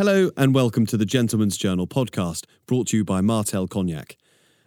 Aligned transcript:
Hello 0.00 0.30
and 0.34 0.54
welcome 0.54 0.86
to 0.86 0.96
the 0.96 1.04
Gentleman's 1.04 1.58
Journal 1.58 1.86
podcast, 1.86 2.46
brought 2.66 2.86
to 2.86 2.96
you 2.96 3.04
by 3.04 3.20
Martell 3.20 3.68
Cognac. 3.68 4.16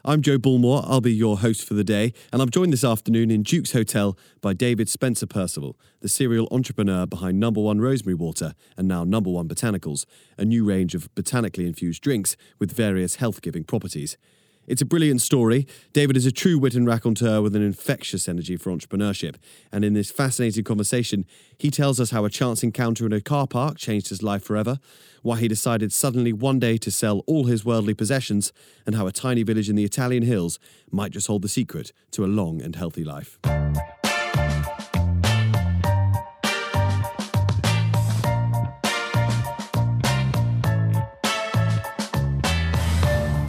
I'm 0.05 0.21
Joe 0.21 0.37
Bullmore, 0.37 0.85
I'll 0.85 1.01
be 1.01 1.11
your 1.11 1.39
host 1.39 1.67
for 1.67 1.73
the 1.73 1.83
day, 1.83 2.13
and 2.31 2.39
I'm 2.39 2.51
joined 2.51 2.71
this 2.71 2.83
afternoon 2.83 3.31
in 3.31 3.41
Duke's 3.41 3.71
Hotel 3.71 4.15
by 4.41 4.53
David 4.53 4.89
Spencer 4.89 5.25
Percival, 5.25 5.75
the 6.01 6.07
serial 6.07 6.47
entrepreneur 6.51 7.07
behind 7.07 7.39
Number 7.39 7.61
One 7.61 7.81
Rosemary 7.81 8.13
Water 8.13 8.53
and 8.77 8.87
now 8.87 9.03
Number 9.03 9.31
One 9.31 9.47
Botanicals, 9.47 10.05
a 10.37 10.45
new 10.45 10.63
range 10.63 10.93
of 10.93 11.09
botanically 11.15 11.65
infused 11.65 12.03
drinks 12.03 12.37
with 12.59 12.71
various 12.71 13.15
health 13.15 13.41
giving 13.41 13.63
properties. 13.63 14.17
It's 14.65 14.81
a 14.81 14.85
brilliant 14.85 15.21
story. 15.21 15.67
David 15.91 16.15
is 16.15 16.25
a 16.25 16.31
true 16.31 16.57
wit 16.57 16.73
and 16.73 16.87
raconteur 16.87 17.41
with 17.41 17.55
an 17.55 17.61
infectious 17.61 18.29
energy 18.29 18.55
for 18.55 18.71
entrepreneurship. 18.71 19.35
And 19.73 19.83
in 19.83 19.93
this 19.93 20.09
fascinating 20.09 20.63
conversation, 20.63 21.25
he 21.57 21.69
tells 21.69 21.99
us 21.99 22.11
how 22.11 22.23
a 22.23 22.29
chance 22.29 22.63
encounter 22.63 23.05
in 23.05 23.11
a 23.11 23.19
car 23.19 23.45
park 23.45 23.77
changed 23.77 24.07
his 24.07 24.23
life 24.23 24.43
forever, 24.43 24.79
why 25.21 25.39
he 25.39 25.49
decided 25.49 25.91
suddenly 25.91 26.31
one 26.31 26.59
day 26.59 26.77
to 26.77 26.91
sell 26.91 27.23
all 27.27 27.45
his 27.45 27.65
worldly 27.65 27.93
possessions, 27.93 28.53
and 28.85 28.95
how 28.95 29.05
a 29.05 29.11
tiny 29.11 29.43
village 29.43 29.69
in 29.69 29.75
the 29.75 29.83
Italian 29.83 30.23
hills 30.23 30.59
might 30.91 31.11
just 31.11 31.27
hold 31.27 31.41
the 31.41 31.49
secret 31.49 31.91
to 32.11 32.23
a 32.23 32.27
long 32.27 32.61
and 32.61 32.77
healthy 32.77 33.03
life. 33.03 33.39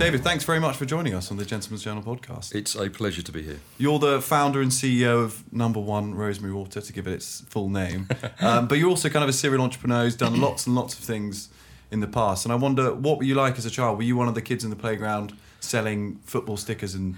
David, 0.04 0.22
thanks 0.22 0.44
very 0.44 0.60
much 0.60 0.76
for 0.76 0.84
joining 0.84 1.14
us 1.14 1.30
on 1.30 1.38
the 1.38 1.46
Gentleman's 1.46 1.82
Journal 1.82 2.02
podcast. 2.02 2.54
It's 2.54 2.74
a 2.74 2.90
pleasure 2.90 3.22
to 3.22 3.32
be 3.32 3.40
here. 3.40 3.60
You're 3.78 3.98
the 3.98 4.20
founder 4.20 4.60
and 4.60 4.70
CEO 4.70 5.24
of 5.24 5.50
Number 5.50 5.80
One 5.80 6.14
Rosemary 6.14 6.52
Water, 6.52 6.82
to 6.82 6.92
give 6.92 7.06
it 7.06 7.14
its 7.14 7.40
full 7.48 7.70
name. 7.70 8.08
um, 8.40 8.68
but 8.68 8.76
you're 8.76 8.90
also 8.90 9.08
kind 9.08 9.22
of 9.22 9.30
a 9.30 9.32
serial 9.32 9.62
entrepreneur 9.62 10.04
who's 10.04 10.14
done 10.14 10.38
lots 10.38 10.66
and 10.66 10.76
lots 10.76 10.92
of 10.92 11.00
things 11.00 11.48
in 11.90 12.00
the 12.00 12.06
past. 12.06 12.44
And 12.44 12.52
I 12.52 12.56
wonder, 12.56 12.92
what 12.92 13.16
were 13.16 13.24
you 13.24 13.34
like 13.34 13.56
as 13.56 13.64
a 13.64 13.70
child? 13.70 13.96
Were 13.96 14.04
you 14.04 14.14
one 14.14 14.28
of 14.28 14.34
the 14.34 14.42
kids 14.42 14.62
in 14.62 14.68
the 14.68 14.76
playground 14.76 15.34
selling 15.60 16.16
football 16.16 16.58
stickers 16.58 16.92
and? 16.92 17.14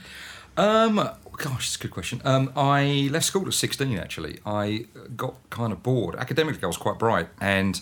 Um, 0.56 0.94
gosh, 1.38 1.66
it's 1.66 1.74
a 1.74 1.80
good 1.80 1.90
question. 1.90 2.22
Um, 2.24 2.52
I 2.54 3.08
left 3.10 3.26
school 3.26 3.48
at 3.48 3.54
16. 3.54 3.98
Actually, 3.98 4.38
I 4.46 4.86
got 5.16 5.34
kind 5.50 5.72
of 5.72 5.82
bored. 5.82 6.14
Academically, 6.14 6.62
I 6.62 6.68
was 6.68 6.76
quite 6.76 7.00
bright 7.00 7.30
and 7.40 7.80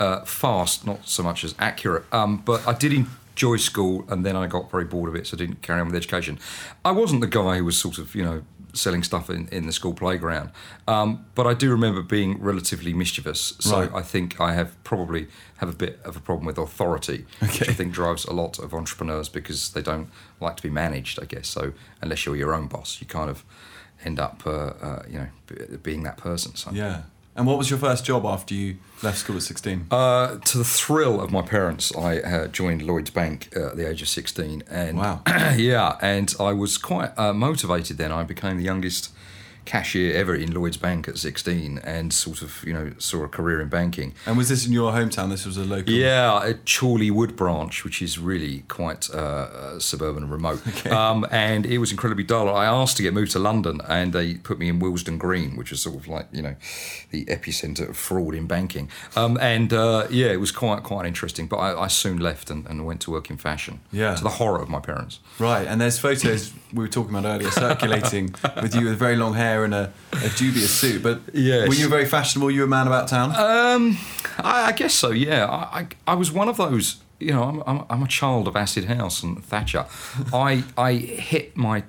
uh, 0.00 0.24
fast, 0.24 0.84
not 0.84 1.06
so 1.06 1.22
much 1.22 1.44
as 1.44 1.54
accurate. 1.60 2.04
Um, 2.12 2.38
but 2.38 2.66
I 2.66 2.72
did 2.72 2.92
enjoy 3.34 3.56
school, 3.56 4.04
and 4.08 4.24
then 4.24 4.36
I 4.36 4.46
got 4.46 4.70
very 4.70 4.84
bored 4.84 5.08
of 5.08 5.16
it, 5.16 5.26
so 5.26 5.36
I 5.36 5.38
didn't 5.38 5.60
carry 5.62 5.80
on 5.80 5.86
with 5.86 5.96
education. 5.96 6.38
I 6.84 6.92
wasn't 6.92 7.20
the 7.20 7.26
guy 7.26 7.58
who 7.58 7.64
was 7.64 7.76
sort 7.78 7.98
of, 7.98 8.14
you 8.14 8.22
know, 8.24 8.42
selling 8.72 9.02
stuff 9.04 9.30
in, 9.30 9.48
in 9.48 9.66
the 9.66 9.72
school 9.72 9.94
playground, 9.94 10.50
um, 10.88 11.24
but 11.34 11.46
I 11.46 11.54
do 11.54 11.70
remember 11.70 12.02
being 12.02 12.40
relatively 12.40 12.92
mischievous. 12.92 13.54
So 13.60 13.80
Right. 13.80 13.90
I 13.94 14.02
think 14.02 14.40
I 14.40 14.52
have 14.54 14.70
probably 14.84 15.28
have 15.58 15.68
a 15.68 15.76
bit 15.76 16.00
of 16.04 16.16
a 16.16 16.20
problem 16.20 16.46
with 16.46 16.58
authority, 16.58 17.24
which 17.40 17.68
I 17.68 17.72
think 17.72 17.92
drives 17.92 18.24
a 18.24 18.32
lot 18.32 18.58
of 18.58 18.72
entrepreneurs 18.74 19.28
because 19.28 19.70
they 19.72 19.82
don't 19.82 20.08
like 20.40 20.56
to 20.56 20.62
be 20.62 20.70
managed. 20.70 21.20
I 21.22 21.26
guess 21.26 21.48
so. 21.48 21.72
Unless 22.02 22.26
you're 22.26 22.36
your 22.36 22.52
own 22.54 22.66
boss, 22.68 23.00
you 23.00 23.06
kind 23.06 23.30
of 23.30 23.44
end 24.04 24.18
up, 24.20 24.42
uh, 24.46 24.50
uh, 24.50 25.02
you 25.08 25.18
know, 25.18 25.28
b- 25.46 25.76
being 25.82 26.02
that 26.04 26.16
person. 26.16 26.54
So. 26.56 26.70
Yeah. 26.72 27.02
And 27.36 27.46
what 27.46 27.58
was 27.58 27.68
your 27.68 27.80
first 27.80 28.04
job 28.04 28.24
after 28.24 28.54
you 28.54 28.76
left 29.02 29.18
school 29.18 29.36
at 29.36 29.42
16? 29.42 29.86
Uh, 29.90 30.38
to 30.38 30.58
the 30.58 30.64
thrill 30.64 31.20
of 31.20 31.32
my 31.32 31.42
parents, 31.42 31.94
I 31.96 32.18
uh, 32.20 32.46
joined 32.46 32.82
Lloyd's 32.82 33.10
Bank 33.10 33.48
uh, 33.56 33.68
at 33.68 33.76
the 33.76 33.88
age 33.88 34.02
of 34.02 34.08
16. 34.08 34.62
And 34.70 34.98
Wow. 34.98 35.22
yeah, 35.56 35.96
and 36.00 36.32
I 36.38 36.52
was 36.52 36.78
quite 36.78 37.16
uh, 37.18 37.32
motivated 37.32 37.98
then. 37.98 38.12
I 38.12 38.22
became 38.22 38.56
the 38.56 38.64
youngest 38.64 39.12
cashier 39.64 40.14
ever 40.14 40.34
in 40.34 40.52
Lloyd's 40.52 40.76
Bank 40.76 41.08
at 41.08 41.18
16 41.18 41.78
and 41.78 42.12
sort 42.12 42.42
of, 42.42 42.62
you 42.66 42.72
know, 42.72 42.92
saw 42.98 43.24
a 43.24 43.28
career 43.28 43.60
in 43.60 43.68
banking. 43.68 44.14
and 44.26 44.36
was 44.36 44.48
this 44.48 44.66
in 44.66 44.72
your 44.72 44.92
hometown? 44.92 45.30
This 45.30 45.46
was 45.46 45.56
a 45.56 45.64
local. 45.64 45.92
Yeah, 45.92 46.40
at 46.44 46.64
Chorleywood 46.64 47.36
branch, 47.36 47.84
which 47.84 48.02
is 48.02 48.18
really 48.18 48.60
quite 48.68 49.08
uh, 49.12 49.16
uh, 49.16 49.78
suburban 49.78 50.24
and 50.24 50.32
remote. 50.32 50.62
Um, 50.94 51.26
and 51.30 51.66
it 51.66 51.78
was 51.78 51.90
incredibly 51.90 52.24
dull. 52.24 52.48
I 52.48 52.66
asked 52.66 52.98
to 52.98 53.02
get 53.02 53.14
moved 53.14 53.32
to 53.32 53.38
London, 53.38 53.80
and 53.88 54.12
they 54.12 54.34
put 54.34 54.58
me 54.58 54.68
in 54.68 54.78
Willesden 54.78 55.18
Green, 55.18 55.56
which 55.56 55.72
is 55.72 55.80
sort 55.80 55.96
of 55.96 56.06
like 56.06 56.26
you 56.30 56.42
know 56.42 56.54
the 57.10 57.24
epicenter 57.24 57.88
of 57.88 57.96
fraud 57.96 58.34
in 58.34 58.46
banking. 58.46 58.90
Um, 59.16 59.38
and 59.40 59.72
uh, 59.72 60.06
yeah, 60.10 60.28
it 60.28 60.40
was 60.40 60.52
quite 60.52 60.82
quite 60.82 61.06
interesting. 61.06 61.46
But 61.46 61.56
I, 61.56 61.84
I 61.84 61.88
soon 61.88 62.18
left 62.18 62.50
and, 62.50 62.66
and 62.66 62.86
went 62.86 63.00
to 63.02 63.10
work 63.10 63.30
in 63.30 63.38
fashion. 63.38 63.80
Yeah. 63.92 64.14
to 64.14 64.22
the 64.22 64.30
horror 64.30 64.60
of 64.60 64.68
my 64.68 64.80
parents. 64.80 65.20
Right. 65.38 65.66
And 65.66 65.80
there's 65.80 65.98
photos 65.98 66.52
we 66.72 66.80
were 66.80 66.88
talking 66.88 67.14
about 67.14 67.28
earlier 67.28 67.50
circulating 67.50 68.34
with 68.62 68.74
you 68.74 68.86
with 68.86 68.98
very 68.98 69.16
long 69.16 69.34
hair 69.34 69.53
and 69.62 69.72
a, 69.72 69.92
a 70.14 70.28
dubious 70.30 70.70
suit. 70.74 71.02
But 71.02 71.20
Yes. 71.32 71.68
were 71.68 71.74
you 71.74 71.88
very 71.88 72.06
fashionable? 72.06 72.50
You 72.50 72.60
were 72.62 72.66
a 72.66 72.68
man 72.70 72.88
about 72.88 73.06
town? 73.06 73.30
Um, 73.36 73.96
I, 74.38 74.66
I 74.68 74.72
guess 74.72 74.94
so. 74.94 75.10
Yeah, 75.12 75.46
I, 75.46 75.80
I, 75.80 75.86
I 76.08 76.14
was 76.14 76.32
one 76.32 76.48
of 76.48 76.56
those. 76.56 76.96
You 77.20 77.32
know, 77.32 77.44
I'm, 77.44 77.62
I'm, 77.66 77.84
I'm 77.88 78.02
a 78.02 78.08
child 78.08 78.48
of 78.48 78.56
acid 78.56 78.86
house 78.86 79.22
and 79.22 79.44
Thatcher. 79.44 79.86
I 80.32 80.64
I 80.76 80.94
hit 80.94 81.56
my 81.56 81.84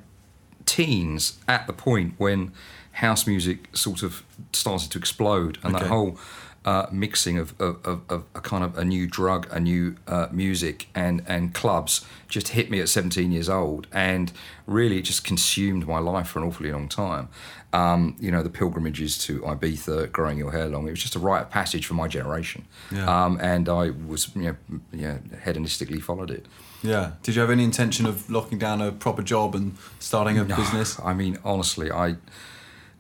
teens 0.66 1.40
at 1.48 1.66
the 1.68 1.74
point 1.74 2.14
when 2.18 2.52
house 2.96 3.28
music 3.28 3.58
sort 3.76 4.04
of 4.04 4.24
started 4.54 4.92
to 4.92 4.98
explode, 4.98 5.58
and 5.64 5.76
Okay. 5.76 5.84
that 5.84 5.90
whole 5.90 6.18
uh, 6.66 6.88
mixing 6.92 7.38
of, 7.38 7.54
of, 7.62 7.76
of, 7.86 8.02
of 8.10 8.24
a 8.34 8.42
kind 8.42 8.64
of 8.64 8.76
a 8.78 8.84
new 8.84 9.06
drug, 9.06 9.48
a 9.52 9.60
new 9.60 9.96
uh, 10.08 10.28
music, 10.32 10.88
and 10.96 11.22
and 11.28 11.54
clubs 11.54 12.04
just 12.28 12.48
hit 12.50 12.70
me 12.72 12.80
at 12.82 12.90
17 12.90 13.32
years 13.32 13.50
old, 13.50 13.86
and 13.92 14.32
really 14.66 14.98
it 14.98 15.04
just 15.04 15.24
consumed 15.24 15.88
my 15.88 16.00
life 16.00 16.28
for 16.30 16.40
an 16.40 16.46
awfully 16.48 16.72
long 16.72 16.88
time. 16.90 17.28
Um, 17.74 18.16
you 18.22 18.32
know, 18.32 18.42
the 18.42 18.50
pilgrimages 18.50 19.18
to 19.26 19.42
Ibiza, 19.42 20.10
growing 20.12 20.38
your 20.38 20.52
hair 20.52 20.68
long, 20.70 20.88
it 20.88 20.92
was 20.92 21.02
just 21.02 21.16
a 21.16 21.20
rite 21.20 21.42
of 21.42 21.50
passage 21.50 21.86
for 21.86 21.94
my 21.94 22.08
generation. 22.08 22.66
Yeah. 22.90 23.06
Um, 23.26 23.38
and 23.42 23.68
I 23.68 23.90
was, 24.08 24.34
you 24.36 24.44
know, 24.44 24.56
yeah, 24.94 25.18
hedonistically 25.46 26.02
followed 26.02 26.32
it. 26.32 26.46
yeah. 26.84 27.12
Did 27.22 27.36
you 27.36 27.42
have 27.42 27.52
any 27.52 27.66
intention 27.66 28.06
of 28.06 28.30
locking 28.30 28.58
down 28.60 28.82
a 28.82 28.92
proper 28.94 29.22
job 29.22 29.56
and 29.56 29.76
starting 30.00 30.40
a 30.40 30.46
No, 30.46 30.56
business? 30.56 30.98
I 31.04 31.14
mean, 31.14 31.38
honestly, 31.44 31.92
I 31.92 32.16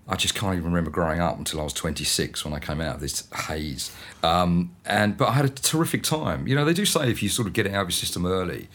I 0.07 0.15
just 0.15 0.35
can't 0.35 0.53
even 0.53 0.65
remember 0.65 0.91
growing 0.91 1.19
up 1.19 1.37
until 1.37 1.59
I 1.59 1.63
was 1.63 1.73
26 1.73 2.45
when 2.45 2.53
I 2.53 2.59
came 2.59 2.79
out 2.79 2.95
of 2.95 3.01
this 3.01 3.27
haze. 3.47 3.91
Um, 4.21 4.75
and 4.85 5.17
but 5.17 5.29
I 5.29 5.33
had 5.33 5.45
a 5.45 5.49
terrific 5.49 6.03
time. 6.03 6.47
You 6.47 6.55
know, 6.55 6.63
they 6.65 6.73
do 6.73 6.85
say 6.85 7.09
if 7.09 7.23
you 7.23 7.29
sort 7.29 7.47
of 7.47 7.53
get 7.53 7.65
it 7.65 7.73
out 7.73 7.81
of 7.83 7.87
your 7.87 7.91
system 7.91 8.25
early, 8.25 8.67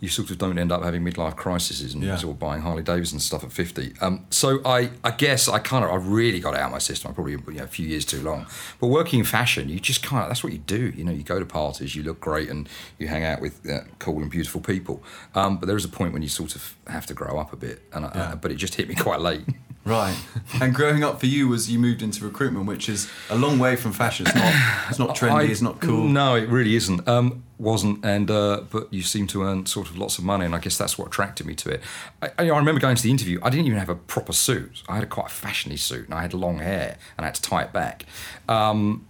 you 0.00 0.08
sort 0.08 0.30
of 0.30 0.36
don't 0.38 0.58
end 0.58 0.72
up 0.72 0.82
having 0.82 1.02
midlife 1.04 1.36
crises 1.36 1.94
and 1.94 2.02
Yeah. 2.02 2.16
sort 2.16 2.32
of 2.34 2.38
buying 2.38 2.62
Harley 2.62 2.82
Davidson 2.82 3.20
stuff 3.20 3.44
at 3.44 3.52
50. 3.52 3.92
Um, 4.00 4.26
so 4.30 4.60
I, 4.64 4.90
I 5.02 5.12
guess 5.12 5.48
I 5.48 5.58
kind 5.60 5.84
of, 5.84 5.90
I 5.90 5.96
really 5.96 6.40
got 6.40 6.54
it 6.54 6.60
out 6.60 6.66
of 6.66 6.72
my 6.72 6.78
system. 6.78 7.10
I 7.10 7.14
probably, 7.14 7.32
you 7.32 7.42
know, 7.58 7.64
a 7.64 7.66
few 7.68 7.86
years 7.86 8.04
too 8.04 8.20
long. 8.20 8.46
But 8.80 8.88
working 8.88 9.20
in 9.20 9.24
fashion, 9.24 9.68
you 9.68 9.78
just 9.80 10.02
kind 10.02 10.22
of, 10.22 10.28
that's 10.28 10.42
what 10.44 10.52
you 10.52 10.58
do. 10.58 10.92
You 10.96 11.04
know, 11.04 11.12
you 11.12 11.22
go 11.22 11.38
to 11.38 11.46
parties, 11.46 11.94
you 11.94 12.02
look 12.02 12.20
great 12.20 12.48
and 12.50 12.68
you 12.98 13.08
hang 13.08 13.24
out 13.24 13.40
with 13.40 13.66
uh, 13.70 13.80
cool 13.98 14.20
and 14.20 14.30
beautiful 14.30 14.60
people. 14.60 15.02
Um, 15.34 15.58
but 15.58 15.66
there 15.66 15.76
is 15.76 15.84
a 15.84 15.88
point 15.88 16.12
when 16.12 16.22
you 16.22 16.28
sort 16.28 16.54
of 16.56 16.74
have 16.88 17.06
to 17.06 17.14
grow 17.14 17.38
up 17.38 17.52
a 17.52 17.56
bit. 17.56 17.80
And 17.92 18.04
I, 18.06 18.12
Yeah. 18.14 18.22
uh, 18.32 18.36
but 18.36 18.50
it 18.50 18.56
just 18.56 18.74
hit 18.74 18.88
me 18.88 18.94
quite 19.06 19.20
late. 19.20 19.44
Right. 19.84 20.16
And 20.60 20.72
growing 20.74 21.02
up 21.02 21.18
for 21.18 21.26
you 21.26 21.48
was 21.48 21.68
you 21.70 21.78
moved 21.80 22.00
into 22.00 22.24
recruitment, 22.24 22.66
which 22.66 22.88
is 22.88 23.10
a 23.28 23.36
long 23.36 23.58
way 23.58 23.74
from 23.76 23.92
fashion. 23.92 24.26
It's 24.26 24.34
not. 24.36 24.54
It's 24.90 24.98
not 24.98 25.16
trendy. 25.16 25.32
I- 25.32 25.42
it's 25.44 25.60
not 25.62 25.80
cool. 25.80 26.04
No, 26.04 26.36
it 26.36 26.48
really 26.48 26.76
isn't. 26.76 27.06
Um, 27.08 27.42
wasn't, 27.58 28.04
and 28.04 28.30
uh, 28.30 28.62
but 28.70 28.92
you 28.92 29.02
seem 29.02 29.26
to 29.28 29.42
earn 29.42 29.66
sort 29.66 29.88
of 29.90 29.98
lots 29.98 30.16
of 30.18 30.24
money, 30.24 30.44
and 30.44 30.54
I 30.54 30.58
guess 30.58 30.78
that's 30.78 30.96
what 30.98 31.08
attracted 31.08 31.46
me 31.46 31.54
to 31.56 31.70
it. 31.70 31.80
I, 32.22 32.28
I 32.38 32.50
I 32.50 32.56
remember 32.58 32.80
going 32.80 32.94
to 32.96 33.02
the 33.02 33.10
interview. 33.10 33.40
I 33.42 33.50
didn't 33.50 33.66
even 33.66 33.78
have 33.78 33.88
a 33.88 33.94
proper 33.96 34.32
suit. 34.32 34.82
I 34.88 34.94
had 34.94 35.02
a 35.04 35.08
quite 35.08 35.26
fashiony 35.28 35.78
suit, 35.78 36.04
and 36.06 36.14
I 36.14 36.22
had 36.22 36.34
long 36.34 36.58
hair, 36.58 36.96
and 37.18 37.24
I 37.24 37.28
had 37.28 37.34
to 37.36 37.42
tie 37.42 37.62
it 37.62 37.72
back. 37.72 38.04
Um, 38.48 39.06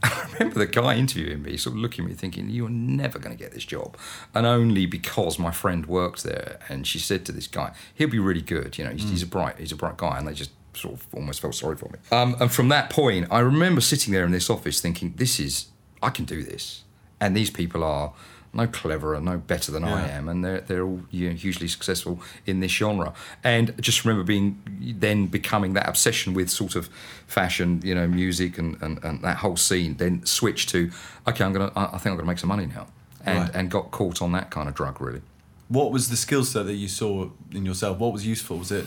I 0.02 0.28
remember 0.32 0.58
the 0.58 0.66
guy 0.66 0.96
interviewing 0.96 1.42
me, 1.42 1.56
sort 1.56 1.76
of 1.76 1.82
looking 1.82 2.04
at 2.04 2.10
me, 2.10 2.16
thinking, 2.16 2.48
"You're 2.48 2.70
never 2.70 3.18
going 3.18 3.36
to 3.36 3.42
get 3.42 3.52
this 3.52 3.64
job," 3.64 3.96
and 4.34 4.46
only 4.46 4.86
because 4.86 5.38
my 5.38 5.50
friend 5.50 5.86
worked 5.86 6.22
there, 6.24 6.58
and 6.68 6.86
she 6.86 6.98
said 6.98 7.24
to 7.26 7.32
this 7.32 7.46
guy, 7.46 7.72
"He'll 7.94 8.08
be 8.08 8.18
really 8.18 8.42
good. 8.42 8.78
You 8.78 8.84
know, 8.84 8.90
he's, 8.90 9.08
he's 9.08 9.22
a 9.22 9.26
bright, 9.26 9.58
he's 9.58 9.72
a 9.72 9.76
bright 9.76 9.96
guy," 9.96 10.18
and 10.18 10.26
they 10.26 10.34
just 10.34 10.52
sort 10.74 10.94
of 10.94 11.06
almost 11.12 11.40
felt 11.40 11.54
sorry 11.54 11.76
for 11.76 11.90
me. 11.90 11.98
Um, 12.10 12.36
and 12.40 12.50
from 12.50 12.68
that 12.68 12.90
point, 12.90 13.26
I 13.30 13.40
remember 13.40 13.80
sitting 13.80 14.12
there 14.12 14.24
in 14.24 14.32
this 14.32 14.48
office 14.48 14.80
thinking, 14.80 15.14
"This 15.16 15.38
is, 15.38 15.66
I 16.02 16.10
can 16.10 16.24
do 16.24 16.42
this," 16.42 16.84
and 17.20 17.36
these 17.36 17.50
people 17.50 17.84
are 17.84 18.12
no 18.52 18.66
cleverer, 18.66 19.20
no 19.20 19.38
better 19.38 19.70
than 19.70 19.84
I 19.84 20.08
am, 20.08 20.28
and 20.28 20.44
they're 20.44 20.60
they're 20.60 20.82
all 20.82 21.02
you 21.10 21.28
know, 21.28 21.34
hugely 21.36 21.68
successful 21.68 22.20
in 22.46 22.60
this 22.60 22.72
genre. 22.72 23.12
And 23.44 23.80
just 23.80 24.04
remember 24.04 24.24
being 24.24 24.60
then 24.98 25.26
becoming 25.26 25.74
that 25.74 25.88
obsession 25.88 26.34
with 26.34 26.50
sort 26.50 26.74
of 26.74 26.88
fashion, 27.26 27.80
you 27.84 27.94
know, 27.94 28.08
music 28.08 28.58
and, 28.58 28.80
and, 28.82 29.02
and 29.04 29.22
that 29.22 29.36
whole 29.38 29.56
scene. 29.56 29.96
Then 29.96 30.24
switch 30.26 30.66
to 30.68 30.90
okay, 31.28 31.44
I'm 31.44 31.52
gonna 31.52 31.70
I 31.76 31.84
I 31.84 31.98
think 31.98 32.06
I'm 32.06 32.16
gonna 32.16 32.24
make 32.26 32.38
some 32.38 32.48
money 32.48 32.66
now, 32.66 32.88
and 33.24 33.38
Right. 33.38 33.50
and 33.54 33.70
got 33.70 33.90
caught 33.92 34.20
on 34.20 34.32
that 34.32 34.50
kind 34.50 34.68
of 34.68 34.74
drug 34.74 35.00
really. 35.00 35.22
What 35.68 35.92
was 35.92 36.08
the 36.10 36.16
skill 36.16 36.44
set 36.44 36.66
that 36.66 36.74
you 36.74 36.88
saw 36.88 37.30
in 37.52 37.64
yourself? 37.64 37.98
What 37.98 38.12
was 38.12 38.26
useful? 38.26 38.58
Was 38.58 38.72
it 38.72 38.86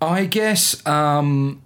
I 0.00 0.24
guess 0.24 0.84
um, 0.86 1.60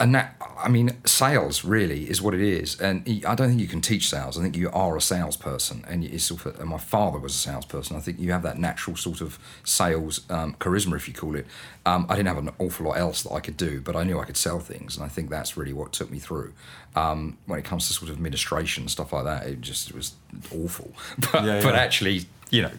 and 0.00 0.12
that 0.16 0.37
I 0.60 0.68
mean, 0.68 0.96
sales 1.04 1.64
really 1.64 2.10
is 2.10 2.20
what 2.20 2.34
it 2.34 2.40
is, 2.40 2.80
and 2.80 3.02
I 3.26 3.34
don't 3.34 3.48
think 3.48 3.60
you 3.60 3.68
can 3.68 3.80
teach 3.80 4.08
sales. 4.08 4.38
I 4.38 4.42
think 4.42 4.56
you 4.56 4.70
are 4.70 4.96
a 4.96 5.00
salesperson, 5.00 5.84
and 5.88 6.04
it's 6.04 6.24
sort 6.24 6.46
of, 6.46 6.58
and 6.60 6.68
my 6.68 6.78
father 6.78 7.18
was 7.18 7.34
a 7.34 7.38
salesperson. 7.38 7.96
I 7.96 8.00
think 8.00 8.18
you 8.18 8.32
have 8.32 8.42
that 8.42 8.58
natural 8.58 8.96
sort 8.96 9.20
of 9.20 9.38
sales 9.64 10.22
um, 10.30 10.54
charisma, 10.54 10.96
if 10.96 11.06
you 11.06 11.14
call 11.14 11.36
it. 11.36 11.46
Um, 11.86 12.06
I 12.08 12.16
didn't 12.16 12.28
have 12.28 12.38
an 12.38 12.50
awful 12.58 12.86
lot 12.86 12.98
else 12.98 13.22
that 13.22 13.32
I 13.32 13.40
could 13.40 13.56
do, 13.56 13.80
but 13.80 13.94
I 13.94 14.02
knew 14.02 14.18
I 14.18 14.24
could 14.24 14.36
sell 14.36 14.58
things, 14.58 14.96
and 14.96 15.04
I 15.04 15.08
think 15.08 15.30
that's 15.30 15.56
really 15.56 15.72
what 15.72 15.92
took 15.92 16.10
me 16.10 16.18
through. 16.18 16.52
Um, 16.96 17.38
when 17.46 17.58
it 17.58 17.64
comes 17.64 17.86
to 17.88 17.92
sort 17.92 18.10
of 18.10 18.16
administration 18.16 18.82
and 18.82 18.90
stuff 18.90 19.12
like 19.12 19.24
that, 19.24 19.46
it 19.46 19.60
just 19.60 19.90
it 19.90 19.96
was 19.96 20.14
awful. 20.52 20.92
But, 21.32 21.44
Yeah, 21.44 21.62
but 21.62 21.74
actually, 21.74 22.26
you 22.50 22.62
know, 22.62 22.72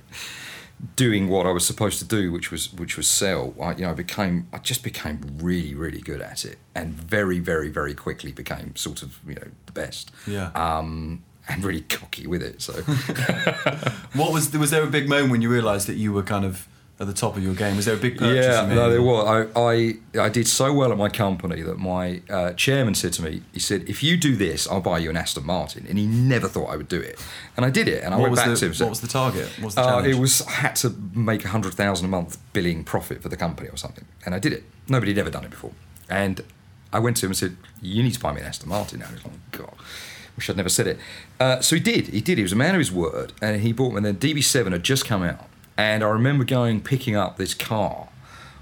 doing 0.95 1.27
what 1.27 1.45
I 1.45 1.51
was 1.51 1.65
supposed 1.65 1.99
to 1.99 2.05
do, 2.05 2.31
which 2.31 2.51
was 2.51 2.71
which 2.73 2.97
was 2.97 3.07
sell. 3.07 3.53
I, 3.61 3.71
you 3.75 3.81
know, 3.81 3.91
I 3.91 3.93
became 3.93 4.47
I 4.53 4.59
just 4.59 4.83
became 4.83 5.19
really 5.41 5.73
really 5.75 6.01
good 6.01 6.21
at 6.21 6.45
it, 6.45 6.57
and 6.73 6.93
very 6.93 7.39
very 7.39 7.69
very 7.69 7.93
quickly 7.93 8.31
became 8.31 8.75
sort 8.75 9.01
of 9.03 9.19
you 9.27 9.35
know 9.35 9.47
the 9.65 9.71
best. 9.71 10.11
Yeah. 10.25 10.51
Um, 10.55 11.23
and 11.47 11.63
really 11.63 11.81
cocky 11.81 12.27
with 12.27 12.43
it. 12.43 12.61
So 12.61 12.73
What 14.13 14.31
was 14.31 14.51
there? 14.51 14.59
was 14.59 14.69
there 14.69 14.83
a 14.83 14.87
big 14.87 15.09
moment 15.09 15.31
when 15.31 15.41
you 15.41 15.49
realised 15.49 15.87
that 15.87 15.95
you 15.95 16.13
were 16.13 16.21
kind 16.21 16.45
of 16.45 16.67
at 17.01 17.07
the 17.07 17.13
top 17.13 17.37
of 17.37 17.43
your 17.43 17.53
game? 17.53 17.75
Was 17.77 17.85
there 17.85 17.95
a 17.95 17.97
big 17.99 18.17
purchase? 18.17 18.45
yeah, 18.45 18.65
no, 18.65 18.89
there 18.89 19.01
was. 19.01 19.47
I, 19.55 19.59
I 19.59 20.25
I 20.25 20.29
did 20.29 20.47
so 20.47 20.73
well 20.73 20.91
at 20.91 20.97
my 20.97 21.07
company 21.09 21.61
that 21.61 21.77
my 21.77 22.21
uh, 22.29 22.51
chairman 22.53 22.93
said 22.95 23.13
to 23.13 23.21
me, 23.21 23.41
he 23.53 23.59
said, 23.59 23.87
"If 23.87 24.03
you 24.03 24.17
do 24.17 24.35
this, 24.35 24.67
I'll 24.67 24.81
buy 24.81 24.97
you 24.99 25.09
an 25.09 25.15
Aston 25.17 25.45
Martin." 25.45 25.85
And 25.87 25.97
he 25.97 26.05
never 26.05 26.47
thought 26.47 26.69
I 26.69 26.75
would 26.75 26.89
do 26.89 26.99
it, 26.99 27.17
and 27.55 27.65
I 27.65 27.69
did 27.69 27.87
it. 27.87 28.03
And 28.03 28.13
I 28.13 28.17
What 28.17 28.23
went 28.23 28.31
was, 28.31 28.39
back 28.41 28.49
the, 28.49 28.55
to 28.57 28.65
him. 28.65 28.73
said, 28.73 28.83
what 28.85 28.89
was 28.89 29.01
the 29.01 29.07
target? 29.07 29.47
What 29.59 29.65
was 29.65 29.75
the 29.75 29.81
Uh, 29.87 30.01
it 30.03 30.15
was 30.15 30.41
I 30.47 30.51
had 30.51 30.75
to 30.77 30.89
make 31.13 31.45
a 31.45 31.49
hundred 31.49 31.73
thousand 31.73 32.05
a 32.05 32.09
month 32.09 32.37
billing 32.53 32.83
profit 32.83 33.21
for 33.21 33.29
the 33.29 33.37
company 33.37 33.69
or 33.69 33.77
something, 33.77 34.05
and 34.25 34.35
I 34.35 34.39
did 34.39 34.51
it. 34.53 34.63
Nobody 34.87 35.11
had 35.13 35.19
ever 35.19 35.29
done 35.29 35.45
it 35.45 35.51
before, 35.51 35.71
and 36.09 36.41
I 36.91 36.99
went 36.99 37.17
to 37.17 37.25
him 37.27 37.31
and 37.31 37.37
said, 37.37 37.55
"You 37.81 38.03
need 38.03 38.13
to 38.15 38.19
buy 38.19 38.33
me 38.33 38.41
an 38.41 38.47
Aston 38.47 38.67
Martin 38.69 38.99
now." 38.99 39.05
And 39.07 39.19
he 39.19 39.23
was 39.23 39.31
like, 39.33 39.51
"God, 39.51 39.75
wish 40.35 40.49
I'd 40.49 40.57
never 40.57 40.67
said 40.69 40.87
it." 40.87 40.97
Uh, 41.39 41.61
so 41.61 41.75
he 41.77 41.81
did. 41.81 42.07
He 42.07 42.19
did. 42.19 42.37
He 42.37 42.43
was 42.43 42.51
a 42.51 42.57
man 42.57 42.75
of 42.75 42.79
his 42.79 42.91
word, 42.91 43.31
and 43.41 43.61
he 43.61 43.71
bought 43.71 43.91
me. 43.91 43.97
And 43.97 44.05
then 44.05 44.15
DB7 44.17 44.71
had 44.73 44.83
just 44.83 45.05
come 45.05 45.23
out, 45.23 45.45
and 45.79 46.03
I 46.03 46.09
remember 46.09 46.43
going 46.43 46.81
picking 46.81 47.15
up 47.15 47.37
this 47.37 47.53
car. 47.53 48.09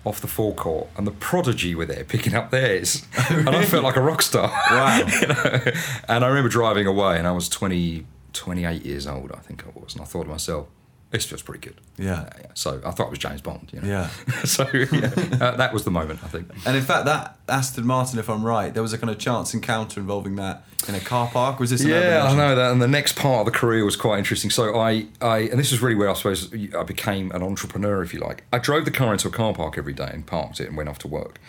Off 0.06 0.22
the 0.22 0.28
forecourt, 0.28 0.88
and 0.96 1.06
the 1.06 1.12
Prodigy 1.12 1.76
were 1.76 1.86
there 1.86 2.06
picking 2.06 2.34
up 2.34 2.50
theirs, 2.50 3.06
oh, 3.18 3.40
and 3.40 3.50
I 3.50 3.66
felt 3.66 3.84
like 3.84 3.98
a 3.98 4.02
rock 4.02 4.22
star. 4.22 4.48
Wow. 4.48 5.00
you 5.22 5.28
know? 5.28 5.72
And 6.08 6.24
I 6.24 6.28
remember 6.30 6.48
driving 6.48 6.88
away, 6.88 7.18
and 7.18 7.28
I 7.28 7.34
was 7.34 7.50
20, 7.50 8.06
28 8.32 8.86
years 8.86 9.06
old, 9.06 9.34
I 9.34 9.40
think 9.40 9.66
I 9.66 9.78
was, 9.78 9.96
and 9.96 10.02
I 10.02 10.06
thought 10.06 10.24
to 10.24 10.30
myself, 10.30 10.68
this 11.10 11.26
feels 11.26 11.42
pretty 11.42 11.66
good. 11.66 11.80
Yeah. 11.98 12.30
So 12.54 12.82
I 12.86 12.92
thought 12.92 13.08
it 13.08 13.10
was 13.12 13.20
James 13.20 13.42
Bond. 13.42 13.70
You 13.72 13.82
know? 13.82 13.88
Yeah. 13.88 14.10
so 14.44 14.68
yeah, 14.74 15.12
uh, 15.40 15.56
that 15.56 15.72
was 15.74 15.86
the 15.86 15.92
moment, 15.92 16.20
I 16.24 16.28
think. 16.28 16.50
And 16.66 16.76
in 16.76 16.84
fact, 16.84 17.06
that 17.06 17.38
Aston 17.48 17.86
Martin, 17.86 18.20
if 18.20 18.30
I'm 18.30 18.44
right, 18.44 18.74
there 18.74 18.84
was 18.84 18.92
a 18.92 18.98
kind 18.98 19.10
of 19.10 19.18
chance 19.18 19.54
encounter 19.54 20.00
involving 20.02 20.36
that 20.36 20.64
in 20.88 20.96
a 20.96 21.00
car 21.00 21.28
park. 21.28 21.60
Was 21.60 21.70
this? 21.70 21.84
Yeah, 21.84 22.26
I 22.28 22.36
know 22.36 22.56
that. 22.56 22.72
And 22.72 22.82
the 22.82 22.88
next 22.88 23.16
part 23.16 23.48
of 23.48 23.54
the 23.54 23.58
career 23.58 23.86
was 23.86 23.96
quite 23.96 24.20
interesting. 24.20 24.50
So 24.50 24.78
I, 24.78 25.08
I, 25.22 25.40
and 25.40 25.58
this 25.60 25.72
is 25.72 25.82
really 25.82 25.96
where 25.96 26.10
I 26.10 26.14
suppose 26.14 26.54
I 26.76 26.84
became 26.84 27.32
an 27.32 27.42
entrepreneur, 27.42 28.04
if 28.04 28.14
you 28.14 28.20
like. 28.20 28.44
I 28.52 28.60
drove 28.60 28.84
the 28.84 28.92
car 28.92 29.14
into 29.14 29.30
a 29.30 29.32
car 29.32 29.54
park 29.54 29.78
every 29.78 29.94
day 29.94 30.10
and 30.12 30.26
parked 30.26 30.60
it 30.60 30.68
and 30.68 30.76
went 30.76 30.90
off 30.90 31.00
to 31.00 31.08
work. 31.08 31.40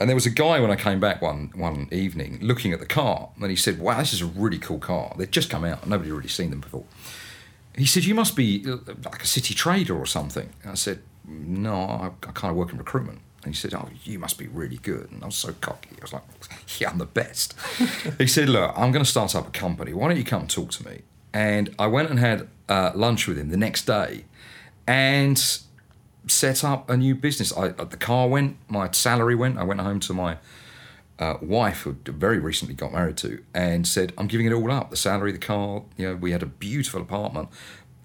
And 0.00 0.08
there 0.08 0.14
was 0.14 0.26
a 0.26 0.30
guy 0.30 0.60
when 0.60 0.70
I 0.70 0.76
came 0.76 1.00
back 1.00 1.20
one 1.20 1.50
one 1.54 1.88
evening 1.90 2.38
looking 2.40 2.72
at 2.72 2.78
the 2.78 2.86
car, 2.86 3.30
and 3.40 3.50
he 3.50 3.56
said, 3.56 3.80
"Wow, 3.80 3.98
this 3.98 4.12
is 4.12 4.20
a 4.20 4.26
really 4.26 4.58
cool 4.58 4.78
car. 4.78 5.12
They'd 5.18 5.32
just 5.32 5.50
come 5.50 5.64
out. 5.64 5.88
Nobody 5.88 6.10
had 6.10 6.16
really 6.16 6.28
seen 6.28 6.50
them 6.50 6.60
before." 6.60 6.84
He 7.78 7.86
said, 7.86 8.04
"You 8.04 8.14
must 8.14 8.36
be 8.36 8.64
uh, 8.66 8.78
like 9.04 9.22
a 9.22 9.26
city 9.26 9.54
trader 9.54 9.96
or 9.96 10.06
something." 10.06 10.50
And 10.62 10.72
I 10.72 10.74
said, 10.74 11.02
"No, 11.26 11.74
I, 11.74 12.10
I 12.26 12.32
kind 12.32 12.50
of 12.50 12.56
work 12.56 12.72
in 12.72 12.78
recruitment." 12.78 13.20
And 13.44 13.54
he 13.54 13.58
said, 13.58 13.74
"Oh, 13.74 13.88
you 14.04 14.18
must 14.18 14.38
be 14.38 14.48
really 14.48 14.78
good." 14.78 15.10
And 15.10 15.22
I 15.22 15.26
was 15.26 15.36
so 15.36 15.52
cocky. 15.60 15.90
I 15.98 16.02
was 16.02 16.12
like, 16.12 16.22
"Yeah, 16.78 16.90
I'm 16.90 16.98
the 16.98 17.06
best." 17.06 17.54
he 18.18 18.26
said, 18.26 18.48
"Look, 18.48 18.72
I'm 18.76 18.92
going 18.92 19.04
to 19.04 19.10
start 19.10 19.34
up 19.34 19.48
a 19.48 19.50
company. 19.50 19.92
Why 19.92 20.08
don't 20.08 20.16
you 20.16 20.24
come 20.24 20.46
talk 20.46 20.70
to 20.72 20.86
me?" 20.88 21.02
And 21.32 21.74
I 21.78 21.86
went 21.86 22.10
and 22.10 22.18
had 22.18 22.48
uh, 22.68 22.92
lunch 22.94 23.26
with 23.26 23.38
him 23.38 23.50
the 23.50 23.56
next 23.56 23.86
day, 23.86 24.24
and 24.86 25.38
set 26.26 26.64
up 26.64 26.88
a 26.90 26.96
new 26.96 27.14
business. 27.14 27.56
I, 27.56 27.68
the 27.68 27.96
car 27.96 28.28
went, 28.28 28.56
my 28.68 28.90
salary 28.90 29.34
went. 29.34 29.58
I 29.58 29.64
went 29.64 29.80
home 29.80 30.00
to 30.00 30.14
my 30.14 30.38
uh, 31.18 31.34
wife, 31.40 31.82
who 31.82 31.96
very 32.06 32.38
recently 32.38 32.74
got 32.74 32.92
married 32.92 33.16
to, 33.18 33.42
and 33.54 33.86
said, 33.86 34.12
"I'm 34.18 34.26
giving 34.26 34.46
it 34.46 34.52
all 34.52 34.70
up. 34.70 34.90
The 34.90 34.96
salary, 34.96 35.32
the 35.32 35.38
car. 35.38 35.82
You 35.96 36.08
know, 36.08 36.16
we 36.16 36.32
had 36.32 36.42
a 36.42 36.46
beautiful 36.46 37.00
apartment. 37.02 37.48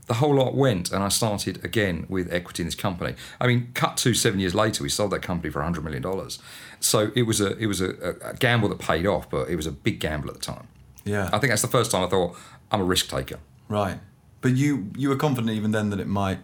The 0.07 0.15
whole 0.15 0.35
lot 0.35 0.53
went, 0.53 0.91
and 0.91 1.01
I 1.01 1.07
started 1.09 1.63
again 1.63 2.05
with 2.09 2.31
equity 2.33 2.63
in 2.63 2.67
this 2.67 2.75
company. 2.75 3.15
I 3.39 3.47
mean, 3.47 3.71
cut 3.73 3.95
to 3.97 4.13
seven 4.13 4.39
years 4.39 4.53
later, 4.53 4.83
we 4.83 4.89
sold 4.89 5.11
that 5.11 5.21
company 5.21 5.49
for 5.49 5.59
100 5.59 5.81
million 5.83 6.01
dollars. 6.01 6.39
So 6.79 7.11
it 7.15 7.23
was 7.23 7.39
a 7.39 7.55
it 7.57 7.67
was 7.67 7.79
a, 7.81 8.15
a 8.21 8.33
gamble 8.33 8.67
that 8.69 8.79
paid 8.79 9.05
off, 9.05 9.29
but 9.29 9.49
it 9.49 9.55
was 9.55 9.65
a 9.67 9.71
big 9.71 9.99
gamble 9.99 10.27
at 10.29 10.35
the 10.35 10.41
time. 10.41 10.67
Yeah. 11.05 11.29
I 11.31 11.37
think 11.39 11.51
that's 11.51 11.61
the 11.61 11.67
first 11.69 11.91
time 11.91 12.03
I 12.03 12.07
thought 12.09 12.35
I'm 12.71 12.81
a 12.81 12.83
risk 12.83 13.07
taker. 13.09 13.39
Right. 13.69 13.99
But 14.41 14.57
you 14.57 14.89
you 14.97 15.07
were 15.09 15.15
confident 15.15 15.51
even 15.53 15.71
then 15.71 15.89
that 15.91 15.99
it 16.01 16.07
might 16.07 16.39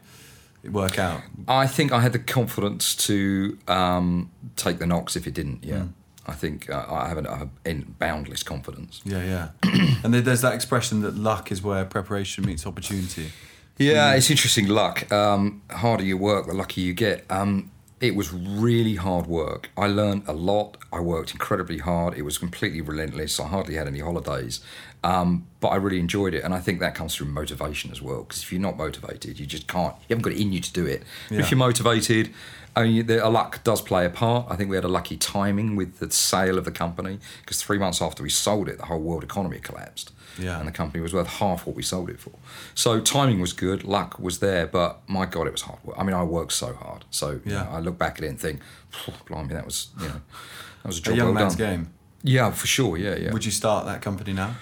work 0.63 0.97
out. 0.99 1.21
I 1.47 1.67
think 1.67 1.91
I 1.91 1.99
had 1.99 2.13
the 2.13 2.19
confidence 2.19 2.95
to 3.07 3.57
um, 3.67 4.31
take 4.55 4.79
the 4.79 4.85
knocks 4.85 5.15
if 5.15 5.27
it 5.27 5.33
didn't. 5.33 5.63
Yeah, 5.63 5.75
Mm. 5.75 5.93
I 6.29 6.33
think 6.33 6.69
uh, 6.69 6.85
I 6.87 7.07
have 7.07 7.17
an, 7.17 7.27
I 7.27 7.37
have 7.37 7.49
in 7.65 7.95
boundless 7.97 8.43
confidence. 8.43 9.01
Yeah, 9.03 9.23
yeah. 9.63 9.95
and 10.03 10.13
there's 10.13 10.41
that 10.41 10.53
expression 10.53 11.01
that 11.01 11.15
luck 11.15 11.51
is 11.51 11.63
where 11.63 11.83
preparation 11.85 12.45
meets 12.45 12.67
opportunity. 12.67 13.31
Yeah, 13.77 14.13
it's 14.13 14.29
interesting. 14.29 14.67
Luck. 14.67 15.11
Um, 15.11 15.61
harder 15.71 16.03
you 16.03 16.17
work, 16.17 16.47
the 16.47 16.53
luckier 16.53 16.85
you 16.85 16.93
get. 16.93 17.25
Um, 17.29 17.71
it 18.01 18.15
was 18.15 18.31
really 18.31 18.95
hard 18.95 19.27
work. 19.27 19.69
I 19.75 19.87
learned 19.87 20.23
a 20.27 20.33
lot. 20.33 20.77
I 20.91 20.99
worked 20.99 21.31
incredibly 21.31 21.79
hard. 21.79 22.13
It 22.17 22.21
was 22.21 22.37
completely 22.37 22.81
relentless. 22.81 23.39
I 23.39 23.47
hardly 23.47 23.75
had 23.75 23.87
any 23.87 23.99
holidays, 23.99 24.61
um, 25.03 25.47
but 25.59 25.69
I 25.69 25.75
really 25.75 25.99
enjoyed 25.99 26.33
it. 26.33 26.43
And 26.43 26.53
I 26.53 26.59
think 26.59 26.79
that 26.79 26.95
comes 26.95 27.15
through 27.15 27.27
motivation 27.27 27.91
as 27.91 28.01
well. 28.01 28.23
Because 28.23 28.43
if 28.43 28.51
you're 28.51 28.61
not 28.61 28.77
motivated, 28.77 29.39
you 29.39 29.45
just 29.45 29.67
can't. 29.67 29.95
You 30.07 30.15
haven't 30.15 30.23
got 30.23 30.33
it 30.33 30.41
in 30.41 30.53
you 30.53 30.61
to 30.61 30.73
do 30.73 30.85
it. 30.85 31.03
Yeah. 31.29 31.39
If 31.39 31.51
you're 31.51 31.57
motivated, 31.57 32.33
I 32.75 32.83
mean, 32.83 33.07
the, 33.07 33.27
luck 33.29 33.63
does 33.63 33.81
play 33.81 34.05
a 34.05 34.09
part. 34.09 34.45
I 34.49 34.55
think 34.55 34.69
we 34.69 34.75
had 34.75 34.85
a 34.85 34.89
lucky 34.89 35.17
timing 35.17 35.75
with 35.75 35.99
the 35.99 36.09
sale 36.11 36.57
of 36.57 36.65
the 36.65 36.71
company 36.71 37.19
because 37.41 37.61
three 37.61 37.77
months 37.77 38.01
after 38.01 38.23
we 38.23 38.29
sold 38.29 38.69
it, 38.69 38.77
the 38.77 38.85
whole 38.85 38.99
world 38.99 39.23
economy 39.23 39.59
collapsed. 39.59 40.11
Yeah. 40.37 40.57
And 40.59 40.67
the 40.67 40.71
company 40.71 41.01
was 41.01 41.13
worth 41.13 41.27
half 41.27 41.65
what 41.67 41.75
we 41.75 41.83
sold 41.83 42.09
it 42.09 42.19
for. 42.19 42.31
So 42.73 43.01
timing 43.01 43.41
was 43.41 43.51
good, 43.51 43.83
luck 43.83 44.17
was 44.19 44.39
there, 44.39 44.67
but 44.67 45.01
my 45.07 45.25
God, 45.25 45.47
it 45.47 45.51
was 45.51 45.63
hard 45.63 45.83
work. 45.83 45.97
I 45.99 46.03
mean, 46.03 46.15
I 46.15 46.23
worked 46.23 46.53
so 46.53 46.73
hard. 46.73 47.03
So 47.09 47.31
you 47.31 47.41
Yeah. 47.45 47.63
know, 47.63 47.69
I 47.71 47.79
look 47.79 47.97
back 47.97 48.17
at 48.19 48.23
it 48.23 48.27
and 48.27 48.39
think, 48.39 48.61
blimey, 49.27 49.53
that 49.53 49.65
was 49.65 49.87
you 49.99 50.07
know, 50.07 50.21
that 50.83 50.87
was 50.87 50.99
a 50.99 51.01
job 51.01 51.13
A 51.13 51.17
young 51.17 51.25
well 51.27 51.43
man's 51.43 51.55
done. 51.55 51.69
game. 51.69 51.89
Yeah, 52.23 52.51
for 52.51 52.67
sure. 52.67 52.97
Yeah, 52.97 53.15
yeah. 53.15 53.33
Would 53.33 53.43
you 53.45 53.51
start 53.51 53.85
that 53.87 54.01
company 54.01 54.31
now? 54.33 54.55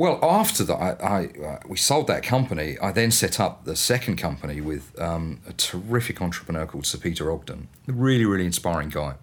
Well, 0.00 0.18
after 0.22 0.64
that, 0.64 0.76
I, 0.76 0.90
I 1.02 1.46
uh, 1.46 1.58
we 1.68 1.76
sold 1.76 2.06
that 2.06 2.22
company. 2.22 2.78
I 2.80 2.90
then 2.90 3.10
set 3.10 3.38
up 3.38 3.66
the 3.66 3.76
second 3.76 4.16
company 4.16 4.62
with 4.62 4.98
um, 4.98 5.42
a 5.46 5.52
terrific 5.52 6.22
entrepreneur 6.22 6.64
called 6.64 6.86
Sir 6.86 6.96
Peter 6.96 7.30
Ogden, 7.30 7.68
a 7.86 7.92
really, 7.92 8.24
really 8.24 8.46
inspiring 8.46 8.88
guy. 8.88 9.16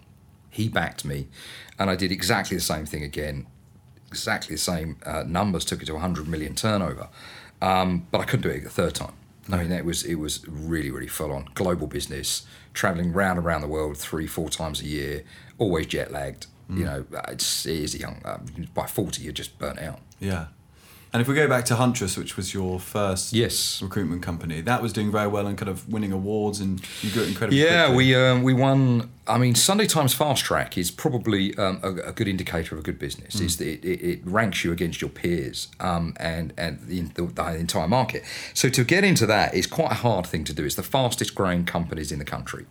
He 0.50 0.68
backed 0.68 1.04
me, 1.04 1.26
and 1.80 1.90
I 1.90 1.96
did 1.96 2.12
exactly 2.12 2.56
the 2.56 2.62
same 2.62 2.86
thing 2.86 3.02
again, 3.02 3.48
exactly 4.06 4.54
the 4.54 4.60
same 4.60 4.98
uh, 5.04 5.24
numbers. 5.26 5.64
Took 5.64 5.82
it 5.82 5.86
to 5.86 5.94
100 5.94 6.28
million 6.28 6.54
turnover, 6.54 7.08
um, 7.60 8.06
but 8.12 8.20
I 8.20 8.24
couldn't 8.24 8.48
do 8.48 8.50
it 8.50 8.64
a 8.64 8.68
third 8.68 8.94
time. 8.94 9.14
I 9.50 9.56
mean, 9.56 9.72
it 9.72 9.84
was 9.84 10.04
it 10.04 10.14
was 10.14 10.46
really, 10.46 10.92
really 10.92 11.08
full 11.08 11.32
on 11.32 11.48
global 11.54 11.88
business, 11.88 12.46
traveling 12.72 13.12
round 13.12 13.38
and 13.38 13.44
around 13.44 13.62
the 13.62 13.66
world 13.66 13.98
three, 13.98 14.28
four 14.28 14.48
times 14.48 14.80
a 14.80 14.86
year, 14.86 15.24
always 15.58 15.88
jet 15.88 16.12
lagged. 16.12 16.46
You 16.70 16.84
know, 16.84 17.04
it's, 17.28 17.66
it 17.66 17.78
is 17.78 17.98
young. 17.98 18.22
By 18.74 18.86
40, 18.86 19.22
you're 19.22 19.32
just 19.32 19.58
burnt 19.58 19.78
out. 19.80 20.00
Yeah. 20.20 20.48
And 21.12 21.22
if 21.22 21.28
we 21.28 21.34
go 21.34 21.48
back 21.48 21.64
to 21.66 21.76
Huntress, 21.76 22.18
which 22.18 22.36
was 22.36 22.52
your 22.52 22.78
first 22.78 23.32
Yes. 23.32 23.80
recruitment 23.80 24.22
company, 24.22 24.60
that 24.60 24.82
was 24.82 24.92
doing 24.92 25.10
very 25.10 25.26
well 25.26 25.46
and 25.46 25.56
kind 25.56 25.70
of 25.70 25.88
winning 25.88 26.12
awards, 26.12 26.60
and 26.60 26.80
you 27.02 27.10
grew 27.10 27.22
it 27.22 27.28
incredibly 27.28 27.62
Yeah, 27.62 27.86
quickly. 27.86 27.96
we 28.06 28.14
um, 28.14 28.42
we 28.42 28.52
won. 28.52 29.08
I 29.26 29.38
mean, 29.38 29.54
Sunday 29.54 29.86
Times 29.86 30.12
Fast 30.14 30.44
Track 30.44 30.76
is 30.76 30.90
probably 30.90 31.56
um, 31.56 31.80
a, 31.82 31.88
a 32.08 32.12
good 32.12 32.28
indicator 32.28 32.74
of 32.74 32.80
a 32.80 32.84
good 32.84 32.98
business. 32.98 33.40
Is 33.40 33.56
that 33.56 33.66
it, 33.68 33.84
it, 33.84 34.00
it 34.02 34.20
ranks 34.24 34.64
you 34.64 34.72
against 34.72 35.00
your 35.00 35.10
peers 35.10 35.68
um, 35.80 36.14
and 36.20 36.52
and 36.58 36.80
the, 36.86 37.00
the, 37.02 37.22
the 37.26 37.56
entire 37.56 37.88
market. 37.88 38.22
So 38.54 38.68
to 38.68 38.84
get 38.84 39.02
into 39.04 39.24
that 39.26 39.54
is 39.54 39.66
quite 39.66 39.92
a 39.92 39.96
hard 39.96 40.26
thing 40.26 40.44
to 40.44 40.52
do. 40.52 40.64
It's 40.64 40.74
the 40.74 40.82
fastest 40.82 41.34
growing 41.34 41.64
companies 41.64 42.12
in 42.12 42.18
the 42.18 42.24
country. 42.26 42.66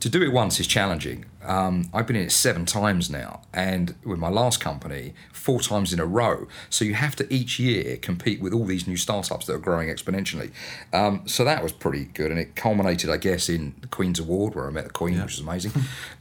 To 0.00 0.08
do 0.10 0.22
it 0.22 0.32
once 0.32 0.60
is 0.60 0.66
challenging. 0.66 1.24
Um, 1.42 1.88
I've 1.94 2.06
been 2.06 2.16
in 2.16 2.26
it 2.26 2.32
seven 2.32 2.66
times 2.66 3.08
now, 3.08 3.40
and 3.54 3.94
with 4.04 4.18
my 4.18 4.28
last 4.28 4.60
company, 4.60 5.14
four 5.32 5.60
times 5.60 5.92
in 5.94 5.98
a 6.00 6.04
row. 6.04 6.46
So 6.68 6.84
you 6.84 6.94
have 6.94 7.16
to 7.16 7.32
each 7.32 7.58
year 7.58 7.96
compete 7.96 8.40
with 8.40 8.52
all 8.52 8.66
these 8.66 8.86
new 8.86 8.96
startups 8.98 9.46
that 9.46 9.54
are 9.54 9.58
growing 9.58 9.88
exponentially. 9.88 10.52
Um, 10.92 11.22
so 11.26 11.42
that 11.44 11.62
was 11.62 11.72
pretty 11.72 12.06
good, 12.06 12.30
and 12.30 12.38
it 12.38 12.54
culminated, 12.54 13.08
I 13.08 13.16
guess, 13.16 13.48
in 13.48 13.74
the 13.80 13.86
Queen's 13.86 14.18
Award 14.18 14.54
where 14.54 14.66
I 14.66 14.70
met 14.70 14.84
the 14.84 14.90
Queen, 14.90 15.14
which 15.14 15.38
was 15.38 15.40
amazing. 15.40 15.72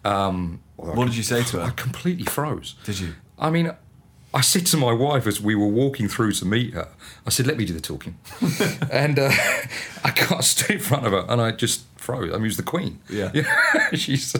Um, 0.05 0.61
although 0.77 0.93
I 0.93 0.95
What 0.95 1.05
did 1.05 1.17
you 1.17 1.23
say 1.23 1.43
to 1.43 1.57
her? 1.57 1.63
I 1.63 1.69
completely 1.71 2.25
froze. 2.25 2.75
Did 2.85 2.99
you? 2.99 3.13
I 3.37 3.49
mean, 3.49 3.71
I 4.35 4.41
said 4.41 4.65
to 4.67 4.77
my 4.77 4.91
wife 4.91 5.27
as 5.27 5.39
we 5.39 5.53
were 5.53 5.67
walking 5.67 6.07
through 6.07 6.31
to 6.33 6.45
meet 6.45 6.73
her, 6.73 6.87
I 7.25 7.29
said, 7.29 7.45
"Let 7.47 7.57
me 7.57 7.65
do 7.65 7.73
the 7.73 7.79
talking," 7.81 8.17
and 8.91 9.19
uh, 9.19 9.29
I 10.03 10.11
got 10.11 10.43
stood 10.43 10.71
in 10.71 10.79
front 10.79 11.05
of 11.05 11.11
her 11.11 11.25
and 11.29 11.39
I 11.39 11.51
just 11.51 11.85
froze. 11.97 12.31
I 12.31 12.33
mean, 12.35 12.43
it 12.45 12.47
was 12.47 12.57
the 12.57 12.63
Queen. 12.63 12.99
Yeah. 13.09 13.31
she's 13.93 14.35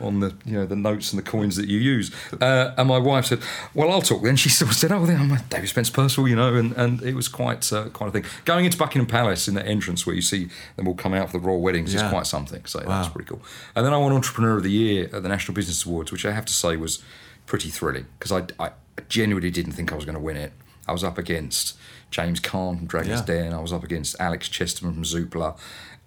on 0.00 0.20
the 0.20 0.34
you 0.44 0.52
know 0.54 0.66
the 0.66 0.74
notes 0.76 1.12
and 1.12 1.18
the 1.18 1.22
coins 1.30 1.56
that 1.56 1.68
you 1.68 1.78
use. 1.78 2.10
Uh, 2.40 2.74
and 2.76 2.88
my 2.88 2.98
wife 2.98 3.26
said, 3.26 3.38
"Well, 3.72 3.90
I'll 3.92 4.02
talk." 4.02 4.22
Then 4.24 4.34
she 4.36 4.48
sort 4.48 4.70
of 4.72 4.76
said, 4.76 4.90
"Oh, 4.90 5.06
then 5.06 5.20
I'm 5.20 5.38
David 5.48 5.68
Spencer 5.68 5.92
Percival," 5.92 6.26
you 6.28 6.36
know, 6.36 6.54
and, 6.54 6.72
and 6.76 7.00
it 7.02 7.14
was 7.14 7.28
quite 7.28 7.72
uh, 7.72 7.84
quite 7.90 8.08
a 8.08 8.10
thing. 8.10 8.24
Going 8.44 8.64
into 8.64 8.76
Buckingham 8.76 9.06
Palace 9.06 9.46
in 9.48 9.54
the 9.54 9.64
entrance 9.64 10.04
where 10.06 10.16
you 10.16 10.22
see 10.22 10.48
them 10.76 10.88
all 10.88 10.94
come 10.94 11.14
out 11.14 11.30
for 11.30 11.38
the 11.38 11.46
royal 11.46 11.60
weddings 11.60 11.94
Yeah. 11.94 12.04
is 12.04 12.10
quite 12.10 12.26
something. 12.26 12.64
So 12.64 12.80
Wow. 12.80 13.00
that's 13.02 13.08
pretty 13.14 13.28
cool. 13.28 13.42
And 13.76 13.86
then 13.86 13.92
I 13.94 13.96
won 13.98 14.12
Entrepreneur 14.12 14.56
of 14.56 14.64
the 14.64 14.70
Year 14.72 15.04
at 15.12 15.22
the 15.22 15.28
National 15.28 15.54
Business 15.54 15.86
Awards, 15.86 16.10
which 16.10 16.26
I 16.26 16.32
have 16.32 16.44
to 16.46 16.52
say 16.52 16.76
was 16.76 17.02
pretty 17.46 17.68
thrilling 17.70 18.06
because 18.18 18.32
I, 18.32 18.42
I 18.62 18.70
genuinely 19.08 19.50
didn't 19.50 19.72
think 19.72 19.92
I 19.92 19.96
was 19.96 20.04
going 20.04 20.14
to 20.16 20.20
win 20.20 20.36
it. 20.36 20.52
I 20.88 20.92
was 20.92 21.02
up 21.04 21.18
against 21.18 21.76
James 22.10 22.40
Caan 22.40 22.78
from 22.78 22.86
Dragon's 22.86 23.20
Yeah. 23.20 23.26
Den. 23.42 23.52
I 23.52 23.60
was 23.60 23.72
up 23.72 23.82
against 23.84 24.16
Alex 24.20 24.48
Chesterman 24.48 24.94
from 24.94 25.02
Zoopla. 25.04 25.58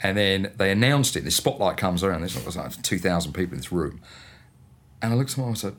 And 0.02 0.18
then 0.18 0.52
they 0.58 0.72
announced 0.72 1.16
it. 1.18 1.26
The 1.26 1.32
spotlight 1.32 1.76
comes 1.78 2.04
around. 2.04 2.22
There's 2.22 2.56
like 2.56 2.82
2,000 2.82 3.34
people 3.34 3.54
in 3.54 3.58
this 3.60 3.72
room. 3.72 4.00
And 5.02 5.14
I 5.14 5.16
looked 5.18 5.32
at 5.32 5.36
them 5.36 5.46
and 5.46 5.56
I 5.56 5.60
said, 5.60 5.76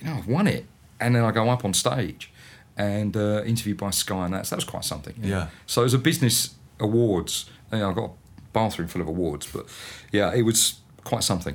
you 0.00 0.06
know, 0.08 0.14
I've 0.16 0.26
won 0.26 0.46
it. 0.48 0.66
And 0.98 1.14
then 1.14 1.22
I 1.22 1.30
go 1.30 1.48
up 1.50 1.64
on 1.64 1.72
stage 1.74 2.32
and 2.76 3.16
uh, 3.16 3.42
interviewed 3.44 3.78
by 3.78 3.90
Sky, 3.90 4.24
and 4.26 4.34
that's, 4.34 4.50
that 4.50 4.56
was 4.56 4.64
quite 4.64 4.84
something. 4.84 5.14
Yeah. 5.22 5.48
So 5.66 5.82
it 5.82 5.84
was 5.84 5.94
a 5.94 5.98
business 5.98 6.54
awards, 6.80 7.48
you 7.72 7.78
know, 7.78 7.90
I 7.90 7.94
got 7.94 8.04
a 8.10 8.10
bathroom 8.52 8.88
full 8.88 9.00
of 9.02 9.08
awards, 9.08 9.46
but 9.50 9.66
yeah, 10.12 10.34
it 10.34 10.42
was 10.42 10.80
quite 11.04 11.22
something. 11.22 11.54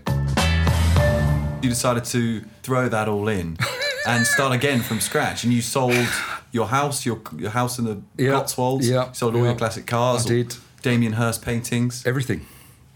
You 1.62 1.70
decided 1.70 2.06
to 2.06 2.42
throw 2.64 2.90
that 2.90 3.08
all 3.08 3.28
in 3.28 3.58
and 4.08 4.26
start 4.26 4.54
again 4.54 4.82
from 4.82 5.00
scratch, 5.00 5.44
and 5.44 5.54
you 5.54 5.62
sold 5.62 6.08
your 6.52 6.68
house, 6.68 7.06
your 7.06 7.20
your 7.38 7.52
house 7.52 7.80
in 7.80 7.86
the 7.86 8.02
Yeah, 8.18 8.32
Cotswolds. 8.32 8.90
yeah, 8.90 9.12
sold 9.12 9.36
all 9.36 9.42
yeah. 9.42 9.50
your 9.50 9.58
classic 9.58 9.86
cars. 9.88 10.26
I 10.26 10.30
did. 10.30 10.56
Damien 10.82 11.14
Hirst 11.14 11.42
paintings. 11.44 12.06
Everything. 12.06 12.46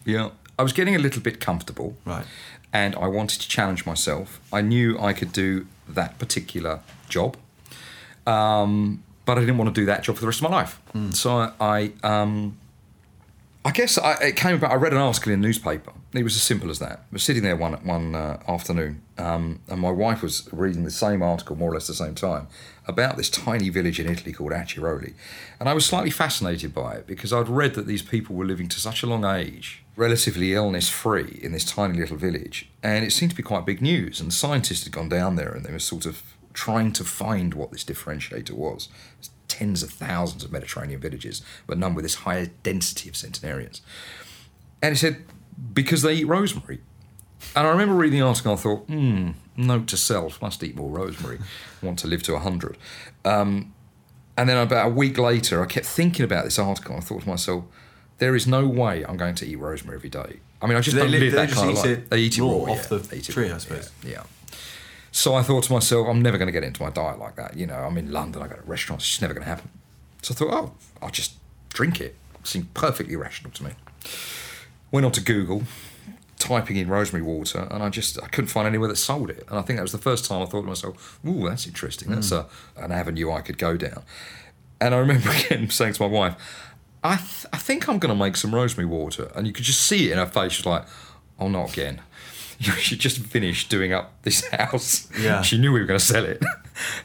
Yeah. 0.05 0.29
I 0.57 0.63
was 0.63 0.73
getting 0.73 0.95
a 0.95 0.99
little 0.99 1.21
bit 1.21 1.39
comfortable. 1.39 1.95
Right. 2.05 2.25
And 2.73 2.95
I 2.95 3.07
wanted 3.07 3.39
to 3.41 3.47
challenge 3.47 3.85
myself. 3.85 4.39
I 4.51 4.61
knew 4.61 4.97
I 4.99 5.13
could 5.13 5.31
do 5.31 5.67
that 5.87 6.17
particular 6.17 6.79
job. 7.09 7.37
Um, 8.25 9.03
but 9.25 9.37
I 9.37 9.41
didn't 9.41 9.57
want 9.57 9.73
to 9.73 9.81
do 9.81 9.85
that 9.85 10.03
job 10.03 10.15
for 10.15 10.21
the 10.21 10.27
rest 10.27 10.41
of 10.41 10.49
my 10.49 10.55
life. 10.57 10.79
So 11.11 11.37
I, 11.37 11.51
I, 11.59 11.91
um, 12.03 12.57
I 13.65 13.71
guess 13.71 13.97
I, 13.97 14.13
it 14.21 14.35
came 14.35 14.53
about. 14.53 14.71
I 14.71 14.75
read 14.75 14.93
an 14.93 14.99
article 14.99 15.31
in 15.31 15.39
a 15.39 15.41
newspaper. 15.41 15.91
It 16.13 16.21
was 16.21 16.35
as 16.35 16.43
simple 16.43 16.69
as 16.69 16.77
that. 16.77 16.99
I 16.99 17.13
was 17.13 17.23
sitting 17.23 17.41
there 17.41 17.55
one 17.55 17.73
one 17.83 18.13
uh, 18.13 18.39
afternoon, 18.47 19.01
um, 19.17 19.59
and 19.67 19.81
my 19.81 19.89
wife 19.89 20.21
was 20.21 20.47
reading 20.51 20.83
the 20.83 20.91
same 20.91 21.23
article, 21.23 21.55
more 21.55 21.71
or 21.71 21.73
less 21.73 21.87
the 21.87 21.95
same 21.95 22.13
time, 22.13 22.47
about 22.87 23.17
this 23.17 23.27
tiny 23.27 23.69
village 23.69 23.99
in 23.99 24.07
Italy 24.07 24.33
called 24.33 24.51
Acciaroli, 24.51 25.15
and 25.59 25.67
I 25.67 25.73
was 25.73 25.83
slightly 25.83 26.11
fascinated 26.11 26.75
by 26.75 26.93
it 26.93 27.07
because 27.07 27.33
I'd 27.33 27.49
read 27.49 27.73
that 27.73 27.87
these 27.87 28.03
people 28.03 28.35
were 28.35 28.45
living 28.45 28.67
to 28.69 28.79
such 28.79 29.01
a 29.01 29.07
long 29.07 29.25
age, 29.25 29.83
relatively 29.95 30.53
illness 30.53 30.87
free, 30.87 31.39
in 31.41 31.51
this 31.51 31.65
tiny 31.65 31.97
little 31.97 32.17
village, 32.17 32.69
and 32.83 33.03
it 33.03 33.13
seemed 33.13 33.31
to 33.31 33.37
be 33.37 33.41
quite 33.41 33.65
big 33.65 33.81
news. 33.81 34.21
And 34.21 34.31
scientists 34.31 34.83
had 34.83 34.93
gone 34.93 35.09
down 35.09 35.37
there, 35.37 35.51
and 35.51 35.65
they 35.65 35.71
were 35.71 35.79
sort 35.79 36.05
of 36.05 36.21
trying 36.53 36.93
to 36.93 37.03
find 37.03 37.55
what 37.55 37.71
this 37.71 37.83
differentiator 37.83 38.51
was. 38.51 38.89
Tens 39.57 39.83
of 39.83 39.89
thousands 39.91 40.43
of 40.43 40.51
Mediterranean 40.51 40.99
villages, 40.99 41.41
but 41.67 41.77
none 41.77 41.93
with 41.95 42.03
this 42.05 42.15
higher 42.15 42.47
density 42.63 43.09
of 43.09 43.15
centenarians. 43.15 43.81
And 44.81 44.93
he 44.93 44.97
said, 44.97 45.23
because 45.73 46.01
they 46.01 46.13
eat 46.15 46.27
rosemary. 46.27 46.79
And 47.55 47.67
I 47.67 47.69
remember 47.69 47.95
reading 47.95 48.19
the 48.19 48.25
article 48.25 48.51
and 48.51 48.59
I 48.59 48.63
thought, 48.63 48.83
hmm, 48.87 49.31
note 49.55 49.87
to 49.87 49.97
self, 49.97 50.41
must 50.41 50.63
eat 50.63 50.75
more 50.75 50.89
rosemary. 50.89 51.39
want 51.81 51.99
to 51.99 52.07
live 52.07 52.23
to 52.23 52.33
100. 52.33 52.77
Um, 53.23 53.73
and 54.37 54.49
then 54.49 54.57
about 54.57 54.87
a 54.87 54.89
week 54.89 55.17
later, 55.17 55.61
I 55.63 55.65
kept 55.65 55.85
thinking 55.85 56.25
about 56.25 56.43
this 56.45 56.59
article 56.59 56.95
and 56.95 57.03
I 57.03 57.05
thought 57.05 57.21
to 57.21 57.29
myself, 57.29 57.63
there 58.17 58.35
is 58.35 58.47
no 58.47 58.65
way 58.67 59.03
I'm 59.05 59.17
going 59.17 59.35
to 59.35 59.45
eat 59.45 59.55
rosemary 59.57 59.97
every 59.97 60.09
day. 60.09 60.39
I 60.61 60.67
mean, 60.67 60.77
I 60.77 60.81
just 60.81 60.95
Do 60.95 61.01
they 61.01 61.03
don't 61.03 61.11
li- 61.11 61.19
live 61.19 61.31
they 61.33 61.37
that 61.37 61.49
just 61.49 61.59
kind 61.61 61.71
of 61.71 61.77
eat 61.77 61.89
life. 61.89 61.97
it 61.99 62.09
They 62.09 62.19
eat 62.19 62.37
it 62.37 62.41
raw 62.41 62.47
raw, 62.49 62.71
off 62.71 62.77
yeah. 62.77 62.87
the 62.87 62.97
They 62.99 63.17
eat 63.17 63.29
it 63.29 63.31
tree, 63.33 63.51
I 63.51 63.57
suppose? 63.57 63.91
Yeah, 64.03 64.09
yeah. 64.11 64.23
So 65.15 65.33
I 65.33 65.43
thought 65.43 65.63
to 65.63 65.71
myself, 65.71 66.09
I'm 66.09 66.21
never 66.21 66.37
going 66.37 66.47
to 66.47 66.51
get 66.51 66.65
into 66.65 66.83
my 66.83 66.89
diet 66.89 67.17
like 67.19 67.37
that. 67.37 67.55
You 67.55 67.65
know, 67.65 67.75
I'm 67.75 67.97
in 67.97 68.11
London, 68.11 68.41
I 68.41 68.49
go 68.49 68.55
to 68.55 68.61
restaurants, 68.63 69.05
it's 69.05 69.11
just 69.11 69.21
never 69.21 69.33
going 69.33 69.45
to 69.45 69.49
happen. 69.49 69.69
So 70.21 70.33
I 70.33 70.35
thought, 70.35 70.53
oh, 70.53 70.73
I'll 71.01 71.09
just 71.09 71.35
drink 71.69 72.01
it. 72.01 72.17
seemed 72.43 72.73
perfectly 72.73 73.15
rational 73.15 73.53
to 73.53 73.63
me. 73.63 73.71
Went 74.91 75.05
on 75.05 75.13
to 75.13 75.21
Google, 75.21 75.63
typing 76.37 76.75
in 76.75 76.89
rosemary 76.89 77.23
water, 77.23 77.65
and 77.71 77.81
I 77.81 77.87
just 77.87 78.21
I 78.21 78.27
couldn't 78.27 78.49
find 78.49 78.67
anywhere 78.67 78.89
that 78.89 78.97
sold 78.97 79.29
it. 79.29 79.45
And 79.49 79.57
I 79.57 79.61
think 79.61 79.77
that 79.77 79.83
was 79.83 79.93
the 79.93 79.97
first 79.99 80.25
time 80.25 80.41
I 80.41 80.45
thought 80.47 80.63
to 80.63 80.67
myself, 80.67 81.17
"Ooh, 81.25 81.47
that's 81.47 81.65
interesting. 81.65 82.11
That's 82.11 82.31
hmm. 82.31 82.41
a, 82.75 82.83
an 82.83 82.91
avenue 82.91 83.31
I 83.31 83.39
could 83.39 83.57
go 83.57 83.77
down." 83.77 84.03
And 84.81 84.93
I 84.93 84.97
remember 84.97 85.29
again 85.45 85.69
saying 85.69 85.93
to 85.93 86.01
my 86.01 86.09
wife, 86.09 86.35
"I 87.05 87.15
th- 87.15 87.45
I 87.53 87.57
think 87.57 87.87
I'm 87.87 87.99
going 87.99 88.13
to 88.13 88.19
make 88.21 88.35
some 88.35 88.53
rosemary 88.53 88.87
water," 88.87 89.31
and 89.33 89.47
you 89.47 89.53
could 89.53 89.63
just 89.63 89.81
see 89.81 90.09
it 90.09 90.11
in 90.11 90.17
her 90.17 90.25
face. 90.25 90.51
She's 90.51 90.65
like, 90.65 90.85
"Oh, 91.39 91.47
not 91.47 91.71
again." 91.71 92.01
She 92.79 92.97
just 92.97 93.19
finished 93.19 93.69
doing 93.69 93.93
up 93.93 94.21
this 94.23 94.47
house. 94.51 95.07
Yeah. 95.19 95.41
She 95.41 95.57
knew 95.57 95.71
we 95.73 95.79
were 95.79 95.85
going 95.85 95.99
to 95.99 96.05
sell 96.05 96.25
it. 96.25 96.43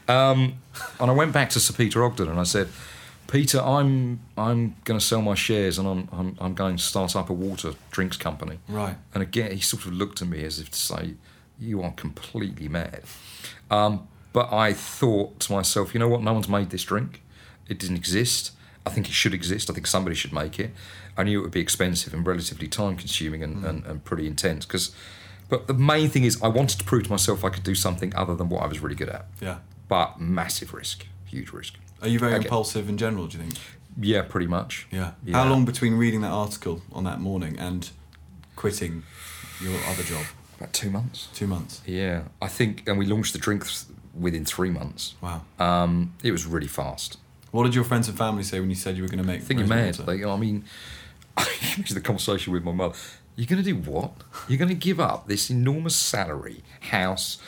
Um, 0.08 0.54
and 0.98 1.08
I 1.12 1.14
went 1.14 1.32
back 1.32 1.50
to 1.50 1.60
Sir 1.60 1.72
Peter 1.72 2.04
Ogden 2.04 2.28
and 2.28 2.40
I 2.40 2.42
said, 2.42 2.68
Peter, 3.28 3.60
I'm 3.60 4.18
I'm 4.36 4.74
going 4.82 4.98
to 4.98 5.04
sell 5.06 5.22
my 5.22 5.36
shares 5.36 5.78
and 5.78 5.86
I'm, 5.86 6.08
I'm 6.10 6.36
I'm 6.40 6.54
going 6.54 6.76
to 6.76 6.82
start 6.82 7.14
up 7.14 7.30
a 7.30 7.32
water 7.32 7.74
drinks 7.92 8.16
company. 8.16 8.58
Right. 8.66 8.96
And 9.14 9.22
again, 9.22 9.52
he 9.52 9.60
sort 9.60 9.86
of 9.86 9.92
looked 9.92 10.20
at 10.22 10.26
me 10.26 10.42
as 10.44 10.58
if 10.58 10.72
to 10.72 10.78
say, 10.78 11.14
"You 11.60 11.82
are 11.82 11.92
completely 11.92 12.66
mad." 12.66 13.04
Um, 13.70 14.08
but 14.32 14.52
I 14.52 14.72
thought 14.72 15.38
to 15.40 15.52
myself, 15.52 15.94
you 15.94 16.00
know 16.00 16.08
what? 16.08 16.22
No 16.22 16.32
one's 16.32 16.48
made 16.48 16.70
this 16.70 16.82
drink. 16.82 17.22
It 17.68 17.78
didn't 17.78 17.96
exist. 17.96 18.50
I 18.84 18.90
think 18.90 19.08
it 19.08 19.12
should 19.12 19.34
exist. 19.34 19.70
I 19.70 19.74
think 19.74 19.86
somebody 19.86 20.16
should 20.16 20.32
make 20.32 20.58
it. 20.58 20.72
I 21.16 21.22
knew 21.24 21.38
it 21.38 21.42
would 21.42 21.50
be 21.52 21.60
expensive 21.60 22.14
and 22.14 22.26
relatively 22.26 22.66
time 22.66 22.96
consuming 22.96 23.42
and, 23.42 23.64
and, 23.64 23.84
and 23.86 24.04
pretty 24.04 24.26
intense. 24.26 24.64
Because, 24.64 24.94
but 25.50 25.66
the 25.66 25.74
main 25.74 26.08
thing 26.08 26.24
is, 26.24 26.40
I 26.42 26.48
wanted 26.48 26.78
to 26.78 26.84
prove 26.84 27.04
to 27.04 27.10
myself 27.10 27.44
I 27.44 27.50
could 27.50 27.64
do 27.64 27.74
something 27.74 28.14
other 28.16 28.34
than 28.34 28.48
what 28.48 28.62
I 28.62 28.66
was 28.66 28.80
really 28.80 28.94
good 28.94 29.08
at. 29.08 29.26
Yeah. 29.40 29.58
But 29.88 30.20
massive 30.20 30.72
risk, 30.72 31.06
huge 31.26 31.50
risk. 31.52 31.74
Are 32.02 32.08
you 32.08 32.18
very 32.18 32.34
Okay. 32.34 32.44
impulsive 32.44 32.88
in 32.88 32.96
general? 32.96 33.26
Do 33.26 33.36
you 33.38 33.44
think? 33.44 33.58
Yeah, 34.00 34.22
pretty 34.22 34.46
much. 34.46 34.86
Yeah. 34.90 35.12
Yeah. 35.24 35.36
How 35.42 35.48
long 35.50 35.64
between 35.64 35.94
reading 35.94 36.20
that 36.22 36.30
article 36.30 36.80
on 36.92 37.04
that 37.04 37.20
morning 37.20 37.58
and 37.58 37.90
quitting 38.56 39.02
your 39.60 39.78
other 39.88 40.02
job? 40.02 40.24
About 40.58 40.72
two 40.72 40.90
months. 40.90 41.28
Two 41.34 41.46
months. 41.46 41.80
Yeah, 41.86 42.22
I 42.40 42.48
think, 42.48 42.86
and 42.88 42.98
we 42.98 43.06
launched 43.06 43.32
the 43.32 43.38
drink 43.38 43.64
th- 43.66 43.84
within 44.18 44.44
three 44.44 44.70
months. 44.70 45.14
Wow. 45.20 45.42
Um, 45.58 46.14
it 46.22 46.32
was 46.32 46.46
really 46.46 46.68
fast. 46.68 47.16
What 47.50 47.64
did 47.64 47.74
your 47.74 47.84
friends 47.84 48.08
and 48.08 48.16
family 48.16 48.42
say 48.44 48.60
when 48.60 48.68
you 48.70 48.76
said 48.76 48.96
you 48.96 49.02
were 49.02 49.08
going 49.08 49.22
to 49.22 49.26
make? 49.26 49.40
I 49.40 49.44
think 49.44 49.58
you're 49.58 49.68
mad. 49.68 49.98
Like, 50.06 50.22
I 50.24 50.36
mean, 50.36 50.64
I 51.36 51.46
the 51.90 52.00
conversation 52.00 52.52
with 52.52 52.62
my 52.62 52.72
mother. 52.72 52.94
You're 53.40 53.46
going 53.46 53.64
to 53.64 53.72
do 53.72 53.90
what? 53.90 54.12
You're 54.48 54.58
going 54.58 54.68
to 54.68 54.74
give 54.74 55.00
up 55.00 55.26
this 55.26 55.48
enormous 55.48 55.96
salary, 55.96 56.62
house, 56.90 57.38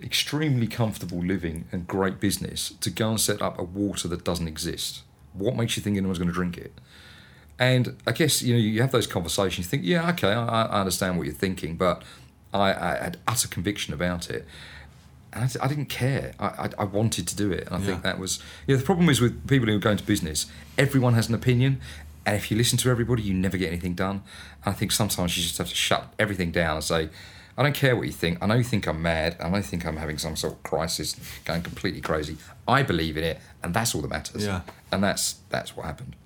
extremely 0.00 0.68
comfortable 0.68 1.18
living, 1.18 1.64
and 1.72 1.88
great 1.88 2.20
business 2.20 2.74
to 2.80 2.88
go 2.88 3.10
and 3.10 3.20
set 3.20 3.42
up 3.42 3.58
a 3.58 3.64
water 3.64 4.06
that 4.06 4.22
doesn't 4.22 4.46
exist. 4.46 5.02
What 5.32 5.56
makes 5.56 5.76
you 5.76 5.82
think 5.82 5.96
anyone's 5.96 6.20
going 6.20 6.28
to 6.28 6.34
drink 6.34 6.56
it? 6.56 6.72
And 7.58 7.96
I 8.06 8.12
guess 8.12 8.42
you 8.42 8.54
know 8.54 8.60
you 8.60 8.80
have 8.80 8.92
those 8.92 9.08
conversations. 9.08 9.66
You 9.66 9.70
think, 9.70 9.82
yeah, 9.84 10.08
okay, 10.10 10.32
I, 10.32 10.66
I 10.66 10.80
understand 10.82 11.18
what 11.18 11.26
you're 11.26 11.34
thinking, 11.34 11.74
but 11.74 12.04
I, 12.54 12.72
I 12.72 13.02
had 13.02 13.16
utter 13.26 13.48
conviction 13.48 13.92
about 13.92 14.30
it, 14.30 14.46
and 15.32 15.42
I, 15.42 15.64
I 15.64 15.66
didn't 15.66 15.86
care. 15.86 16.32
I, 16.38 16.46
I, 16.46 16.70
I 16.78 16.84
wanted 16.84 17.26
to 17.26 17.34
do 17.34 17.50
it, 17.50 17.66
and 17.66 17.74
I 17.74 17.80
think 17.80 18.04
that 18.04 18.20
was. 18.20 18.38
You 18.68 18.76
know, 18.76 18.78
the 18.78 18.86
problem 18.86 19.08
is 19.08 19.20
with 19.20 19.48
people 19.48 19.66
who 19.66 19.80
go 19.80 19.90
into 19.90 20.04
business, 20.04 20.46
everyone 20.78 21.14
has 21.14 21.28
an 21.28 21.34
opinion, 21.34 21.80
and 22.26 22.36
if 22.36 22.50
you 22.50 22.56
listen 22.56 22.78
to 22.78 22.90
everybody, 22.90 23.22
you 23.22 23.34
never 23.34 23.56
get 23.56 23.68
anything 23.68 23.94
done. 23.94 24.22
And 24.64 24.72
I 24.74 24.76
think 24.76 24.92
sometimes 24.92 25.36
you 25.36 25.42
just 25.42 25.58
have 25.58 25.68
to 25.68 25.74
shut 25.74 26.12
everything 26.18 26.50
down 26.50 26.76
and 26.76 26.84
say. 26.84 27.08
I 27.58 27.62
don't 27.62 27.74
care 27.74 27.94
what 27.94 28.06
you 28.06 28.12
think. 28.12 28.38
I 28.40 28.46
know 28.46 28.54
you 28.54 28.64
think 28.64 28.86
I'm 28.86 29.02
mad. 29.02 29.36
I 29.38 29.50
know 29.50 29.58
you 29.58 29.62
think 29.62 29.84
I'm 29.84 29.98
having 29.98 30.16
some 30.16 30.34
sort 30.34 30.54
of 30.54 30.62
crisis, 30.62 31.14
going 31.44 31.60
completely 31.60 32.00
crazy. 32.00 32.38
I 32.66 32.82
believe 32.82 33.18
in 33.18 33.24
it, 33.24 33.38
and 33.62 33.74
that's 33.74 33.94
all 33.94 34.00
that 34.00 34.08
matters. 34.08 34.46
Yeah. 34.46 34.62
And 34.90 35.04
that's 35.04 35.40
that's 35.50 35.76
what 35.76 35.84
happened. 35.84 36.16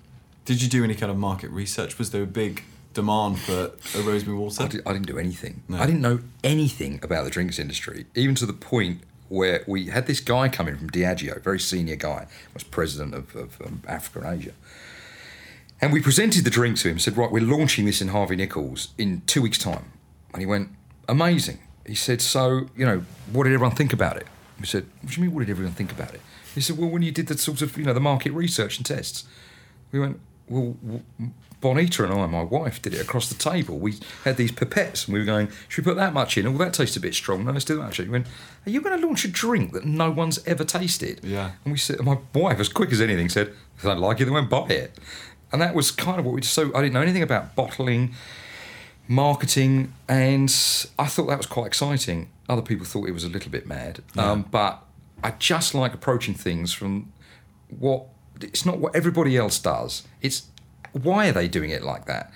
Did 0.45 0.61
you 0.61 0.69
do 0.69 0.83
any 0.83 0.95
kind 0.95 1.11
of 1.11 1.17
market 1.17 1.49
research? 1.49 1.97
Was 1.97 2.11
there 2.11 2.23
a 2.23 2.27
big 2.27 2.63
demand 2.93 3.39
for 3.39 3.71
a 3.95 4.01
rosemary 4.01 4.37
water? 4.37 4.63
I, 4.63 4.67
did, 4.67 4.81
I 4.85 4.93
didn't 4.93 5.07
do 5.07 5.17
anything. 5.17 5.63
No. 5.67 5.77
I 5.77 5.85
didn't 5.85 6.01
know 6.01 6.19
anything 6.43 6.99
about 7.03 7.25
the 7.25 7.31
drinks 7.31 7.59
industry, 7.59 8.05
even 8.15 8.35
to 8.35 8.45
the 8.45 8.53
point 8.53 9.01
where 9.27 9.63
we 9.67 9.87
had 9.87 10.07
this 10.07 10.19
guy 10.19 10.47
come 10.47 10.67
in 10.67 10.77
from 10.77 10.89
Diageo, 10.89 11.41
very 11.43 11.59
senior 11.59 11.95
guy, 11.95 12.27
was 12.53 12.63
president 12.63 13.13
of, 13.13 13.35
of 13.35 13.61
um, 13.65 13.81
Africa 13.87 14.25
and 14.25 14.39
Asia. 14.39 14.53
And 15.81 15.91
we 15.91 16.01
presented 16.01 16.43
the 16.43 16.49
drink 16.49 16.77
to 16.77 16.89
him, 16.89 16.99
said, 16.99 17.17
Right, 17.17 17.31
we're 17.31 17.43
launching 17.43 17.85
this 17.85 18.01
in 18.01 18.09
Harvey 18.09 18.35
Nichols 18.35 18.89
in 18.97 19.21
two 19.25 19.41
weeks' 19.41 19.57
time. 19.57 19.91
And 20.33 20.41
he 20.41 20.45
went, 20.45 20.69
Amazing. 21.07 21.59
He 21.85 21.95
said, 21.95 22.21
So, 22.21 22.67
you 22.75 22.85
know, 22.85 23.03
what 23.31 23.43
did 23.43 23.53
everyone 23.53 23.75
think 23.75 23.93
about 23.93 24.17
it? 24.17 24.27
We 24.59 24.65
said, 24.65 24.85
What 25.01 25.11
do 25.11 25.21
you 25.21 25.27
mean, 25.27 25.35
what 25.35 25.41
did 25.41 25.49
everyone 25.49 25.73
think 25.73 25.91
about 25.91 26.13
it? 26.13 26.21
He 26.53 26.61
said, 26.61 26.77
Well, 26.77 26.89
when 26.89 27.01
you 27.01 27.11
did 27.11 27.27
the 27.27 27.37
sort 27.37 27.61
of, 27.61 27.77
you 27.77 27.83
know, 27.83 27.93
the 27.93 27.99
market 27.99 28.31
research 28.31 28.77
and 28.77 28.85
tests, 28.85 29.25
we 29.91 29.99
went, 29.99 30.19
well, 30.47 30.75
Bonita 31.61 32.03
and 32.03 32.13
I, 32.13 32.25
my 32.27 32.43
wife, 32.43 32.81
did 32.81 32.93
it 32.93 33.01
across 33.01 33.29
the 33.29 33.35
table. 33.35 33.79
We 33.79 33.95
had 34.23 34.37
these 34.37 34.51
pipettes 34.51 35.05
and 35.05 35.13
we 35.13 35.19
were 35.19 35.25
going, 35.25 35.49
should 35.67 35.85
we 35.85 35.91
put 35.91 35.97
that 35.97 36.13
much 36.13 36.37
in? 36.37 36.45
Oh, 36.45 36.57
that 36.57 36.73
tastes 36.73 36.95
a 36.95 36.99
bit 36.99 37.15
strong. 37.15 37.45
No, 37.45 37.51
let's 37.51 37.65
do 37.65 37.77
that 37.77 37.83
much. 37.83 37.99
We 37.99 38.07
went, 38.07 38.27
are 38.65 38.69
you 38.69 38.81
going 38.81 38.99
to 38.99 39.07
launch 39.07 39.25
a 39.25 39.27
drink 39.27 39.73
that 39.73 39.85
no 39.85 40.11
one's 40.11 40.45
ever 40.45 40.63
tasted? 40.63 41.21
Yeah. 41.23 41.53
And 41.63 41.71
we 41.71 41.79
said, 41.79 41.99
my 42.01 42.19
wife, 42.33 42.59
as 42.59 42.69
quick 42.69 42.91
as 42.91 43.01
anything, 43.01 43.29
said, 43.29 43.53
if 43.75 43.81
they 43.81 43.89
don't 43.89 43.99
like 43.99 44.21
it, 44.21 44.25
they 44.25 44.31
won't 44.31 44.49
buy 44.49 44.67
it. 44.67 44.97
And 45.55 45.61
that 45.61 45.73
was 45.73 45.89
kind 45.89 46.19
of 46.19 46.25
what 46.25 46.35
we 46.35 46.41
so 46.41 46.69
I 46.75 46.81
didn't 46.81 46.95
know 46.95 47.01
anything 47.01 47.23
about 47.23 47.55
bottling, 47.55 48.13
marketing, 49.07 49.93
and 50.09 50.49
I 50.99 51.05
thought 51.05 51.27
that 51.27 51.37
was 51.37 51.45
quite 51.45 51.67
exciting. 51.67 52.27
Other 52.49 52.61
people 52.61 52.85
thought 52.85 53.07
it 53.07 53.13
was 53.13 53.23
a 53.23 53.29
little 53.29 53.49
bit 53.49 53.65
mad, 53.65 54.01
um, 54.17 54.45
but 54.51 54.83
I 55.23 55.31
just 55.31 55.73
like 55.73 55.93
approaching 55.93 56.33
things 56.33 56.73
from 56.73 57.13
what 57.69 58.03
it's 58.41 58.65
not 58.65 58.79
what 58.79 58.93
everybody 58.97 59.37
else 59.37 59.57
does. 59.57 60.03
It's 60.21 60.47
why 60.91 61.29
are 61.29 61.31
they 61.31 61.47
doing 61.47 61.69
it 61.69 61.83
like 61.83 62.03
that? 62.05 62.33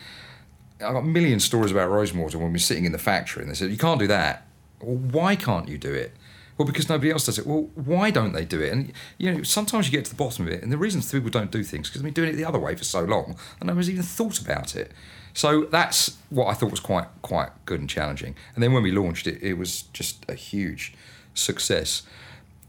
I've 0.75 0.93
got 0.93 0.99
a 0.99 1.03
million 1.03 1.41
stories 1.41 1.71
about 1.71 1.89
Rosewater 1.89 2.37
when 2.37 2.47
we 2.47 2.53
were 2.53 2.59
sitting 2.59 2.85
in 2.85 2.93
the 2.93 2.97
factory 2.97 3.43
and 3.43 3.51
they 3.51 3.55
said, 3.55 3.69
You 3.69 3.77
can't 3.77 3.99
do 3.99 4.07
that. 4.07 4.47
Well, 4.81 4.95
why 4.95 5.35
can't 5.35 5.67
you 5.67 5.77
do 5.77 5.93
it? 5.93 6.13
Well, 6.59 6.65
because 6.65 6.89
nobody 6.89 7.09
else 7.09 7.25
does 7.25 7.39
it. 7.39 7.47
Well, 7.47 7.69
why 7.73 8.11
don't 8.11 8.33
they 8.33 8.43
do 8.43 8.61
it? 8.61 8.73
And, 8.73 8.91
you 9.17 9.33
know, 9.33 9.43
sometimes 9.43 9.87
you 9.87 9.93
get 9.93 10.03
to 10.03 10.11
the 10.11 10.17
bottom 10.17 10.45
of 10.45 10.51
it, 10.51 10.61
and 10.61 10.69
the 10.69 10.77
reasons 10.77 11.09
people 11.09 11.29
don't 11.29 11.51
do 11.51 11.63
things 11.63 11.87
because 11.87 12.01
they've 12.01 12.13
been 12.13 12.21
doing 12.21 12.33
it 12.33 12.35
the 12.35 12.43
other 12.43 12.59
way 12.59 12.75
for 12.75 12.83
so 12.83 13.01
long 13.01 13.37
and 13.61 13.67
no 13.67 13.73
one's 13.73 13.89
even 13.89 14.03
thought 14.03 14.41
about 14.41 14.75
it. 14.75 14.91
So 15.33 15.63
that's 15.63 16.17
what 16.29 16.47
I 16.47 16.53
thought 16.53 16.69
was 16.69 16.81
quite 16.81 17.07
quite 17.21 17.51
good 17.65 17.79
and 17.79 17.89
challenging. 17.89 18.35
And 18.55 18.61
then 18.61 18.73
when 18.73 18.83
we 18.83 18.91
launched 18.91 19.25
it, 19.25 19.41
it 19.41 19.53
was 19.53 19.83
just 19.93 20.25
a 20.27 20.33
huge 20.33 20.93
success, 21.33 22.03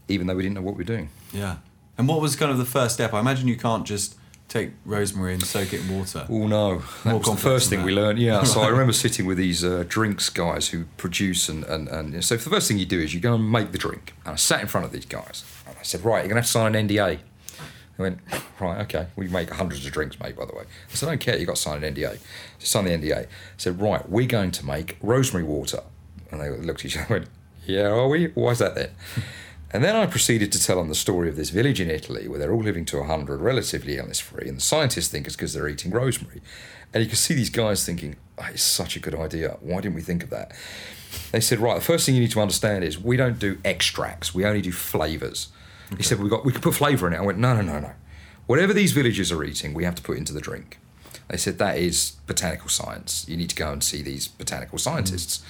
even 0.07 0.27
though 0.27 0.35
we 0.35 0.43
didn't 0.43 0.55
know 0.55 0.61
what 0.61 0.75
we 0.75 0.79
were 0.79 0.83
doing. 0.85 1.09
Yeah. 1.33 1.57
And 1.97 2.07
what 2.07 2.21
was 2.21 2.37
kind 2.37 2.49
of 2.49 2.57
the 2.57 2.65
first 2.65 2.93
step? 2.93 3.13
I 3.13 3.19
imagine 3.19 3.49
you 3.49 3.57
can't 3.57 3.85
just 3.85 4.15
take 4.51 4.71
rosemary 4.85 5.33
and 5.33 5.43
soak 5.43 5.73
it 5.73 5.81
in 5.81 5.97
water. 5.97 6.25
Oh 6.29 6.45
no, 6.45 6.83
that 7.05 7.17
was 7.17 7.25
the 7.25 7.35
first 7.37 7.69
thing 7.69 7.83
we 7.83 7.95
that. 7.95 8.01
learned. 8.01 8.19
Yeah, 8.19 8.43
so 8.43 8.61
I 8.61 8.67
remember 8.75 8.93
sitting 8.93 9.25
with 9.25 9.37
these 9.37 9.63
uh, 9.63 9.85
drinks 9.87 10.29
guys 10.29 10.69
who 10.69 10.85
produce 10.97 11.47
and, 11.47 11.63
and 11.63 11.87
and 11.87 12.23
so 12.23 12.35
the 12.35 12.49
first 12.49 12.67
thing 12.67 12.77
you 12.77 12.85
do 12.85 12.99
is 12.99 13.13
you 13.13 13.19
go 13.19 13.35
and 13.35 13.49
make 13.51 13.71
the 13.71 13.77
drink. 13.77 14.13
And 14.25 14.33
I 14.33 14.35
sat 14.35 14.61
in 14.61 14.67
front 14.67 14.85
of 14.85 14.91
these 14.91 15.05
guys 15.05 15.45
and 15.65 15.75
I 15.79 15.83
said, 15.83 16.03
right, 16.03 16.19
you're 16.19 16.27
gonna 16.27 16.41
have 16.41 16.45
to 16.45 16.51
sign 16.51 16.75
an 16.75 16.87
NDA. 16.87 17.19
They 17.97 18.03
went, 18.03 18.19
right, 18.59 18.81
okay. 18.81 19.07
We 19.15 19.27
make 19.27 19.49
hundreds 19.49 19.85
of 19.85 19.91
drinks, 19.91 20.19
mate. 20.19 20.35
By 20.35 20.45
the 20.45 20.55
way, 20.55 20.63
I 20.63 20.93
said, 20.93 21.07
I 21.07 21.11
don't 21.13 21.21
care. 21.21 21.37
You 21.37 21.45
got 21.45 21.57
to 21.57 21.61
sign 21.61 21.83
an 21.83 21.93
NDA. 21.93 22.17
So 22.59 22.65
sign 22.65 22.85
the 22.85 22.91
NDA. 22.91 23.25
I 23.25 23.27
said, 23.57 23.81
right, 23.81 24.07
we're 24.09 24.27
going 24.27 24.51
to 24.51 24.65
make 24.65 24.97
rosemary 25.01 25.43
water. 25.43 25.81
And 26.31 26.39
they 26.39 26.49
looked 26.49 26.79
at 26.79 26.85
each 26.85 26.97
other 26.97 27.15
and 27.15 27.25
went, 27.25 27.29
yeah, 27.65 27.87
are 27.87 28.07
we? 28.07 28.27
Why 28.27 28.51
is 28.51 28.59
that 28.59 28.75
then? 28.75 28.91
And 29.73 29.83
then 29.83 29.95
I 29.95 30.05
proceeded 30.05 30.51
to 30.51 30.61
tell 30.61 30.77
them 30.77 30.89
the 30.89 30.95
story 30.95 31.29
of 31.29 31.37
this 31.37 31.49
village 31.49 31.79
in 31.79 31.89
Italy 31.89 32.27
where 32.27 32.37
they're 32.37 32.53
all 32.53 32.61
living 32.61 32.83
to 32.85 32.97
100, 32.97 33.39
relatively 33.39 33.97
illness 33.97 34.19
free, 34.19 34.47
and 34.47 34.57
the 34.57 34.61
scientists 34.61 35.07
think 35.07 35.25
it's 35.25 35.35
because 35.35 35.53
they're 35.53 35.69
eating 35.69 35.91
rosemary. 35.91 36.41
And 36.93 37.01
you 37.01 37.07
can 37.07 37.17
see 37.17 37.33
these 37.33 37.49
guys 37.49 37.85
thinking, 37.85 38.17
oh, 38.37 38.47
it's 38.51 38.63
such 38.63 38.97
a 38.97 38.99
good 38.99 39.15
idea. 39.15 39.57
Why 39.61 39.79
didn't 39.79 39.95
we 39.95 40.01
think 40.01 40.23
of 40.23 40.29
that? 40.29 40.51
They 41.31 41.39
said, 41.39 41.59
right, 41.59 41.75
the 41.75 41.81
first 41.81 42.05
thing 42.05 42.15
you 42.15 42.21
need 42.21 42.31
to 42.31 42.41
understand 42.41 42.83
is 42.83 42.99
we 42.99 43.15
don't 43.15 43.39
do 43.39 43.59
extracts, 43.63 44.33
we 44.33 44.45
only 44.45 44.61
do 44.61 44.71
flavours. 44.71 45.49
He 45.97 46.03
said, 46.03 46.19
we 46.19 46.29
got 46.29 46.45
we 46.45 46.53
could 46.53 46.61
put 46.61 46.75
flavour 46.75 47.07
in 47.07 47.13
it. 47.13 47.17
I 47.17 47.21
went, 47.21 47.37
no, 47.37 47.53
no, 47.53 47.61
no, 47.61 47.79
no. 47.79 47.91
Whatever 48.47 48.73
these 48.73 48.91
villagers 48.91 49.31
are 49.31 49.43
eating, 49.43 49.73
we 49.73 49.83
have 49.83 49.95
to 49.95 50.01
put 50.01 50.17
into 50.17 50.33
the 50.33 50.41
drink. 50.41 50.79
They 51.27 51.37
said, 51.37 51.57
that 51.59 51.77
is 51.77 52.17
botanical 52.27 52.69
science. 52.69 53.25
You 53.27 53.37
need 53.37 53.49
to 53.49 53.55
go 53.55 53.71
and 53.71 53.83
see 53.83 54.01
these 54.01 54.27
botanical 54.27 54.77
scientists. 54.77 55.43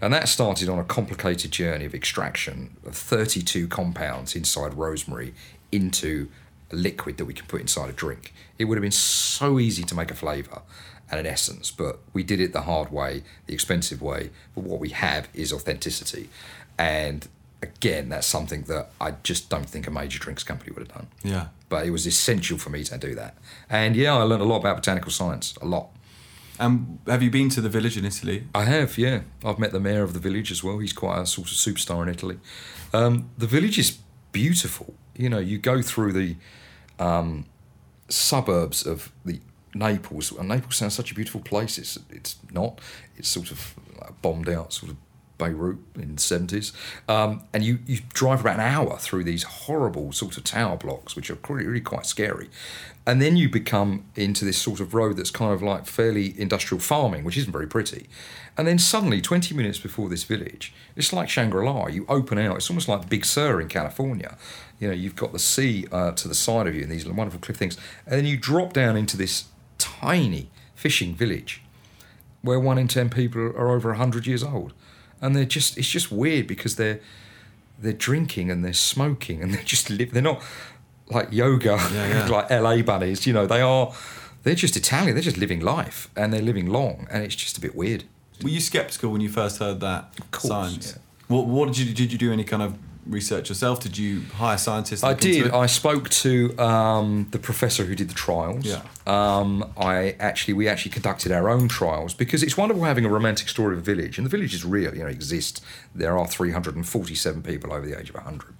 And 0.00 0.12
that 0.12 0.28
started 0.28 0.68
on 0.68 0.78
a 0.78 0.84
complicated 0.84 1.52
journey 1.52 1.84
of 1.84 1.94
extraction 1.94 2.76
of 2.84 2.96
32 2.96 3.68
compounds 3.68 4.34
inside 4.34 4.74
rosemary 4.74 5.32
into 5.70 6.28
a 6.72 6.76
liquid 6.76 7.18
that 7.18 7.24
we 7.24 7.34
can 7.34 7.46
put 7.46 7.60
inside 7.60 7.88
a 7.88 7.92
drink. 7.92 8.34
It 8.58 8.64
would 8.64 8.76
have 8.76 8.82
been 8.82 8.90
so 8.90 9.60
easy 9.60 9.84
to 9.84 9.94
make 9.94 10.10
a 10.10 10.14
flavour 10.14 10.62
and 11.10 11.20
an 11.20 11.26
essence, 11.26 11.70
but 11.70 12.00
we 12.12 12.24
did 12.24 12.40
it 12.40 12.52
the 12.52 12.62
hard 12.62 12.90
way, 12.90 13.22
the 13.46 13.54
expensive 13.54 14.02
way. 14.02 14.30
But 14.54 14.64
what 14.64 14.80
we 14.80 14.88
have 14.88 15.28
is 15.34 15.52
authenticity. 15.52 16.30
And 16.78 17.28
again, 17.62 18.08
that's 18.08 18.26
something 18.26 18.62
that 18.62 18.90
I 19.00 19.12
just 19.22 19.48
don't 19.48 19.68
think 19.68 19.86
a 19.86 19.90
major 19.90 20.18
drinks 20.18 20.42
company 20.42 20.72
would 20.72 20.88
have 20.88 20.96
done. 20.96 21.06
Yeah. 21.22 21.46
But 21.68 21.86
it 21.86 21.90
was 21.90 22.06
essential 22.06 22.58
for 22.58 22.70
me 22.70 22.84
to 22.84 22.98
do 22.98 23.14
that. 23.14 23.36
And 23.70 23.96
yeah, 23.96 24.14
I 24.14 24.22
learned 24.22 24.42
a 24.42 24.46
lot 24.46 24.58
about 24.58 24.76
botanical 24.76 25.10
science, 25.10 25.54
a 25.62 25.66
lot. 25.66 25.88
And 26.58 26.98
have 27.06 27.22
you 27.22 27.30
been 27.30 27.48
to 27.50 27.60
the 27.60 27.68
village 27.70 27.96
in 27.96 28.04
Italy? 28.04 28.46
I 28.54 28.64
have, 28.64 28.98
yeah. 28.98 29.22
I've 29.44 29.58
met 29.58 29.72
the 29.72 29.80
mayor 29.80 30.02
of 30.02 30.12
the 30.12 30.20
village 30.20 30.52
as 30.52 30.62
well. 30.62 30.78
He's 30.78 30.92
quite 30.92 31.18
a 31.20 31.26
sort 31.26 31.48
of 31.48 31.54
superstar 31.54 32.02
in 32.02 32.08
Italy. 32.08 32.38
Um, 32.92 33.30
the 33.38 33.46
village 33.46 33.78
is 33.78 33.98
beautiful. 34.32 34.94
You 35.16 35.28
know, 35.28 35.38
you 35.38 35.58
go 35.58 35.82
through 35.82 36.12
the 36.12 36.36
um, 36.98 37.46
suburbs 38.08 38.86
of 38.86 39.10
the 39.24 39.40
Naples. 39.74 40.30
And 40.32 40.48
Naples 40.48 40.76
sounds 40.76 40.94
such 40.94 41.10
a 41.10 41.14
beautiful 41.14 41.40
place. 41.40 41.78
It's 41.78 41.98
it's 42.10 42.36
not. 42.52 42.80
It's 43.16 43.28
sort 43.28 43.50
of 43.50 43.74
like 44.00 44.20
bombed 44.20 44.48
out, 44.48 44.72
sort 44.72 44.92
of 44.92 44.98
Beirut 45.42 45.78
in 45.96 46.16
the 46.16 46.22
seventies. 46.22 46.72
Um, 47.08 47.42
and 47.52 47.64
you 47.64 47.78
you 47.86 48.00
drive 48.12 48.40
about 48.40 48.54
an 48.54 48.60
hour 48.60 48.98
through 48.98 49.24
these 49.24 49.42
horrible 49.42 50.12
sort 50.12 50.36
of 50.36 50.44
tower 50.44 50.76
blocks, 50.76 51.16
which 51.16 51.30
are 51.30 51.38
really, 51.48 51.66
really 51.66 51.80
quite 51.80 52.06
scary. 52.06 52.48
And 53.04 53.20
then 53.20 53.36
you 53.36 53.48
become 53.48 54.04
into 54.14 54.44
this 54.44 54.58
sort 54.58 54.78
of 54.78 54.94
road 54.94 55.16
that's 55.16 55.30
kind 55.30 55.52
of 55.52 55.60
like 55.60 55.86
fairly 55.86 56.38
industrial 56.40 56.80
farming, 56.80 57.24
which 57.24 57.36
isn't 57.36 57.50
very 57.52 57.66
pretty. 57.66 58.08
And 58.56 58.68
then 58.68 58.78
suddenly, 58.78 59.20
20 59.20 59.54
minutes 59.54 59.78
before 59.78 60.08
this 60.08 60.24
village, 60.24 60.72
it's 60.94 61.12
like 61.12 61.28
Shangri 61.28 61.64
La. 61.64 61.88
You 61.88 62.06
open 62.08 62.38
out, 62.38 62.56
it's 62.56 62.70
almost 62.70 62.88
like 62.88 63.08
Big 63.08 63.24
Sur 63.24 63.60
in 63.60 63.68
California. 63.68 64.36
You 64.78 64.88
know, 64.88 64.94
you've 64.94 65.16
got 65.16 65.32
the 65.32 65.38
sea 65.38 65.86
uh, 65.90 66.12
to 66.12 66.28
the 66.28 66.34
side 66.34 66.66
of 66.66 66.74
you 66.74 66.82
and 66.82 66.92
these 66.92 67.06
wonderful 67.06 67.40
cliff 67.40 67.56
things. 67.56 67.76
And 68.06 68.18
then 68.18 68.26
you 68.26 68.36
drop 68.36 68.72
down 68.72 68.96
into 68.96 69.16
this 69.16 69.46
tiny 69.78 70.50
fishing 70.74 71.14
village 71.14 71.62
where 72.42 72.60
one 72.60 72.78
in 72.78 72.88
10 72.88 73.08
people 73.08 73.40
are 73.40 73.70
over 73.70 73.90
100 73.90 74.26
years 74.26 74.42
old. 74.42 74.74
And 75.22 75.34
they're 75.34 75.44
just, 75.46 75.78
it's 75.78 75.88
just 75.88 76.12
weird 76.12 76.46
because 76.46 76.76
they're, 76.76 77.00
they're 77.78 77.92
drinking 77.94 78.50
and 78.50 78.62
they're 78.64 78.72
smoking 78.74 79.40
and 79.42 79.54
they're 79.54 79.62
just 79.64 79.88
live. 79.88 80.12
They're 80.12 80.22
not 80.22 80.42
like 81.08 81.28
yoga, 81.32 81.78
Yeah, 81.92 82.08
yeah. 82.08 82.26
like 82.26 82.50
LA 82.50 82.82
bunnies. 82.82 83.26
You 83.26 83.32
know, 83.32 83.46
they 83.46 83.60
are. 83.62 83.94
They're 84.42 84.54
just 84.56 84.76
Italian. 84.76 85.14
They're 85.14 85.22
just 85.22 85.36
living 85.36 85.60
life, 85.60 86.10
and 86.16 86.32
they're 86.32 86.42
living 86.42 86.66
long, 86.66 87.06
and 87.12 87.22
it's 87.22 87.36
just 87.36 87.56
a 87.58 87.60
bit 87.60 87.76
weird. 87.76 88.02
Were 88.42 88.48
you 88.48 88.58
skeptical 88.60 89.10
when 89.12 89.20
you 89.20 89.28
first 89.28 89.58
heard 89.58 89.78
that 89.80 90.12
course, 90.32 90.48
science? 90.48 90.92
yeah. 90.96 91.02
What 91.28 91.46
What 91.46 91.66
did 91.68 91.78
you 91.78 91.94
did 91.94 92.10
you 92.10 92.18
do 92.18 92.32
any 92.32 92.42
kind 92.42 92.60
of 92.62 92.76
research 93.06 93.48
yourself? 93.48 93.80
Did 93.80 93.98
you 93.98 94.22
hire 94.34 94.58
scientists? 94.58 95.02
I 95.02 95.14
did. 95.14 95.50
I 95.50 95.66
spoke 95.66 96.08
to 96.10 96.56
um, 96.58 97.28
the 97.30 97.38
professor 97.38 97.84
who 97.84 97.94
did 97.94 98.08
the 98.08 98.14
trials. 98.14 98.64
Yeah. 98.64 98.82
Um, 99.06 99.72
I 99.76 100.16
actually, 100.20 100.54
we 100.54 100.68
actually 100.68 100.92
conducted 100.92 101.32
our 101.32 101.48
own 101.48 101.68
trials 101.68 102.14
because 102.14 102.42
it's 102.42 102.56
wonderful 102.56 102.84
having 102.84 103.04
a 103.04 103.08
romantic 103.08 103.48
story 103.48 103.74
of 103.74 103.80
a 103.80 103.82
village, 103.82 104.18
and 104.18 104.24
the 104.24 104.30
village 104.30 104.54
is 104.54 104.64
real. 104.64 104.94
You 104.94 105.02
know, 105.02 105.08
exists. 105.08 105.60
There 105.94 106.16
are 106.16 106.26
347 106.26 107.42
people 107.42 107.72
over 107.72 107.86
the 107.86 107.98
age 107.98 108.10
of 108.10 108.16
100. 108.16 108.54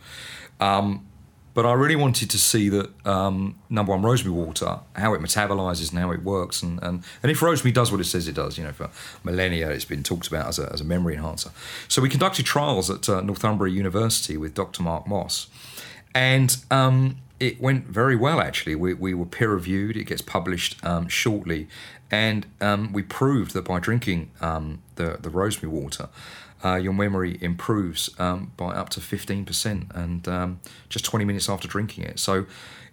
Um, 0.60 1.06
but 1.54 1.66
I 1.66 1.72
really 1.72 1.96
wanted 1.96 2.30
to 2.30 2.38
see 2.38 2.68
that 2.70 3.06
um, 3.06 3.58
number 3.68 3.92
one, 3.92 4.02
rosemary 4.02 4.36
water, 4.36 4.80
how 4.94 5.12
it 5.14 5.20
metabolizes 5.20 5.90
and 5.90 5.98
how 5.98 6.10
it 6.10 6.22
works, 6.22 6.62
and, 6.62 6.82
and 6.82 7.02
and 7.22 7.30
if 7.30 7.42
rosemary 7.42 7.72
does 7.72 7.92
what 7.92 8.00
it 8.00 8.04
says 8.04 8.26
it 8.28 8.34
does, 8.34 8.56
you 8.56 8.64
know, 8.64 8.72
for 8.72 8.90
millennia 9.22 9.70
it's 9.70 9.84
been 9.84 10.02
talked 10.02 10.28
about 10.28 10.48
as 10.48 10.58
a, 10.58 10.72
as 10.72 10.80
a 10.80 10.84
memory 10.84 11.14
enhancer. 11.14 11.50
So 11.88 12.00
we 12.00 12.08
conducted 12.08 12.46
trials 12.46 12.90
at 12.90 13.08
uh, 13.08 13.20
Northumbria 13.20 13.72
University 13.72 14.36
with 14.36 14.54
Dr. 14.54 14.82
Mark 14.82 15.06
Moss, 15.06 15.48
and 16.14 16.56
um, 16.70 17.18
it 17.38 17.60
went 17.60 17.86
very 17.86 18.16
well 18.16 18.40
actually. 18.40 18.74
We, 18.74 18.94
we 18.94 19.14
were 19.14 19.26
peer 19.26 19.52
reviewed. 19.52 19.96
It 19.96 20.04
gets 20.04 20.22
published 20.22 20.82
um, 20.84 21.08
shortly, 21.08 21.68
and 22.10 22.46
um, 22.60 22.92
we 22.92 23.02
proved 23.02 23.52
that 23.54 23.64
by 23.64 23.78
drinking 23.78 24.30
um, 24.40 24.80
the 24.96 25.18
the 25.20 25.28
rosemary 25.28 25.76
water, 25.78 26.08
uh, 26.64 26.76
your 26.76 26.92
memory 26.92 27.38
improves 27.40 28.10
um, 28.18 28.52
by 28.56 28.72
up 28.72 28.88
to 28.90 29.00
fifteen 29.00 29.44
percent, 29.44 29.90
and 29.94 30.26
um, 30.28 30.60
just 30.88 31.04
twenty 31.04 31.24
minutes 31.24 31.48
after 31.48 31.68
drinking 31.68 32.04
it. 32.04 32.18
So. 32.18 32.46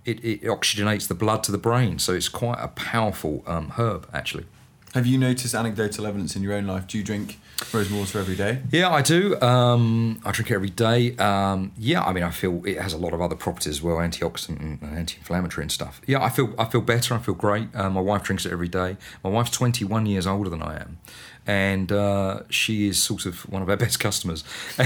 It, 0.06 0.24
it 0.24 0.44
oxygenates 0.44 1.08
the 1.08 1.14
blood 1.14 1.44
to 1.44 1.52
the 1.52 1.58
brain, 1.58 2.00
so 2.00 2.14
it's 2.14 2.30
quite 2.30 2.58
a 2.60 2.70
powerful 2.70 3.44
um, 3.46 3.74
herb, 3.78 4.08
actually. 4.14 4.46
Have 4.94 5.06
you 5.06 5.18
noticed 5.20 5.54
anecdotal 5.54 6.08
evidence 6.08 6.38
in 6.38 6.42
your 6.42 6.54
own 6.54 6.66
life? 6.66 6.88
Do 6.88 6.98
you 6.98 7.04
drink 7.04 7.38
rosemary 7.74 8.02
water 8.02 8.20
every 8.20 8.36
day? 8.36 8.60
Yeah, 8.72 8.90
I 8.90 9.02
do. 9.02 9.40
Um, 9.42 10.20
I 10.26 10.32
drink 10.32 10.50
it 10.52 10.56
every 10.56 10.70
day. 10.70 11.16
Um, 11.18 11.72
yeah, 11.78 12.04
I 12.04 12.14
mean, 12.14 12.24
I 12.24 12.32
feel 12.32 12.66
it 12.66 12.80
has 12.80 12.94
a 12.94 12.98
lot 12.98 13.14
of 13.14 13.22
other 13.22 13.36
properties 13.36 13.68
as 13.78 13.82
well, 13.82 13.98
antioxidant 13.98 14.60
and 14.60 14.98
anti-inflammatory 14.98 15.64
and 15.64 15.72
stuff. 15.72 16.02
Yeah, 16.08 16.24
I 16.24 16.30
feel 16.30 16.54
I 16.58 16.66
feel 16.66 16.82
better. 16.82 17.14
I 17.14 17.20
feel 17.20 17.36
great. 17.36 17.68
Uh, 17.76 17.90
my 17.90 18.02
wife 18.02 18.24
drinks 18.24 18.46
it 18.46 18.52
every 18.52 18.68
day. 18.70 18.98
My 19.24 19.30
wife's 19.30 19.52
21 19.52 20.06
years 20.06 20.26
older 20.26 20.50
than 20.50 20.64
I 20.64 20.78
am, 20.82 20.98
and 21.46 21.92
uh, 21.92 22.42
she 22.50 22.88
is 22.88 23.02
sort 23.02 23.26
of 23.26 23.42
one 23.50 23.62
of 23.62 23.70
our 23.70 23.78
best 23.86 24.00
customers. 24.00 24.44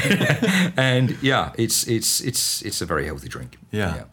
and 0.77 1.17
yeah, 1.21 1.53
it's 1.57 1.87
it's 1.87 2.21
it's 2.21 2.61
it's 2.63 2.81
a 2.81 2.85
very 2.85 3.05
healthy 3.05 3.29
drink. 3.29 3.57
Yeah. 3.71 4.05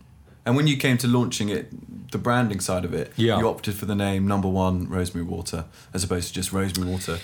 And 0.47 0.57
when 0.57 0.67
you 0.67 0.77
came 0.79 0.97
to 0.99 1.07
launching 1.07 1.51
it, 1.51 2.11
the 2.13 2.19
branding 2.19 2.61
side 2.61 2.85
of 2.87 2.95
it, 2.95 3.13
Yeah. 3.17 3.39
you 3.39 3.47
opted 3.47 3.75
for 3.75 3.85
the 3.85 3.95
name 3.95 4.27
Number 4.27 4.49
One 4.49 4.89
Rosemary 4.89 5.27
Water 5.27 5.67
as 5.93 6.03
opposed 6.03 6.29
to 6.29 6.35
just 6.35 6.51
Rosemary 6.53 6.91
Water. 6.91 7.19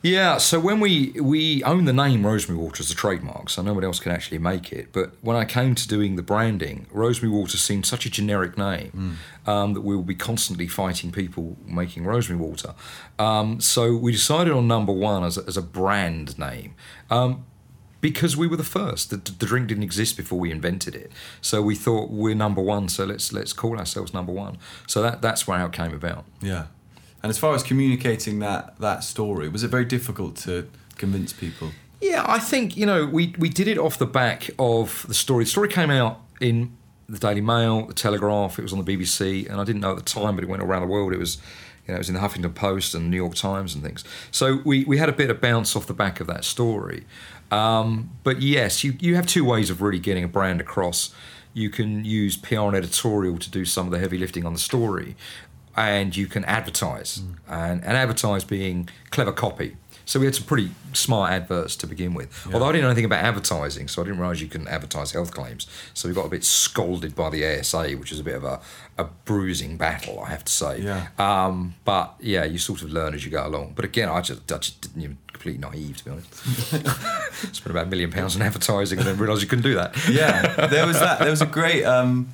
Yeah, 0.00 0.38
so 0.38 0.60
when 0.60 0.78
we 0.78 1.10
we 1.20 1.62
own 1.64 1.84
the 1.84 1.92
name 1.92 2.24
Rosemary 2.24 2.62
Water 2.62 2.82
as 2.82 2.90
a 2.90 2.94
trademark, 2.94 3.50
so 3.50 3.62
no 3.62 3.74
one 3.74 3.82
else 3.82 3.98
can 3.98 4.12
actually 4.12 4.38
make 4.38 4.72
it. 4.72 4.92
But 4.92 5.12
when 5.22 5.36
I 5.36 5.44
came 5.44 5.74
to 5.74 5.88
doing 5.88 6.14
the 6.14 6.22
branding, 6.22 6.86
Rosemary 6.92 7.34
Water 7.36 7.56
seemed 7.56 7.84
such 7.84 8.06
a 8.06 8.10
generic 8.10 8.56
name 8.56 9.18
um, 9.46 9.74
that 9.74 9.80
we 9.80 9.96
will 9.96 10.04
be 10.04 10.14
constantly 10.14 10.68
fighting 10.68 11.10
people 11.10 11.56
making 11.66 12.04
Rosemary 12.04 12.40
Water. 12.40 12.74
Um, 13.18 13.60
so 13.60 13.96
we 13.96 14.12
decided 14.12 14.52
on 14.52 14.68
number 14.68 14.92
one 14.92 15.24
as 15.24 15.36
a, 15.36 15.44
as 15.46 15.56
a 15.56 15.62
brand 15.62 16.38
name. 16.38 16.74
Um, 17.10 17.44
because 18.00 18.36
we 18.36 18.46
were 18.46 18.56
the 18.56 18.62
first, 18.62 19.10
the, 19.10 19.16
the 19.16 19.46
drink 19.46 19.66
didn't 19.66 19.82
exist 19.82 20.16
before 20.16 20.38
we 20.38 20.52
invented 20.52 20.94
it. 20.94 21.10
So 21.40 21.60
we 21.60 21.74
thought 21.74 22.10
we're 22.10 22.36
number 22.36 22.62
one, 22.62 22.88
so 22.88 23.04
let's 23.04 23.32
let's 23.32 23.52
call 23.52 23.76
ourselves 23.76 24.14
number 24.14 24.32
one. 24.32 24.58
So 24.86 25.02
that 25.02 25.20
that's 25.20 25.48
where 25.48 25.58
how 25.58 25.66
it 25.66 25.72
came 25.72 25.92
about. 25.92 26.24
Yeah. 26.40 26.66
And 27.22 27.30
as 27.30 27.38
far 27.38 27.54
as 27.54 27.62
communicating 27.62 28.38
that 28.40 28.78
that 28.78 29.04
story, 29.04 29.48
was 29.48 29.62
it 29.64 29.68
very 29.68 29.84
difficult 29.84 30.36
to 30.36 30.68
convince 30.96 31.32
people? 31.32 31.70
Yeah, 32.00 32.24
I 32.26 32.38
think 32.38 32.76
you 32.76 32.86
know 32.86 33.06
we 33.06 33.34
we 33.38 33.48
did 33.48 33.68
it 33.68 33.78
off 33.78 33.98
the 33.98 34.06
back 34.06 34.50
of 34.58 35.04
the 35.08 35.14
story. 35.14 35.44
The 35.44 35.50
story 35.50 35.68
came 35.68 35.90
out 35.90 36.20
in 36.40 36.76
the 37.08 37.18
Daily 37.18 37.40
Mail, 37.40 37.86
the 37.86 37.94
Telegraph. 37.94 38.58
It 38.58 38.62
was 38.62 38.72
on 38.72 38.84
the 38.84 38.96
BBC, 38.96 39.48
and 39.50 39.60
I 39.60 39.64
didn't 39.64 39.80
know 39.80 39.90
at 39.90 39.96
the 39.96 40.02
time, 40.02 40.36
but 40.36 40.44
it 40.44 40.50
went 40.50 40.62
around 40.62 40.82
the 40.82 40.88
world. 40.88 41.12
It 41.12 41.18
was. 41.18 41.38
You 41.86 41.94
know, 41.94 41.96
it 41.96 42.00
was 42.00 42.10
in 42.10 42.16
the 42.16 42.20
Huffington 42.20 42.54
Post 42.54 42.94
and 42.94 43.10
New 43.10 43.16
York 43.16 43.34
Times 43.34 43.74
and 43.74 43.82
things. 43.82 44.04
So 44.30 44.60
we, 44.62 44.84
we 44.84 44.98
had 44.98 45.08
a 45.08 45.12
bit 45.12 45.30
of 45.30 45.40
bounce 45.40 45.74
off 45.74 45.86
the 45.86 45.94
back 45.94 46.20
of 46.20 46.26
that 46.26 46.44
story. 46.44 47.06
Um, 47.50 48.10
but 48.24 48.42
yes, 48.42 48.84
you, 48.84 48.94
you 49.00 49.14
have 49.14 49.26
two 49.26 49.42
ways 49.42 49.70
of 49.70 49.80
really 49.80 49.98
getting 49.98 50.22
a 50.22 50.28
brand 50.28 50.60
across. 50.60 51.14
You 51.54 51.70
can 51.70 52.04
use 52.04 52.36
PR 52.36 52.60
and 52.60 52.76
editorial 52.76 53.38
to 53.38 53.50
do 53.50 53.64
some 53.64 53.86
of 53.86 53.92
the 53.92 53.98
heavy 53.98 54.18
lifting 54.18 54.44
on 54.44 54.52
the 54.52 54.58
story, 54.58 55.16
and 55.78 56.16
you 56.16 56.26
can 56.26 56.44
advertise, 56.44 57.22
and, 57.48 57.84
and 57.84 57.96
advertise 57.96 58.44
being 58.44 58.88
clever 59.10 59.32
copy. 59.32 59.76
So 60.04 60.18
we 60.18 60.24
had 60.24 60.34
some 60.34 60.46
pretty 60.46 60.70
smart 60.94 61.32
adverts 61.32 61.76
to 61.76 61.86
begin 61.86 62.14
with. 62.14 62.46
Although 62.52 62.64
I 62.64 62.72
didn't 62.72 62.84
know 62.84 62.88
anything 62.88 63.04
about 63.04 63.22
advertising, 63.22 63.88
so 63.88 64.00
I 64.00 64.06
didn't 64.06 64.18
realise 64.18 64.40
you 64.40 64.46
couldn't 64.46 64.68
advertise 64.68 65.12
health 65.12 65.34
claims. 65.34 65.66
So 65.92 66.08
we 66.08 66.14
got 66.14 66.24
a 66.24 66.30
bit 66.30 66.44
scolded 66.44 67.14
by 67.14 67.28
the 67.28 67.44
ASA, 67.44 67.90
which 67.90 68.10
is 68.10 68.18
a 68.18 68.24
bit 68.24 68.34
of 68.34 68.42
a, 68.42 68.58
a 68.96 69.04
bruising 69.04 69.76
battle, 69.76 70.18
I 70.20 70.30
have 70.30 70.46
to 70.46 70.52
say. 70.52 70.80
Yeah. 70.80 71.08
Um, 71.18 71.74
but 71.84 72.14
yeah, 72.20 72.44
you 72.44 72.56
sort 72.56 72.80
of 72.80 72.90
learn 72.90 73.12
as 73.12 73.22
you 73.22 73.30
go 73.30 73.46
along. 73.46 73.74
But 73.76 73.84
again, 73.84 74.08
I 74.08 74.22
just, 74.22 74.50
I 74.50 74.56
just 74.56 74.80
didn't 74.80 75.02
even 75.02 75.18
completely 75.30 75.60
naive 75.60 75.98
to 75.98 76.04
be 76.06 76.10
honest. 76.10 76.34
Spent 77.54 77.66
about 77.70 77.86
a 77.86 77.90
million 77.90 78.10
pounds 78.10 78.34
on 78.34 78.40
advertising 78.40 78.98
and 78.98 79.06
then 79.06 79.18
realised 79.18 79.42
you 79.42 79.48
couldn't 79.48 79.64
do 79.64 79.74
that. 79.74 79.94
Yeah, 80.08 80.68
there 80.68 80.86
was 80.86 80.98
that. 80.98 81.18
There 81.18 81.30
was 81.30 81.42
a 81.42 81.46
great. 81.46 81.84
Um, 81.84 82.30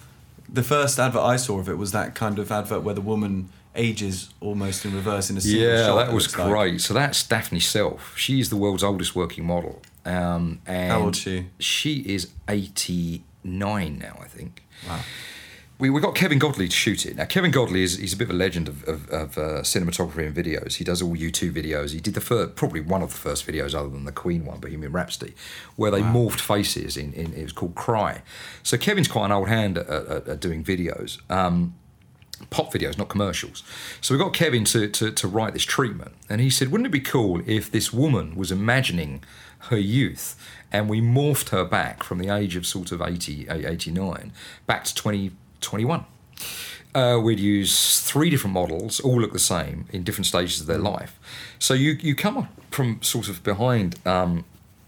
the 0.49 0.63
first 0.63 0.99
advert 0.99 1.23
I 1.23 1.37
saw 1.37 1.59
of 1.59 1.69
it 1.69 1.79
was 1.79 1.93
that 1.93 2.15
kind 2.15 2.39
of 2.39 2.51
advert 2.53 2.83
where 2.83 2.95
the 2.95 3.01
woman 3.01 3.49
ages 3.77 4.31
almost 4.41 4.85
in 4.85 4.95
reverse 4.95 5.31
in 5.31 5.37
a 5.37 5.41
single 5.41 5.61
Yeah, 5.69 5.87
shot. 5.87 5.97
that 6.07 6.13
was 6.13 6.25
looks 6.27 6.39
like. 6.39 6.49
great. 6.49 6.81
So 6.81 6.95
that's 6.95 7.23
Daphne 7.27 7.59
Self. 7.61 8.17
She's 8.17 8.49
the 8.51 8.57
world's 8.57 8.85
oldest 8.85 9.17
working 9.17 9.45
model. 9.45 9.83
Um, 10.05 10.61
and 10.67 10.93
How 10.93 11.01
old 11.01 11.15
is 11.17 11.21
she? 11.21 11.47
She 11.59 11.95
is 12.01 12.29
89 12.49 13.99
now, 13.99 14.19
I 14.23 14.29
think. 14.29 14.63
Wow. 14.89 15.01
We, 15.77 15.91
we 15.91 16.01
got 16.01 16.15
Kevin 16.15 16.39
Godley 16.39 16.69
to 16.69 16.75
shoot 16.75 17.05
it. 17.05 17.17
Now, 17.17 17.25
Kevin 17.25 17.51
Godley 17.51 17.83
is 17.83 17.99
he's 17.99 18.13
a 18.13 18.17
bit 18.17 18.29
of 18.29 18.35
a 18.35 18.39
legend 18.39 18.69
of, 18.69 18.85
of, 18.85 19.09
of 19.11 19.37
uh, 19.37 19.43
cinematography 19.63 20.25
and 20.25 20.35
videos. 20.35 20.77
He 20.77 20.85
does 20.85 21.03
all 21.03 21.17
U2 21.17 21.53
videos. 21.53 21.91
He 21.91 21.99
did 21.99 22.15
the 22.15 22.21
first, 22.21 22.55
probably 22.55 22.81
one 22.81 23.03
of 23.03 23.11
the 23.11 23.17
first 23.17 23.45
videos 23.45 23.75
other 23.75 23.89
than 23.89 24.05
the 24.05 24.13
Queen 24.13 24.45
one, 24.45 24.61
Bohemian 24.61 24.93
Rhapsody, 24.93 25.35
where 25.75 25.91
they 25.91 26.01
morphed 26.01 26.39
faces 26.39 26.97
in, 26.97 27.13
in, 27.13 27.35
it 27.35 27.43
was 27.43 27.53
called 27.53 27.75
Cry. 27.75 28.23
So 28.63 28.77
Kevin's 28.77 29.09
quite 29.09 29.27
an 29.27 29.33
old 29.33 29.49
hand 29.49 29.77
at, 29.79 29.89
at, 29.89 30.29
at 30.29 30.41
doing 30.41 30.63
videos. 30.63 31.19
Um, 31.29 31.75
pop 32.51 32.73
videos, 32.73 32.97
not 32.97 33.09
commercials. 33.09 33.65
So 34.01 34.15
we 34.15 34.19
got 34.19 34.33
Kevin 34.33 34.65
to, 34.67 34.89
to, 34.89 35.11
to 35.11 35.29
write 35.29 35.55
this 35.55 35.65
treatment. 35.65 36.13
And 36.29 36.41
he 36.41 36.51
said, 36.51 36.71
wouldn't 36.71 36.87
it 36.87 36.93
be 36.93 37.01
cool 37.01 37.43
if 37.47 37.71
this 37.71 37.93
woman 37.93 38.37
was 38.37 38.53
imagining 38.53 39.25
her 39.71 39.79
youth 39.79 40.37
and 40.71 40.89
we 40.89 41.01
morphed 41.01 41.49
her 41.51 41.65
back 41.65 42.03
from 42.03 42.19
the 42.19 42.29
age 42.29 42.55
of 42.55 42.67
sort 42.67 42.93
of 42.93 43.01
80, 43.01 43.49
89 43.49 44.33
back 44.67 44.85
to 44.85 44.95
2021? 45.65 46.05
uh, 46.95 47.19
we'd 47.21 47.41
use 47.41 48.01
three 48.01 48.31
different 48.31 48.55
models, 48.55 49.01
all 49.01 49.21
look 49.21 49.33
the 49.33 49.39
same 49.39 49.87
in 49.93 50.05
different 50.05 50.27
stages 50.27 50.61
of 50.61 50.67
their 50.67 50.79
life. 50.79 51.19
So 51.59 51.75
you 51.75 51.93
you 52.01 52.15
come 52.15 52.39
up 52.39 52.49
from 52.71 53.03
sort 53.03 53.29
of 53.29 53.43
behind 53.43 53.97
um, 54.07 54.45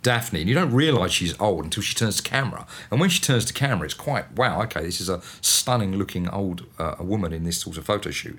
Daphne, 0.07 0.39
and 0.39 0.49
you 0.49 0.55
don't 0.55 0.73
realise 0.73 1.11
she's 1.11 1.35
old 1.41 1.65
until 1.65 1.83
she 1.83 1.93
turns 1.93 2.19
to 2.19 2.23
camera. 2.23 2.65
And 2.93 3.01
when 3.01 3.11
she 3.11 3.21
turns 3.21 3.45
to 3.47 3.53
camera, 3.53 3.87
it's 3.87 3.95
quite 3.95 4.31
wow. 4.37 4.63
Okay, 4.63 4.83
this 4.83 5.01
is 5.01 5.09
a 5.09 5.21
stunning 5.41 5.97
looking 5.97 6.29
old 6.29 6.65
uh, 6.79 6.95
woman 7.01 7.33
in 7.33 7.43
this 7.43 7.61
sort 7.61 7.77
of 7.77 7.87
photo 7.87 8.13
shoot. 8.13 8.39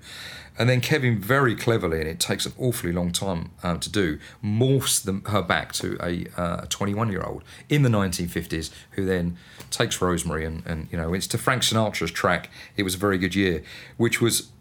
And 0.58 0.70
then 0.70 0.80
Kevin 0.80 1.20
very 1.20 1.56
cleverly, 1.56 2.00
and 2.00 2.08
it 2.08 2.22
takes 2.22 2.46
an 2.46 2.54
awfully 2.58 2.94
long 2.94 3.12
time 3.12 3.52
um, 3.64 3.82
to 3.82 3.92
do, 3.92 4.18
morphs 4.42 5.04
them, 5.04 5.26
her 5.26 5.42
back 5.42 5.74
to 5.74 5.98
a 6.02 6.66
21 6.68 7.12
year 7.12 7.22
old 7.22 7.44
in 7.68 7.84
the 7.84 7.90
1950s, 7.90 8.72
who 8.92 9.04
then 9.04 9.38
takes 9.70 10.02
Rosemary 10.02 10.46
and, 10.46 10.66
and 10.66 10.88
you 10.90 10.98
know 10.98 11.14
it's 11.14 11.28
to 11.28 11.38
Frank 11.38 11.64
Sinatra's 11.64 12.12
track. 12.12 12.50
It 12.78 12.84
was 12.84 12.96
a 12.96 12.98
very 12.98 13.18
good 13.18 13.36
year, 13.36 13.62
which 13.98 14.22
was 14.22 14.54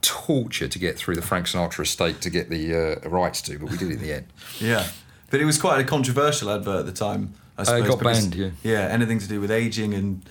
torture 0.00 0.68
to 0.68 0.78
get 0.78 0.96
through 0.96 1.16
the 1.16 1.22
Frank 1.22 1.48
Sinatra 1.48 1.80
estate 1.80 2.22
to 2.22 2.30
get 2.30 2.48
the 2.48 2.74
uh, 3.04 3.08
rights 3.10 3.42
to, 3.42 3.58
but 3.58 3.70
we 3.70 3.76
did 3.76 3.90
it 3.90 3.94
in 3.96 4.00
the 4.00 4.12
end. 4.14 4.26
Yeah, 4.58 4.88
but 5.30 5.40
it 5.40 5.44
was 5.44 5.58
quite 5.58 5.80
a 5.80 5.84
controversial 5.84 6.50
advert 6.50 6.80
at 6.80 6.86
the 6.86 6.92
time. 6.92 7.34
I 7.58 7.60
Uh, 7.60 7.62
it 7.62 7.66
suppose 7.66 7.88
got 7.88 7.98
because- 7.98 8.20
banned, 8.28 8.34
yeah. 8.34 8.50
Yeah, 8.62 8.80
anything 8.88 9.18
to 9.18 9.28
do 9.28 9.40
with 9.40 9.50
aging 9.50 9.94
and 9.94 10.22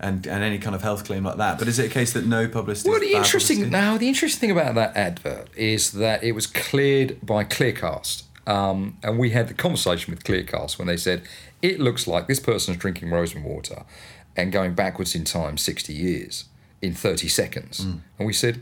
and 0.00 0.26
and 0.26 0.42
any 0.42 0.58
kind 0.58 0.74
of 0.74 0.82
health 0.82 1.04
claim 1.04 1.24
like 1.24 1.36
that. 1.36 1.58
But 1.58 1.68
is 1.68 1.78
it 1.78 1.86
a 1.86 1.88
case 1.88 2.12
that 2.14 2.26
no 2.26 2.48
publicity? 2.48 2.90
Well, 2.90 2.98
the 2.98 3.12
interesting 3.14 3.58
publicity? 3.58 3.70
now, 3.70 3.98
the 3.98 4.08
interesting 4.08 4.40
thing 4.40 4.50
about 4.50 4.74
that 4.74 4.96
advert 4.96 5.48
is 5.56 5.92
that 5.92 6.24
it 6.24 6.32
was 6.32 6.46
cleared 6.48 7.24
by 7.24 7.44
Clearcast, 7.44 8.24
um, 8.46 8.96
and 9.04 9.18
we 9.18 9.30
had 9.30 9.46
the 9.48 9.54
conversation 9.54 10.12
with 10.12 10.24
Clearcast 10.24 10.76
when 10.78 10.88
they 10.88 10.96
said 10.96 11.22
it 11.60 11.78
looks 11.78 12.06
like 12.08 12.26
this 12.26 12.40
person's 12.40 12.78
drinking 12.78 13.10
rosemary 13.10 13.46
water 13.48 13.84
and 14.36 14.50
going 14.50 14.74
backwards 14.74 15.14
in 15.14 15.22
time 15.24 15.56
sixty 15.56 15.92
years 15.92 16.46
in 16.80 16.94
thirty 16.94 17.28
seconds, 17.28 17.78
and 17.80 18.26
we 18.26 18.32
said. 18.32 18.60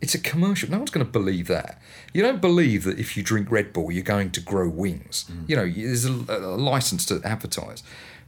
It's 0.00 0.14
a 0.14 0.20
commercial. 0.20 0.70
No 0.70 0.78
one's 0.78 0.90
going 0.90 1.04
to 1.04 1.10
believe 1.10 1.48
that. 1.48 1.80
You 2.12 2.22
don't 2.22 2.40
believe 2.40 2.84
that 2.84 2.98
if 2.98 3.16
you 3.16 3.22
drink 3.22 3.50
Red 3.50 3.72
Bull, 3.72 3.90
you're 3.90 4.04
going 4.04 4.30
to 4.30 4.40
grow 4.40 4.68
wings. 4.68 5.28
You 5.48 5.56
know, 5.56 5.68
there's 5.68 6.04
a, 6.04 6.12
a 6.28 6.56
license 6.56 7.04
to 7.06 7.20
advertise. 7.24 7.82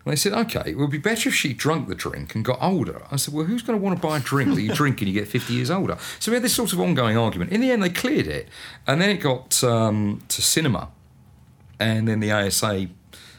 And 0.05 0.13
they 0.13 0.17
said, 0.17 0.33
okay, 0.33 0.71
it 0.71 0.79
would 0.79 0.91
be 0.91 0.99
better 0.99 1.29
if 1.29 1.35
she 1.35 1.53
drunk 1.53 1.89
the 1.89 1.95
drink 1.95 2.35
and 2.35 2.45
got 2.45 2.59
older. 2.63 3.03
I 3.11 3.17
said, 3.17 3.35
well, 3.35 3.45
who's 3.45 3.63
going 3.63 3.79
to 3.79 3.85
want 3.85 4.01
to 4.01 4.07
buy 4.07 4.17
a 4.17 4.21
drink 4.21 4.55
that 4.55 4.63
you 4.63 4.73
drink 4.75 5.01
and 5.01 5.09
you 5.09 5.15
get 5.15 5.29
50 5.29 5.53
years 5.53 5.71
older? 5.71 5.99
So 6.19 6.31
we 6.31 6.37
had 6.37 6.43
this 6.43 6.55
sort 6.55 6.73
of 6.73 6.81
ongoing 6.81 7.19
argument. 7.19 7.53
In 7.53 7.61
the 7.61 7.71
end, 7.71 7.83
they 7.83 7.91
cleared 7.91 8.27
it. 8.27 8.49
And 8.87 9.01
then 9.01 9.11
it 9.11 9.19
got 9.19 9.63
um, 9.63 10.23
to 10.29 10.41
cinema. 10.41 10.89
And 11.79 12.09
then 12.09 12.21
the 12.21 12.33
ASA 12.33 12.89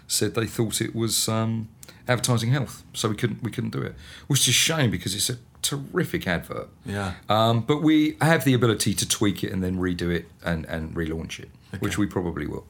said 0.07 0.35
they 0.35 0.45
thought 0.45 0.81
it 0.81 0.95
was 0.95 1.27
um, 1.27 1.67
advertising 2.07 2.51
health. 2.51 2.83
So 2.93 3.09
we 3.09 3.15
couldn't, 3.15 3.41
we 3.41 3.49
couldn't 3.49 3.71
do 3.71 3.81
it. 3.81 3.95
Which 4.27 4.41
is 4.41 4.49
a 4.49 4.51
shame 4.51 4.91
because 4.91 5.15
it's 5.15 5.31
a 5.31 5.37
terrific 5.61 6.27
advert. 6.27 6.69
Yeah. 6.85 7.13
Um, 7.29 7.61
but 7.61 7.81
we 7.81 8.17
have 8.21 8.43
the 8.45 8.53
ability 8.53 8.93
to 8.95 9.07
tweak 9.07 9.43
it 9.43 9.51
and 9.51 9.63
then 9.63 9.77
redo 9.77 10.13
it 10.13 10.25
and, 10.43 10.65
and 10.65 10.95
relaunch 10.95 11.39
it, 11.39 11.49
which 11.79 11.97
we 11.97 12.07
probably 12.07 12.47
will. 12.47 12.65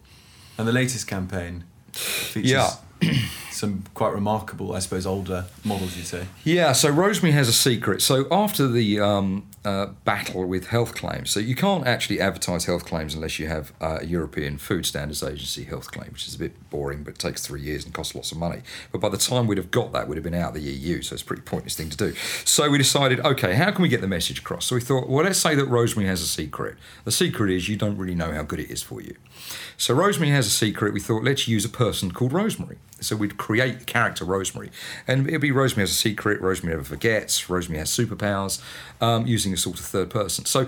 And 0.58 0.68
the 0.68 0.74
latest 0.74 1.08
campaign 1.08 1.64
features 1.94 2.52
Yeah. 2.52 2.70
some 3.52 3.84
quite 3.94 4.14
remarkable, 4.14 4.74
I 4.74 4.80
suppose, 4.80 5.06
older 5.06 5.46
models. 5.64 5.96
You'd 5.96 6.08
say. 6.08 6.26
Yeah, 6.44 6.72
so 6.72 6.90
Rosemary 6.90 7.34
has 7.34 7.48
a 7.48 7.54
secret. 7.54 8.02
So 8.02 8.28
after 8.32 8.68
the 8.68 9.00
um, 9.00 9.48
uh, 9.64 9.88
battle 10.04 10.46
with 10.46 10.68
health 10.68 10.96
claims, 10.96 11.30
so 11.30 11.40
you 11.40 11.56
can't 11.56 11.86
actually 11.86 12.20
advertise 12.20 12.66
health 12.66 12.86
claims 12.86 13.14
unless 13.14 13.38
you 13.40 13.48
have 13.48 13.72
uh, 13.80 14.00
a 14.02 14.06
European 14.06 14.58
Food 14.58 14.86
Standards 14.86 15.22
Agency 15.22 15.64
health 15.64 15.92
claim, 15.92 16.10
which 16.12 16.28
is 16.28 16.36
a 16.36 16.40
bit 16.40 16.70
boring, 16.70 17.04
but 17.04 17.20
takes 17.20 17.46
three 17.46 17.62
years 17.62 17.86
and 17.86 17.94
costs 17.94 18.16
lots 18.16 18.32
of 18.32 18.38
money. 18.38 18.62
But 18.92 19.00
by 19.00 19.10
the 19.10 19.18
time 19.18 19.48
we'd 19.48 19.58
have 19.58 19.72
got 19.72 19.92
that, 19.94 20.08
we'd 20.08 20.16
have 20.16 20.24
been 20.24 20.34
out 20.34 20.56
of 20.56 20.64
the 20.64 20.72
EU, 20.72 21.02
so 21.02 21.14
it's 21.14 21.24
a 21.24 21.26
pretty 21.26 21.44
pointless 21.44 21.76
thing 21.76 21.90
to 21.90 21.98
do. 21.98 22.16
So 22.46 22.70
we 22.70 22.78
decided, 22.78 23.20
okay, 23.22 23.54
how 23.54 23.72
can 23.72 23.84
we 23.84 23.90
get 23.90 24.02
the 24.02 24.08
message 24.08 24.40
across? 24.40 24.66
So 24.66 24.76
we 24.76 24.82
thought, 24.82 25.08
well, 25.08 25.24
let's 25.24 25.40
say 25.40 25.56
that 25.56 25.66
Rosemary 25.66 26.08
has 26.08 26.22
a 26.22 26.28
secret. 26.28 26.78
The 27.06 27.12
secret 27.12 27.52
is 27.52 27.70
you 27.70 27.76
don't 27.76 27.98
really 27.98 28.16
know 28.16 28.32
how 28.32 28.44
good 28.44 28.60
it 28.60 28.72
is 28.72 28.82
for 28.82 29.02
you. 29.02 29.16
So 29.78 29.94
Rosemary 29.94 30.32
has 30.32 30.48
a 30.48 30.52
secret. 30.52 30.94
We 30.94 31.00
thought, 31.00 31.24
let's 31.24 31.48
use 31.48 31.66
a 31.66 31.70
person 31.70 32.12
called 32.12 32.34
Rosemary. 32.34 32.78
So 33.00 33.16
we'd 33.16 33.38
create 33.38 33.80
the 33.80 33.86
character 33.86 34.24
Rosemary, 34.24 34.70
and 35.08 35.28
it'd 35.28 35.42
be 35.42 35.52
Rosemary 35.52 35.84
has 35.84 35.92
a 35.92 35.96
secret. 35.96 36.40
Rosemary 36.40 36.76
never 36.76 36.84
forgets. 36.84 37.50
Rosemary 37.50 37.80
has 37.80 37.90
superpowers, 37.90 38.62
um, 39.02 39.26
using 39.26 39.54
a 39.54 39.58
sort 39.58 39.80
of 39.80 39.86
third 39.86 40.12
person. 40.12 40.46
So 40.46 40.68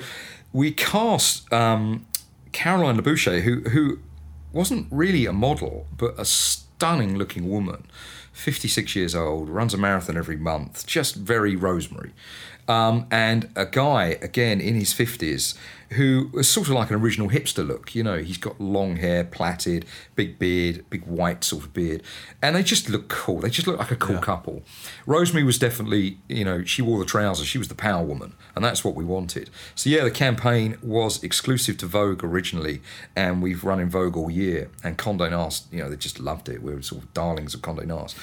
we 0.52 0.72
cast 0.72 1.52
um, 1.54 2.08
Caroline 2.52 2.98
Labouchere, 2.98 3.42
who 3.42 3.62
who 3.70 4.00
wasn't 4.52 4.88
really 4.90 5.26
a 5.26 5.34
model, 5.34 5.88
but 5.96 6.20
a 6.20 6.26
stunning 6.26 7.18
looking 7.18 7.50
woman. 7.50 7.86
56 8.34 8.96
years 8.96 9.14
old, 9.14 9.48
runs 9.48 9.76
a 9.76 9.78
marathon 9.78 10.18
every 10.18 10.36
month, 10.36 10.88
just 10.88 11.16
very 11.16 11.56
Rosemary. 11.56 12.14
Um, 12.68 13.08
and 13.12 13.50
a 13.56 13.66
guy, 13.66 14.18
again, 14.22 14.60
in 14.60 14.76
his 14.76 14.94
50s, 14.94 15.56
who 15.96 16.30
was 16.34 16.48
sort 16.50 16.68
of 16.68 16.74
like 16.74 16.90
an 16.90 16.96
original 16.96 17.30
hipster 17.30 17.66
look. 17.66 17.96
You 17.96 18.04
know, 18.04 18.18
he's 18.18 18.38
got 18.38 18.60
long 18.60 18.98
hair, 18.98 19.24
plaited, 19.24 19.86
big 20.16 20.38
beard, 20.40 20.86
big 20.90 21.06
white 21.06 21.44
sort 21.44 21.64
of 21.64 21.74
beard. 21.74 22.04
And 22.42 22.56
they 22.56 22.64
just 22.64 22.90
look 22.90 23.08
cool. 23.10 23.40
They 23.40 23.50
just 23.50 23.68
look 23.68 23.80
like 23.80 23.92
a 23.92 23.96
cool 23.96 24.16
Yeah. 24.16 24.22
couple. 24.22 24.64
Rosemary 25.06 25.44
was 25.44 25.58
definitely, 25.58 26.18
you 26.28 26.44
know, 26.46 26.64
she 26.64 26.82
wore 26.82 27.00
the 27.00 27.06
trousers. 27.06 27.48
She 27.48 27.58
was 27.58 27.68
the 27.68 27.76
power 27.76 28.04
woman. 28.04 28.34
And 28.56 28.64
that's 28.64 28.84
what 28.84 28.96
we 28.96 29.04
wanted. 29.04 29.50
So, 29.76 29.90
yeah, 29.90 30.04
the 30.04 30.12
campaign 30.12 30.78
was 30.82 31.24
exclusive 31.24 31.78
to 31.78 31.86
Vogue 31.88 32.24
originally. 32.24 32.82
And 33.16 33.42
we've 33.42 33.64
run 33.64 33.80
in 33.80 33.90
Vogue 33.90 34.16
all 34.18 34.30
year. 34.30 34.70
And 34.84 34.98
Condé 34.98 35.30
Nast, 35.32 35.66
you 35.72 35.80
know, 35.82 35.90
they 35.90 35.96
just 35.96 36.20
loved 36.20 36.50
it. 36.50 36.62
We 36.62 36.74
were 36.74 36.82
sort 36.82 37.04
of 37.04 37.14
darlings 37.14 37.54
of 37.54 37.62
Condé 37.62 37.86
Nast. 37.86 38.16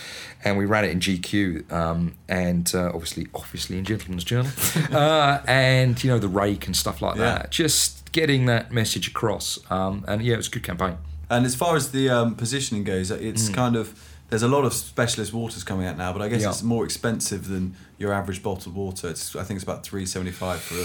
And 0.45 0.57
we 0.57 0.65
ran 0.65 0.85
it 0.85 0.91
in 0.91 1.01
GQ 1.01 1.71
um, 1.73 2.15
and 2.29 2.71
uh, 2.75 2.91
obviously, 2.95 3.27
obviously 3.35 3.79
in 3.79 3.85
Gentleman's 3.85 4.25
Journal. 4.25 4.51
uh, 4.93 5.41
and, 5.47 6.03
you 6.03 6.11
know, 6.11 6.19
the 6.19 6.29
rake 6.29 6.67
and 6.67 6.77
stuff 6.77 7.03
like 7.03 7.17
Yeah. 7.17 7.25
that. 7.25 7.51
Just 7.61 8.11
getting 8.13 8.47
that 8.47 8.73
message 8.73 9.07
across. 9.09 9.59
Um, 9.71 10.05
and 10.09 10.23
yeah, 10.23 10.35
it 10.35 10.39
was 10.39 10.47
a 10.49 10.51
good 10.51 10.63
campaign. 10.65 10.97
And 11.29 11.45
as 11.45 11.55
far 11.55 11.77
as 11.77 11.93
the 11.93 12.09
um, 12.09 12.35
positioning 12.35 12.85
goes, 12.85 13.11
it's 13.11 13.49
Hmm. 13.49 13.55
kind 13.55 13.77
of 13.77 13.87
there's 14.31 14.43
a 14.45 14.49
lot 14.49 14.65
of 14.65 14.73
specialist 14.73 15.33
waters 15.33 15.63
coming 15.65 15.87
out 15.87 15.99
now, 15.99 16.13
but 16.13 16.23
I 16.23 16.29
guess 16.29 16.43
Yeah. 16.43 16.51
it's 16.51 16.63
more 16.63 16.85
expensive 16.85 17.49
than 17.49 17.75
your 17.99 18.13
average 18.13 18.43
bottled 18.43 18.75
water. 18.75 19.09
It's 19.11 19.37
I 19.37 19.43
think 19.45 19.57
it's 19.59 19.65
about 19.65 19.83
three 19.85 20.07
seventy 20.07 20.31
five 20.33 20.61
for 20.61 20.77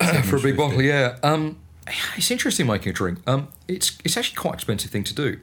a 0.00 0.22
for 0.28 0.36
a 0.36 0.40
big 0.40 0.56
bottle, 0.56 0.82
yeah. 0.82 1.16
Um, 1.22 1.56
it's 2.16 2.30
interesting 2.30 2.66
making 2.66 2.90
a 2.90 2.92
drink. 2.94 3.18
Um, 3.28 3.48
it's 3.68 3.96
it's 4.04 4.16
actually 4.16 4.36
quite 4.36 4.52
an 4.54 4.58
expensive 4.58 4.90
thing 4.90 5.04
to 5.04 5.14
do. 5.14 5.38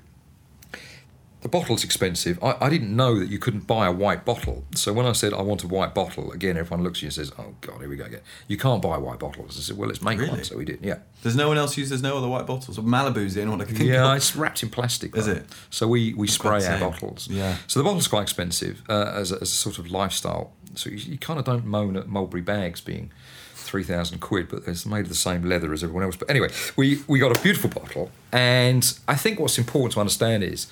The 1.42 1.50
bottle's 1.50 1.84
expensive. 1.84 2.42
I, 2.44 2.56
I 2.62 2.70
didn't 2.70 2.96
know 2.96 3.18
that 3.20 3.30
you 3.30 3.40
couldn't 3.40 3.66
buy 3.66 3.88
a 3.88 3.92
white 3.92 4.26
bottle. 4.26 4.64
So 4.76 4.94
when 4.94 5.08
I 5.08 5.12
said 5.14 5.34
I 5.34 5.42
want 5.42 5.64
a 5.64 5.68
white 5.68 5.96
bottle, 5.96 6.32
again, 6.32 6.56
everyone 6.56 6.84
looks 6.84 7.00
at 7.00 7.02
you 7.02 7.08
and 7.08 7.14
says, 7.14 7.32
"Oh 7.40 7.56
God, 7.62 7.80
here 7.80 7.90
we 7.90 7.96
go 7.96 8.06
again." 8.06 8.22
You 8.48 8.58
can't 8.58 8.82
buy 8.82 8.98
white 8.98 9.20
bottles. 9.20 9.58
I 9.58 9.62
said, 9.62 9.76
"Well, 9.78 9.88
let's 9.88 10.04
make 10.04 10.20
Really? 10.20 10.32
one." 10.32 10.44
So 10.44 10.56
we 10.58 10.66
did. 10.66 10.80
Yeah, 10.84 11.00
There's 11.24 11.36
no 11.36 11.48
one 11.48 11.58
else 11.58 11.76
use. 11.78 11.90
There's 11.90 12.04
no 12.04 12.16
other 12.18 12.28
white 12.28 12.46
bottles. 12.46 12.78
Malibu's 12.78 13.34
the 13.34 13.42
only 13.42 13.52
one 13.52 13.62
I 13.62 13.66
can 13.66 13.76
think 13.76 13.90
yeah. 13.90 14.12
of. 14.12 14.18
It's 14.18 14.36
wrapped 14.36 14.62
in 14.62 14.70
plastic. 14.70 15.16
Is 15.18 15.26
though. 15.26 15.34
it? 15.34 15.46
So 15.72 15.88
we 15.88 16.14
we 16.14 16.28
spray 16.28 16.64
our 16.64 16.80
bottles. 16.80 17.28
Yeah. 17.28 17.58
So 17.66 17.80
the 17.80 17.86
bottle's 17.86 18.08
quite 18.08 18.24
expensive 18.24 18.84
uh, 18.88 19.12
as, 19.16 19.32
a, 19.32 19.36
as 19.36 19.50
a 19.50 19.56
sort 19.56 19.80
of 19.80 19.90
lifestyle. 19.90 20.54
So 20.76 20.92
you, 20.92 20.98
you 20.98 21.18
kind 21.18 21.40
of 21.40 21.46
don't 21.46 21.66
moan 21.66 21.98
at 21.98 22.08
Mulberry 22.08 22.42
bags 22.42 22.82
being 22.82 23.12
three 23.56 23.84
thousand 23.84 24.20
quid, 24.20 24.48
but 24.48 24.64
it's 24.68 24.86
made 24.86 25.02
of 25.02 25.10
the 25.10 25.16
same 25.16 25.44
leather 25.44 25.74
as 25.74 25.84
everyone 25.84 26.04
else. 26.04 26.16
But 26.18 26.30
anyway, 26.30 26.50
we 26.76 27.02
we 27.08 27.18
got 27.18 27.36
a 27.36 27.42
beautiful 27.42 27.70
bottle, 27.70 28.12
and 28.32 28.94
I 29.08 29.16
think 29.16 29.40
what's 29.40 29.58
important 29.58 29.94
to 29.94 30.00
understand 30.02 30.44
is 30.44 30.68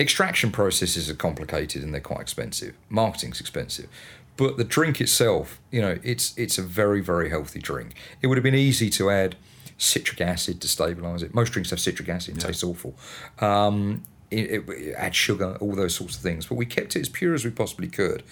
extraction 0.00 0.50
processes 0.50 1.10
are 1.10 1.14
complicated 1.14 1.82
and 1.82 1.92
they're 1.92 2.00
quite 2.00 2.22
expensive. 2.22 2.74
Marketing's 2.88 3.40
expensive. 3.40 3.88
But 4.36 4.56
the 4.56 4.64
drink 4.64 5.00
itself, 5.00 5.60
you 5.70 5.82
know, 5.82 5.98
it's 6.02 6.36
it's 6.38 6.56
a 6.56 6.62
very 6.62 7.02
very 7.02 7.28
healthy 7.28 7.60
drink. 7.60 7.94
It 8.22 8.26
would 8.26 8.38
have 8.38 8.42
been 8.42 8.54
easy 8.54 8.88
to 8.90 9.10
add 9.10 9.36
citric 9.76 10.20
acid 10.20 10.60
to 10.62 10.68
stabilise 10.68 11.22
it. 11.22 11.34
Most 11.34 11.52
drinks 11.52 11.70
have 11.70 11.80
citric 11.80 12.08
acid; 12.08 12.38
it 12.38 12.40
tastes 12.40 12.64
awful. 12.64 12.94
Um, 13.38 14.02
it, 14.30 14.50
it, 14.50 14.68
it 14.68 14.94
add 14.96 15.14
sugar, 15.14 15.56
all 15.60 15.74
those 15.74 15.94
sorts 15.94 16.16
of 16.16 16.22
things. 16.22 16.46
But 16.46 16.54
we 16.54 16.64
kept 16.64 16.96
it 16.96 17.00
as 17.00 17.08
pure 17.08 17.34
as 17.34 17.44
we 17.44 17.50
possibly 17.50 17.88
could, 17.88 18.22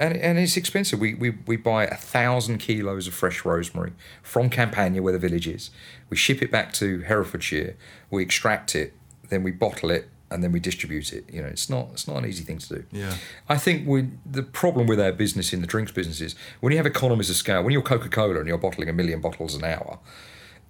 and 0.00 0.16
and 0.16 0.36
it's 0.36 0.56
expensive. 0.56 0.98
We 0.98 1.14
we, 1.14 1.30
we 1.46 1.56
buy 1.56 1.84
a 1.84 1.96
thousand 1.96 2.58
kilos 2.58 3.06
of 3.06 3.14
fresh 3.14 3.44
rosemary 3.44 3.92
from 4.22 4.50
Campania, 4.50 5.00
where 5.00 5.12
the 5.12 5.18
village 5.20 5.46
is. 5.46 5.70
We 6.10 6.16
ship 6.16 6.42
it 6.42 6.50
back 6.50 6.72
to 6.74 7.00
Herefordshire. 7.02 7.76
We 8.10 8.22
extract 8.22 8.74
it, 8.74 8.94
then 9.28 9.44
we 9.44 9.52
bottle 9.52 9.92
it, 9.92 10.08
and 10.32 10.42
then 10.42 10.52
we 10.52 10.60
distribute 10.60 11.12
it. 11.12 11.24
You 11.32 11.42
know, 11.42 11.48
it's 11.48 11.68
not 11.68 11.88
it's 11.92 12.08
not 12.08 12.16
an 12.16 12.26
easy 12.26 12.44
thing 12.44 12.58
to 12.58 12.68
do. 12.76 12.84
Yeah. 12.90 13.14
I 13.48 13.56
think 13.58 13.86
we 13.86 14.08
the 14.24 14.42
problem 14.42 14.86
with 14.86 15.00
our 15.00 15.12
business 15.12 15.52
in 15.52 15.60
the 15.60 15.66
drinks 15.66 15.92
business 15.92 16.20
is 16.20 16.34
when 16.60 16.72
you 16.72 16.78
have 16.78 16.86
economies 16.86 17.30
of 17.30 17.36
scale, 17.36 17.62
when 17.62 17.72
you're 17.72 17.82
Coca 17.82 18.08
Cola 18.08 18.38
and 18.38 18.48
you're 18.48 18.58
bottling 18.58 18.88
a 18.88 18.92
million 18.92 19.20
bottles 19.20 19.54
an 19.54 19.64
hour, 19.64 19.98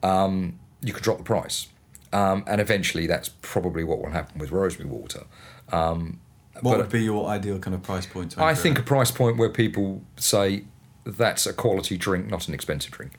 um, 0.02 0.58
you 0.80 0.92
could 0.92 1.02
drop 1.02 1.18
the 1.18 1.24
price. 1.24 1.68
Um, 2.12 2.44
and 2.46 2.60
eventually, 2.60 3.06
that's 3.06 3.30
probably 3.40 3.84
what 3.84 3.98
will 4.02 4.10
happen 4.10 4.38
with 4.38 4.50
rosemary 4.50 4.90
water. 4.90 5.24
Um, 5.70 6.20
What 6.60 6.76
would 6.76 6.90
be 6.90 7.04
your 7.04 7.26
ideal 7.28 7.58
kind 7.58 7.74
of 7.74 7.82
price 7.82 8.04
point? 8.04 8.32
To 8.32 8.42
I 8.44 8.54
think 8.54 8.78
a 8.78 8.82
price 8.82 9.10
point 9.10 9.38
where 9.38 9.48
people 9.48 10.02
say 10.16 10.64
that's 11.06 11.46
a 11.46 11.52
quality 11.52 11.96
drink, 11.96 12.28
not 12.28 12.48
an 12.48 12.54
expensive 12.54 12.90
drink. 12.90 13.12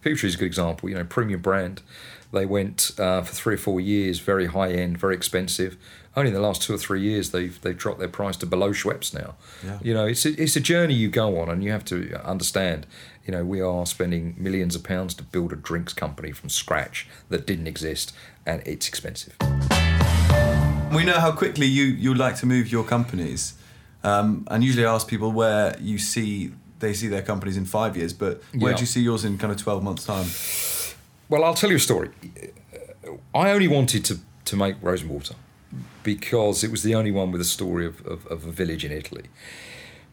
Fever 0.00 0.26
is 0.26 0.34
a 0.34 0.38
good 0.38 0.46
example. 0.46 0.88
You 0.88 0.94
know, 0.96 1.04
premium 1.04 1.40
brand. 1.40 1.82
They 2.32 2.46
went 2.46 2.92
uh, 2.98 3.22
for 3.22 3.34
three 3.34 3.54
or 3.54 3.58
four 3.58 3.80
years, 3.80 4.20
very 4.20 4.46
high 4.46 4.70
end, 4.72 4.98
very 4.98 5.14
expensive. 5.16 5.76
Only 6.16 6.28
in 6.28 6.34
the 6.34 6.40
last 6.40 6.62
two 6.62 6.74
or 6.74 6.78
three 6.78 7.00
years, 7.02 7.30
they've 7.30 7.60
they've 7.60 7.76
dropped 7.76 7.98
their 7.98 8.08
price 8.08 8.36
to 8.38 8.46
below 8.46 8.70
Schweppes 8.70 9.12
now. 9.14 9.34
Yeah. 9.64 9.78
You 9.82 9.94
know, 9.94 10.06
it's 10.06 10.24
a, 10.26 10.40
it's 10.42 10.56
a 10.56 10.60
journey 10.60 10.94
you 10.94 11.08
go 11.08 11.38
on, 11.40 11.48
and 11.48 11.62
you 11.64 11.70
have 11.72 11.84
to 11.86 12.20
understand. 12.24 12.86
You 13.26 13.32
know, 13.32 13.44
we 13.44 13.60
are 13.60 13.84
spending 13.86 14.34
millions 14.38 14.74
of 14.74 14.82
pounds 14.82 15.14
to 15.14 15.22
build 15.22 15.52
a 15.52 15.56
drinks 15.56 15.92
company 15.92 16.32
from 16.32 16.48
scratch 16.48 17.06
that 17.28 17.46
didn't 17.46 17.66
exist, 17.68 18.12
and 18.46 18.62
it's 18.66 18.88
expensive. 18.88 19.34
We 20.92 21.04
know 21.04 21.18
how 21.20 21.32
quickly 21.32 21.66
you 21.66 21.84
you 21.84 22.14
like 22.14 22.36
to 22.36 22.46
move 22.46 22.72
your 22.72 22.84
companies, 22.84 23.54
um, 24.02 24.46
and 24.50 24.64
usually 24.64 24.84
I 24.86 24.92
ask 24.94 25.06
people 25.06 25.30
where 25.32 25.76
you 25.80 25.98
see 25.98 26.52
they 26.80 26.94
see 26.94 27.08
their 27.08 27.22
companies 27.22 27.56
in 27.56 27.66
five 27.66 27.96
years, 27.96 28.12
but 28.12 28.42
where 28.58 28.70
Yeah. 28.72 28.76
do 28.76 28.80
you 28.82 28.86
see 28.86 29.02
yours 29.02 29.24
in 29.24 29.38
kind 29.38 29.52
of 29.52 29.58
twelve 29.62 29.82
months' 29.84 30.04
time? 30.04 30.26
Well, 31.30 31.44
I'll 31.44 31.54
tell 31.54 31.70
you 31.70 31.76
a 31.76 31.80
story. 31.80 32.10
I 33.32 33.52
only 33.52 33.68
wanted 33.68 34.04
to, 34.06 34.18
to 34.46 34.56
make 34.56 34.74
Rose 34.82 35.04
Water 35.04 35.36
because 36.02 36.64
it 36.64 36.72
was 36.72 36.82
the 36.82 36.92
only 36.96 37.12
one 37.12 37.30
with 37.30 37.40
a 37.40 37.44
story 37.44 37.86
of, 37.86 38.04
of, 38.04 38.26
of 38.26 38.44
a 38.44 38.50
village 38.50 38.84
in 38.84 38.90
Italy. 38.90 39.26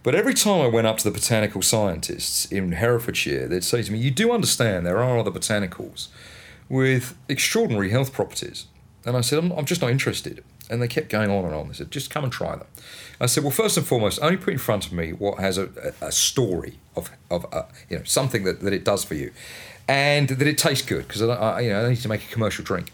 But 0.03 0.13
every 0.13 0.35
time 0.35 0.61
I 0.61 0.67
went 0.67 0.85
up 0.85 0.99
to 0.99 1.03
the 1.03 1.11
botanical 1.11 1.63
scientists 1.63 2.45
in 2.51 2.71
Herefordshire, 2.73 3.47
they'd 3.47 3.63
say 3.63 3.81
to 3.81 3.91
me, 3.91 3.97
You 3.97 4.11
do 4.11 4.31
understand 4.31 4.85
there 4.85 4.99
are 4.99 5.17
other 5.17 5.31
botanicals 5.31 6.09
with 6.69 7.17
extraordinary 7.27 7.89
health 7.89 8.13
properties. 8.13 8.67
And 9.03 9.17
I 9.17 9.21
said, 9.21 9.39
I'm, 9.39 9.51
I'm 9.53 9.65
just 9.65 9.81
not 9.81 9.89
interested. 9.89 10.43
And 10.69 10.81
they 10.81 10.87
kept 10.87 11.09
going 11.09 11.31
on 11.31 11.45
and 11.45 11.55
on. 11.55 11.69
They 11.69 11.73
said, 11.73 11.89
Just 11.89 12.11
come 12.11 12.25
and 12.25 12.31
try 12.31 12.55
them. 12.55 12.67
I 13.19 13.25
said, 13.25 13.43
Well, 13.43 13.51
first 13.51 13.75
and 13.75 13.87
foremost, 13.87 14.19
only 14.21 14.37
put 14.37 14.53
in 14.53 14.59
front 14.59 14.85
of 14.85 14.93
me 14.93 15.13
what 15.13 15.39
has 15.39 15.57
a, 15.57 15.95
a, 16.01 16.07
a 16.07 16.11
story 16.11 16.77
of, 16.95 17.09
of 17.31 17.51
uh, 17.51 17.63
you 17.89 17.97
know, 17.97 18.03
something 18.03 18.43
that, 18.43 18.59
that 18.59 18.71
it 18.71 18.85
does 18.85 19.03
for 19.03 19.15
you 19.15 19.31
and 19.87 20.29
that 20.29 20.47
it 20.47 20.57
tastes 20.57 20.85
good 20.85 21.07
because 21.07 21.21
I, 21.21 21.33
I, 21.33 21.59
you 21.61 21.69
know, 21.69 21.85
I 21.85 21.89
need 21.89 22.01
to 22.01 22.09
make 22.09 22.23
a 22.23 22.31
commercial 22.31 22.63
drink. 22.63 22.91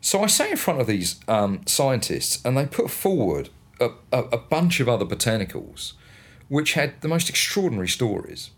So 0.00 0.22
I 0.22 0.26
sat 0.26 0.50
in 0.50 0.56
front 0.56 0.80
of 0.80 0.86
these 0.86 1.20
um, 1.28 1.60
scientists, 1.66 2.42
and 2.44 2.56
they 2.56 2.66
put 2.66 2.90
forward 2.90 3.50
a, 3.78 3.90
a, 4.12 4.22
a 4.24 4.38
bunch 4.38 4.80
of 4.80 4.88
other 4.88 5.04
botanicals, 5.04 5.92
which 6.48 6.72
had 6.72 7.00
the 7.02 7.08
most 7.08 7.28
extraordinary 7.28 7.88
stories. 7.88 8.50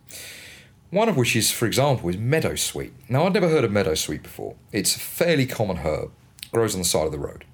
One 0.91 1.09
of 1.09 1.17
which 1.17 1.35
is, 1.35 1.51
for 1.51 1.67
example, 1.67 2.09
is 2.11 2.17
meadowsweet. 2.17 2.93
Now, 3.09 3.25
I'd 3.27 3.33
never 3.33 3.49
heard 3.49 3.65
of 3.65 3.71
meadowsweet 3.71 4.23
before. 4.23 4.55
It's 4.73 4.95
a 4.95 5.01
fairly 5.01 5.47
common 5.47 5.79
herb, 5.79 6.11
grows 6.53 6.75
on 6.75 6.81
the 6.81 6.87
side 6.87 7.07
of 7.07 7.13
the 7.13 7.19
road. 7.19 7.45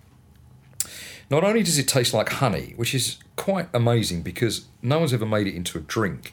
Not 1.31 1.45
only 1.45 1.63
does 1.63 1.79
it 1.79 1.87
taste 1.89 2.13
like 2.13 2.31
honey, 2.31 2.73
which 2.77 2.95
is 2.95 3.19
quite 3.37 3.69
amazing 3.73 4.23
because 4.23 4.67
no 4.83 4.99
one's 4.99 5.13
ever 5.13 5.27
made 5.27 5.47
it 5.47 5.55
into 5.55 5.79
a 5.79 5.83
drink, 5.83 6.33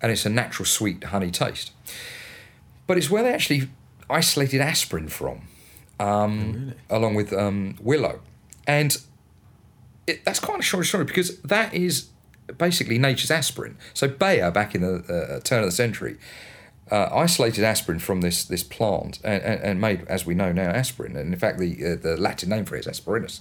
and 0.00 0.10
it's 0.10 0.24
a 0.24 0.30
natural 0.30 0.66
sweet 0.66 1.04
honey 1.04 1.30
taste, 1.30 1.72
but 2.86 2.96
it's 2.96 3.10
where 3.10 3.22
they 3.22 3.32
actually 3.32 3.68
isolated 4.08 4.60
aspirin 4.60 5.08
from 5.08 5.48
um, 5.98 6.74
along 6.90 7.14
with 7.14 7.32
um, 7.32 7.76
willow, 7.80 8.20
and 8.66 8.96
it, 10.06 10.24
that's 10.24 10.40
quite 10.40 10.60
a 10.60 10.62
short 10.62 10.86
story 10.86 11.04
because 11.04 11.38
that 11.40 11.74
is 11.74 12.08
basically 12.58 12.98
nature's 12.98 13.30
aspirin. 13.30 13.76
So 13.94 14.08
Bayer, 14.08 14.50
back 14.50 14.74
in 14.74 14.82
the 14.82 14.96
uh, 15.36 15.40
turn 15.40 15.60
of 15.60 15.66
the 15.66 15.72
century, 15.72 16.16
uh, 16.90 17.08
isolated 17.12 17.64
aspirin 17.64 17.98
from 17.98 18.20
this 18.20 18.44
this 18.44 18.62
plant 18.62 19.18
and, 19.24 19.42
and, 19.42 19.60
and 19.62 19.80
made, 19.80 20.06
as 20.06 20.24
we 20.24 20.34
know 20.34 20.52
now, 20.52 20.70
aspirin. 20.70 21.16
And 21.16 21.32
in 21.32 21.38
fact, 21.38 21.58
the 21.58 21.74
uh, 21.84 21.96
the 21.96 22.16
Latin 22.16 22.50
name 22.50 22.64
for 22.64 22.76
it 22.76 22.80
is 22.80 22.86
aspirinus. 22.86 23.40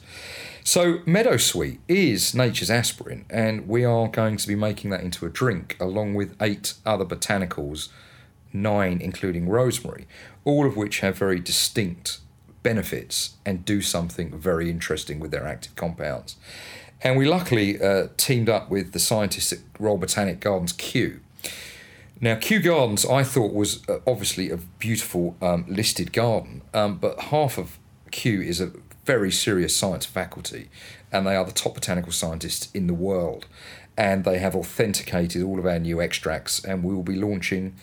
So 0.63 0.99
meadowsweet 0.99 1.77
is 1.87 2.33
nature's 2.33 2.71
aspirin, 2.71 3.25
and 3.29 3.67
we 3.67 3.85
are 3.85 4.07
going 4.07 4.37
to 4.37 4.47
be 4.47 4.55
making 4.55 4.89
that 4.91 5.01
into 5.01 5.25
a 5.25 5.29
drink 5.29 5.77
along 5.79 6.15
with 6.15 6.35
eight 6.41 6.73
other 6.85 7.05
botanicals, 7.05 7.89
nine 8.61 8.99
including 9.01 9.47
rosemary, 9.47 10.07
all 10.43 10.65
of 10.65 10.75
which 10.75 10.99
have 10.99 11.17
very 11.17 11.39
distinct 11.39 12.19
benefits 12.63 13.35
and 13.45 13.63
do 13.63 13.81
something 13.81 14.37
very 14.39 14.69
interesting 14.69 15.19
with 15.19 15.31
their 15.31 15.45
active 15.45 15.75
compounds. 15.75 16.35
And 17.01 17.17
we 17.17 17.27
luckily 17.27 17.79
uh, 17.79 18.07
teamed 18.17 18.49
up 18.49 18.69
with 18.69 18.91
the 18.93 18.99
scientists 18.99 19.53
at 19.53 19.59
Royal 19.79 19.97
Botanic 19.97 20.39
Gardens 20.39 20.73
Kew. 20.73 21.19
Now, 22.21 22.35
Kew 22.35 22.59
Gardens, 22.59 23.05
I 23.05 23.23
thought 23.23 23.53
was 23.53 23.87
uh, 23.89 23.99
obviously 24.07 24.49
a 24.49 24.57
beautiful 24.57 25.35
um, 25.41 25.65
listed 25.67 26.13
garden, 26.13 26.61
um, 26.73 26.97
but 26.97 27.19
half 27.19 27.57
of 27.57 27.77
Kew 28.09 28.41
is 28.41 28.61
a 28.61 28.71
very 29.05 29.31
serious 29.31 29.75
science 29.75 30.05
faculty, 30.05 30.69
and 31.11 31.27
they 31.27 31.35
are 31.35 31.45
the 31.45 31.51
top 31.51 31.75
botanical 31.75 32.11
scientists 32.11 32.71
in 32.73 32.87
the 32.87 32.93
world. 32.93 33.45
And 33.97 34.23
they 34.23 34.39
have 34.39 34.55
authenticated 34.55 35.43
all 35.43 35.59
of 35.59 35.65
our 35.65 35.79
new 35.79 36.01
extracts, 36.01 36.63
and 36.63 36.83
we 36.83 36.93
will 36.93 37.03
be 37.03 37.15
launching 37.15 37.75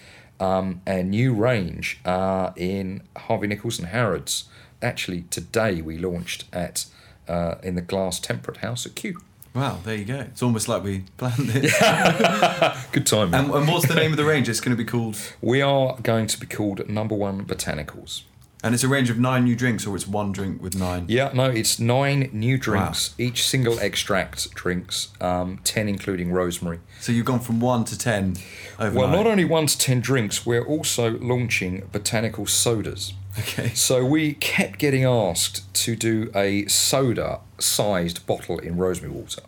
um, 0.42 0.82
a 0.86 1.02
new 1.02 1.32
range 1.32 2.00
uh, 2.04 2.50
in 2.56 3.02
Harvey 3.16 3.46
Nichols 3.46 3.78
and 3.78 3.88
Harrods. 3.88 4.44
Actually, 4.80 5.22
today 5.30 5.80
we 5.80 5.98
launched 5.98 6.44
at 6.52 6.86
uh, 7.28 7.54
in 7.62 7.76
the 7.76 7.80
Glass 7.80 8.18
Temperate 8.18 8.58
House 8.58 8.84
at 8.84 8.96
Kew. 8.96 9.20
Wow, 9.54 9.78
there 9.84 9.94
you 9.94 10.04
go. 10.04 10.20
It's 10.20 10.42
almost 10.42 10.66
like 10.66 10.82
we 10.82 11.04
planned 11.18 11.48
this. 11.48 11.72
Good 12.92 13.06
time. 13.06 13.34
and, 13.34 13.50
and 13.50 13.68
what's 13.68 13.86
the 13.86 13.94
name 13.94 14.10
of 14.10 14.16
the 14.16 14.24
range? 14.24 14.48
It's 14.48 14.60
going 14.60 14.76
to 14.76 14.82
be 14.82 14.88
called, 14.88 15.16
we 15.40 15.60
are 15.60 15.96
going 16.02 16.26
to 16.26 16.40
be 16.40 16.46
called 16.46 16.88
Number 16.88 17.14
One 17.14 17.44
Botanicals. 17.44 18.22
And 18.62 18.74
it's 18.74 18.84
a 18.84 18.88
range 18.88 19.10
of 19.10 19.18
nine 19.18 19.44
new 19.44 19.56
drinks, 19.56 19.86
or 19.86 19.96
it's 19.96 20.06
one 20.06 20.32
drink 20.32 20.62
with 20.62 20.74
nine. 20.76 21.06
Yeah, 21.08 21.30
no, 21.34 21.44
it's 21.44 21.78
nine 21.78 22.30
new 22.32 22.56
drinks. 22.58 23.14
Each 23.18 23.46
single 23.46 23.78
extract 23.80 24.54
drinks, 24.54 25.08
um, 25.20 25.58
ten 25.64 25.88
including 25.88 26.32
rosemary. 26.32 26.80
So 27.00 27.12
you've 27.12 27.26
gone 27.26 27.40
from 27.40 27.60
one 27.60 27.84
to 27.86 27.98
ten 27.98 28.36
overnight. 28.78 28.94
Well, 28.94 29.08
not 29.08 29.26
only 29.26 29.44
one 29.44 29.66
to 29.66 29.76
ten 29.76 30.00
drinks, 30.00 30.46
we're 30.46 30.64
also 30.64 31.18
launching 31.18 31.88
botanical 31.92 32.46
sodas. 32.46 33.14
Okay. 33.38 33.70
So 33.70 34.04
we 34.04 34.34
kept 34.34 34.78
getting 34.78 35.04
asked 35.04 35.72
to 35.74 35.96
do 35.96 36.30
a 36.34 36.66
soda-sized 36.66 38.26
bottle 38.26 38.58
in 38.58 38.76
rosemary 38.76 39.14
water 39.14 39.42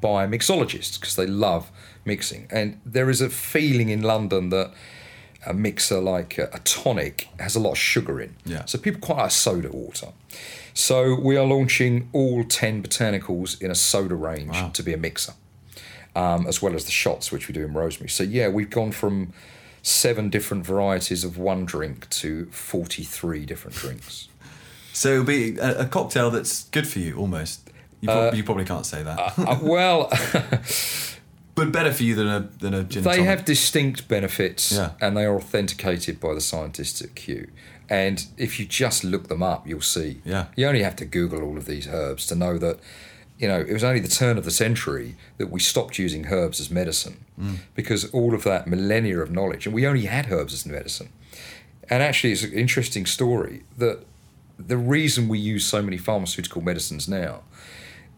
by 0.00 0.26
mixologists 0.26 0.98
because 0.98 1.16
they 1.16 1.26
love 1.26 1.70
mixing, 2.04 2.46
and 2.50 2.80
there 2.84 3.10
is 3.10 3.20
a 3.20 3.28
feeling 3.28 3.90
in 3.90 4.02
London 4.02 4.48
that 4.50 4.72
a 5.46 5.54
mixer 5.54 6.00
like 6.00 6.38
a, 6.38 6.48
a 6.52 6.58
tonic 6.60 7.28
has 7.38 7.54
a 7.56 7.60
lot 7.60 7.72
of 7.72 7.78
sugar 7.78 8.20
in. 8.20 8.36
Yeah. 8.44 8.64
So 8.66 8.78
people 8.78 9.00
quite 9.00 9.16
like 9.22 9.30
soda 9.30 9.70
water. 9.70 10.08
So 10.74 11.14
we 11.18 11.36
are 11.36 11.46
launching 11.46 12.08
all 12.12 12.44
ten 12.44 12.82
botanicals 12.82 13.60
in 13.62 13.70
a 13.70 13.74
soda 13.74 14.14
range 14.14 14.50
Wow. 14.52 14.70
to 14.74 14.82
be 14.82 14.92
a 14.92 14.98
mixer 14.98 15.32
um, 16.14 16.46
as 16.46 16.60
well 16.62 16.74
as 16.74 16.84
the 16.84 16.90
shots 16.92 17.30
which 17.32 17.48
we 17.48 17.54
do 17.54 17.64
in 17.64 17.72
rosemary. 17.72 18.08
So 18.10 18.22
yeah, 18.24 18.48
we've 18.48 18.70
gone 18.70 18.92
from 18.92 19.32
seven 19.82 20.28
different 20.30 20.66
varieties 20.66 21.24
of 21.24 21.38
one 21.38 21.64
drink 21.64 22.08
to 22.10 22.46
forty-three 22.46 23.46
different 23.46 23.76
drinks. 23.76 24.28
So 24.92 25.10
it'll 25.12 25.24
be 25.24 25.58
a, 25.58 25.80
a 25.80 25.86
cocktail 25.86 26.30
that's 26.30 26.64
good 26.70 26.86
for 26.88 26.98
you, 26.98 27.16
almost. 27.16 27.60
You, 28.00 28.08
prob- 28.08 28.34
you 28.34 28.44
probably 28.44 28.64
can't 28.64 28.84
say 28.86 29.02
that, 29.02 29.38
Uh, 29.38 29.58
well, 29.62 30.10
but 31.56 31.72
better 31.72 31.92
for 31.92 32.04
you 32.04 32.14
than 32.14 32.28
a 32.28 32.40
than 32.60 32.74
a 32.74 32.84
gin. 32.84 33.02
they 33.02 33.24
have 33.24 33.44
distinct 33.44 34.06
benefits, 34.06 34.70
Yeah. 34.70 34.90
and 35.00 35.16
they 35.16 35.24
are 35.24 35.34
authenticated 35.34 36.20
by 36.20 36.34
the 36.34 36.40
scientists 36.40 37.02
at 37.02 37.16
Kew. 37.16 37.48
And 37.88 38.24
if 38.36 38.60
you 38.60 38.66
just 38.66 39.02
look 39.04 39.28
them 39.28 39.42
up, 39.42 39.66
you'll 39.66 39.80
see. 39.80 40.20
Yeah. 40.24 40.46
You 40.54 40.66
only 40.68 40.82
have 40.82 40.96
to 40.96 41.04
Google 41.04 41.42
all 41.42 41.56
of 41.56 41.66
these 41.66 41.88
herbs 41.88 42.26
to 42.26 42.34
know 42.34 42.58
that, 42.58 42.78
you 43.38 43.48
know, 43.48 43.60
it 43.60 43.72
was 43.72 43.84
only 43.84 44.00
the 44.00 44.08
turn 44.08 44.36
of 44.38 44.44
the 44.44 44.50
century 44.50 45.14
that 45.38 45.50
we 45.50 45.60
stopped 45.60 45.98
using 45.98 46.26
herbs 46.26 46.60
as 46.60 46.70
medicine 46.70 47.24
mm. 47.40 47.58
because 47.74 48.10
all 48.10 48.34
of 48.34 48.42
that 48.42 48.66
millennia 48.66 49.20
of 49.20 49.30
knowledge, 49.30 49.66
and 49.66 49.74
we 49.74 49.86
only 49.86 50.06
had 50.06 50.30
herbs 50.30 50.52
as 50.52 50.66
medicine. 50.66 51.10
And 51.88 52.02
actually, 52.02 52.32
it's 52.32 52.42
an 52.42 52.52
interesting 52.52 53.06
story 53.06 53.62
that 53.78 54.00
the 54.58 54.76
reason 54.76 55.28
we 55.28 55.38
use 55.38 55.64
so 55.64 55.80
many 55.80 55.96
pharmaceutical 55.96 56.60
medicines 56.60 57.08
now 57.08 57.42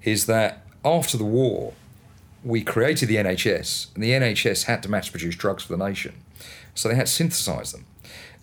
is 0.02 0.26
that 0.26 0.64
after 0.84 1.16
the 1.18 1.24
war, 1.24 1.74
we 2.44 2.62
created 2.62 3.08
the 3.08 3.16
NHS, 3.16 3.94
and 3.94 4.02
the 4.02 4.10
NHS 4.10 4.64
had 4.64 4.82
to 4.82 4.88
mass 4.88 5.08
produce 5.08 5.36
drugs 5.36 5.64
for 5.64 5.76
the 5.76 5.84
nation. 5.84 6.14
So 6.74 6.88
they 6.88 6.94
had 6.94 7.06
to 7.06 7.12
synthesize 7.12 7.72
them. 7.72 7.86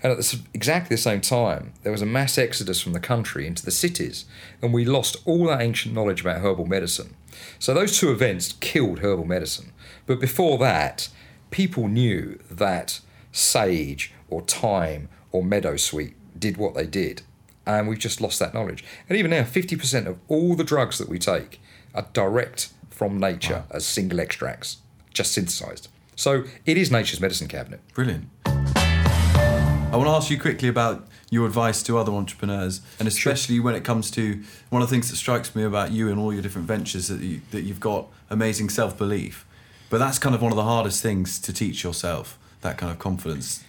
And 0.03 0.11
at 0.11 0.17
the, 0.17 0.41
exactly 0.53 0.95
the 0.95 1.01
same 1.01 1.21
time, 1.21 1.73
there 1.83 1.91
was 1.91 2.01
a 2.01 2.05
mass 2.05 2.37
exodus 2.37 2.81
from 2.81 2.93
the 2.93 2.99
country 2.99 3.47
into 3.47 3.63
the 3.63 3.71
cities, 3.71 4.25
and 4.61 4.73
we 4.73 4.85
lost 4.85 5.17
all 5.25 5.47
that 5.47 5.61
ancient 5.61 5.95
knowledge 5.95 6.21
about 6.21 6.41
herbal 6.41 6.65
medicine. 6.65 7.15
So 7.59 7.73
those 7.73 7.97
two 7.97 8.11
events 8.11 8.53
killed 8.59 8.99
herbal 8.99 9.25
medicine. 9.25 9.71
But 10.05 10.19
before 10.19 10.57
that, 10.59 11.09
people 11.49 11.87
knew 11.87 12.39
that 12.51 12.99
sage 13.31 14.13
or 14.29 14.41
thyme 14.41 15.09
or 15.31 15.43
meadowsweet 15.43 16.13
did 16.37 16.57
what 16.57 16.75
they 16.75 16.85
did. 16.85 17.21
And 17.65 17.87
we've 17.87 17.97
just 17.97 18.21
lost 18.21 18.39
that 18.39 18.53
knowledge. 18.53 18.83
And 19.09 19.17
even 19.17 19.31
now, 19.31 19.41
50% 19.41 20.05
of 20.05 20.19
all 20.27 20.55
the 20.55 20.63
drugs 20.63 20.97
that 20.97 21.09
we 21.09 21.17
take 21.17 21.59
are 21.95 22.07
direct 22.13 22.69
from 22.95 23.19
nature 23.19 23.65
as 23.69 23.85
single 23.85 24.21
extracts, 24.21 24.77
just 25.13 25.33
synthesized. 25.33 25.89
So 26.15 26.45
it 26.65 26.77
is 26.77 26.89
nature's 26.91 27.19
medicine 27.19 27.49
cabinet. 27.49 27.81
Brilliant. 27.93 28.29
I 28.45 29.97
want 29.97 30.07
to 30.07 30.13
ask 30.13 30.29
you 30.29 30.39
quickly 30.39 30.69
about 30.69 31.07
your 31.29 31.45
advice 31.45 31.83
to 31.83 31.97
other 31.97 32.11
entrepreneurs, 32.13 32.81
and 32.99 33.07
especially 33.07 33.59
when 33.59 33.75
it 33.75 33.83
comes 33.83 34.09
to 34.11 34.41
one 34.69 34.81
of 34.81 34.89
the 34.89 34.93
things 34.95 35.09
that 35.09 35.17
strikes 35.17 35.55
me 35.55 35.63
about 35.63 35.91
you 35.91 36.09
and 36.09 36.19
all 36.19 36.33
your 36.33 36.41
different 36.41 36.67
ventures 36.67 37.07
that 37.09 37.19
you, 37.19 37.41
that 37.51 37.61
you've 37.61 37.79
got 37.79 38.07
amazing 38.29 38.69
self 38.69 38.97
belief. 38.97 39.45
But 39.89 39.99
that's 39.99 40.19
kind 40.19 40.33
of 40.33 40.41
one 40.41 40.51
of 40.51 40.55
the 40.55 40.63
hardest 40.63 41.03
things 41.03 41.39
to 41.39 41.53
teach 41.53 41.83
yourself. 41.83 42.37
That 42.61 42.77
kind 42.77 42.91
of 42.91 42.99
confidence. 42.99 43.63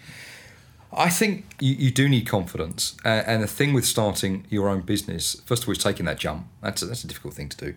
I 0.92 1.10
think 1.10 1.44
you, 1.60 1.74
you 1.74 1.90
do 1.90 2.08
need 2.08 2.26
confidence. 2.26 2.96
Uh, 3.04 3.22
and 3.26 3.42
the 3.42 3.46
thing 3.48 3.74
with 3.74 3.84
starting 3.84 4.46
your 4.48 4.68
own 4.68 4.80
business, 4.80 5.40
first 5.44 5.62
of 5.64 5.68
all, 5.68 5.72
is 5.72 5.78
taking 5.78 6.06
that 6.06 6.18
jump. 6.18 6.46
That's 6.62 6.82
a, 6.82 6.86
that's 6.86 7.04
a 7.04 7.06
difficult 7.06 7.34
thing 7.34 7.48
to 7.50 7.56
do. 7.56 7.74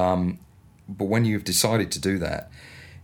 Um, 0.00 0.38
but 0.88 1.04
when 1.04 1.24
you've 1.24 1.44
decided 1.44 1.90
to 1.92 2.00
do 2.00 2.18
that, 2.18 2.50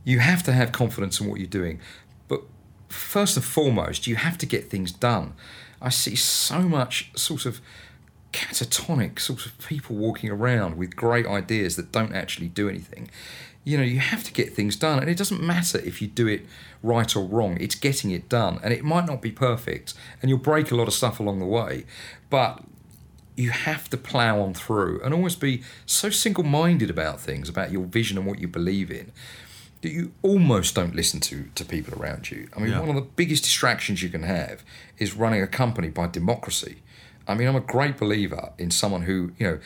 you 0.05 0.19
have 0.21 0.43
to 0.45 0.53
have 0.53 0.73
confidence 0.73 1.21
in 1.21 1.29
what 1.29 1.41
you're 1.41 1.47
doing. 1.47 1.81
But 2.29 2.43
first 2.89 3.37
and 3.37 3.45
foremost, 3.45 4.07
you 4.07 4.17
have 4.17 4.39
to 4.39 4.47
get 4.47 4.71
things 4.71 4.93
done. 4.93 5.35
I 5.81 5.91
see 5.91 6.15
so 6.15 6.63
much 6.63 7.11
sort 7.17 7.47
of 7.47 7.61
catatonic 8.33 9.21
sort 9.21 9.47
of 9.47 9.57
people 9.59 9.97
walking 9.97 10.31
around 10.31 10.77
with 10.77 10.97
great 10.97 11.27
ideas 11.27 11.77
that 11.77 11.93
don't 11.93 12.15
actually 12.15 12.49
do 12.49 12.69
anything. 12.69 13.11
You 13.63 13.79
know, 13.79 13.85
you 13.85 14.01
have 14.01 14.25
to 14.25 14.33
get 14.33 14.55
things 14.55 14.77
done, 14.77 14.99
and 14.99 15.09
it 15.09 15.17
doesn't 15.17 15.43
matter 15.43 15.79
if 15.79 16.03
you 16.03 16.09
do 16.09 16.27
it 16.27 16.45
right 16.83 17.15
or 17.17 17.25
wrong, 17.25 17.57
it's 17.61 17.75
getting 17.75 18.11
it 18.11 18.29
done. 18.29 18.61
And 18.63 18.75
it 18.75 18.85
might 18.85 19.07
not 19.07 19.23
be 19.23 19.31
perfect, 19.31 19.95
and 20.21 20.29
you'll 20.29 20.39
break 20.39 20.71
a 20.71 20.75
lot 20.75 20.89
of 20.89 20.95
stuff 20.95 21.19
along 21.21 21.39
the 21.39 21.47
way, 21.47 21.87
but 22.29 22.63
you 23.37 23.51
have 23.51 23.91
to 23.91 23.97
plow 23.97 24.41
on 24.41 24.55
through 24.55 25.01
and 25.03 25.13
always 25.13 25.35
be 25.37 25.63
so 25.87 26.09
single 26.11 26.45
minded 26.45 26.91
about 26.91 27.21
things, 27.21 27.49
about 27.49 27.73
your 27.73 27.85
vision 27.85 28.17
and 28.19 28.27
what 28.27 28.39
you 28.39 28.47
believe 28.49 28.91
in, 28.91 29.11
that 29.83 29.91
you 29.93 30.13
almost 30.23 30.75
don't 30.75 30.95
listen 30.95 31.21
to, 31.21 31.47
to 31.55 31.65
people 31.65 32.01
around 32.01 32.31
you. 32.31 32.49
I 32.57 32.61
mean, 32.61 32.71
Yeah. 32.71 32.81
one 32.81 32.89
of 32.91 32.95
the 32.95 33.03
biggest 33.03 33.43
distractions 33.43 34.03
you 34.03 34.09
can 34.09 34.23
have 34.23 34.63
is 34.99 35.15
running 35.15 35.43
a 35.43 35.47
company 35.47 35.89
by 35.89 36.07
democracy. 36.07 36.77
I 37.27 37.35
mean, 37.35 37.49
I'm 37.49 37.57
a 37.57 37.61
great 37.61 37.97
believer 37.99 38.53
in 38.59 38.71
someone 38.71 39.03
who, 39.03 39.33
you 39.39 39.47
know, 39.47 39.59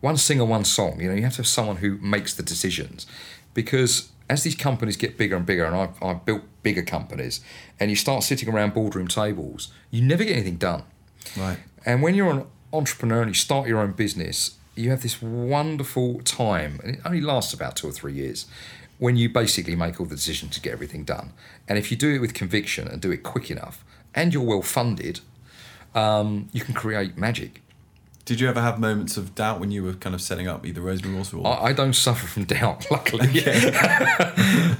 one 0.00 0.16
singer, 0.18 0.44
one 0.44 0.64
song. 0.64 1.00
You 1.00 1.08
know, 1.08 1.14
you 1.14 1.22
have 1.22 1.32
to 1.34 1.38
have 1.38 1.46
someone 1.46 1.76
who 1.76 1.96
makes 1.98 2.34
the 2.34 2.42
decisions 2.42 3.06
because 3.54 4.10
as 4.28 4.42
these 4.42 4.54
companies 4.54 4.96
get 4.96 5.16
bigger 5.16 5.36
and 5.36 5.46
bigger, 5.46 5.64
and 5.64 5.74
I've, 5.76 6.02
I've 6.02 6.24
built 6.24 6.42
bigger 6.62 6.82
companies, 6.82 7.40
and 7.78 7.90
you 7.90 7.96
start 7.96 8.22
sitting 8.22 8.48
around 8.48 8.72
boardroom 8.74 9.06
tables, 9.08 9.68
you 9.90 10.02
never 10.02 10.24
get 10.24 10.32
anything 10.32 10.56
done. 10.56 10.82
Right. 11.36 11.58
And 11.84 12.02
when 12.02 12.14
you're 12.14 12.30
an 12.30 12.46
entrepreneur 12.74 13.20
and 13.22 13.30
you 13.30 13.34
start 13.34 13.68
your 13.68 13.80
own 13.80 13.92
business, 13.92 14.56
you 14.74 14.90
have 14.90 15.02
this 15.02 15.22
wonderful 15.22 16.20
time, 16.22 16.80
and 16.82 16.96
it 16.96 17.00
only 17.04 17.20
lasts 17.20 17.52
about 17.52 17.76
two 17.76 17.88
or 17.88 17.92
three 17.92 18.12
years, 18.12 18.46
when 18.98 19.16
you 19.16 19.28
basically 19.28 19.76
make 19.76 20.00
all 20.00 20.06
the 20.06 20.14
decisions 20.14 20.54
to 20.54 20.60
get 20.60 20.72
everything 20.72 21.04
done. 21.04 21.32
And 21.68 21.78
if 21.78 21.90
you 21.90 21.96
do 21.96 22.12
it 22.12 22.18
with 22.18 22.34
conviction 22.34 22.88
and 22.88 23.00
do 23.00 23.10
it 23.10 23.22
quick 23.22 23.50
enough, 23.50 23.84
and 24.14 24.32
you're 24.32 24.42
well 24.42 24.62
funded, 24.62 25.20
um, 25.94 26.48
you 26.52 26.62
can 26.62 26.74
create 26.74 27.16
magic. 27.16 27.60
Did 28.24 28.40
you 28.40 28.48
ever 28.48 28.60
have 28.62 28.80
moments 28.80 29.18
of 29.18 29.34
doubt 29.34 29.60
when 29.60 29.70
you 29.70 29.82
were 29.82 29.92
kind 29.92 30.14
of 30.14 30.22
setting 30.22 30.48
up 30.48 30.64
either 30.64 30.80
Rosemary 30.80 31.18
Water 31.18 31.36
or? 31.36 31.46
I, 31.46 31.66
I 31.66 31.72
don't 31.74 31.92
suffer 31.92 32.26
from 32.26 32.44
doubt, 32.44 32.86
luckily. 32.90 33.26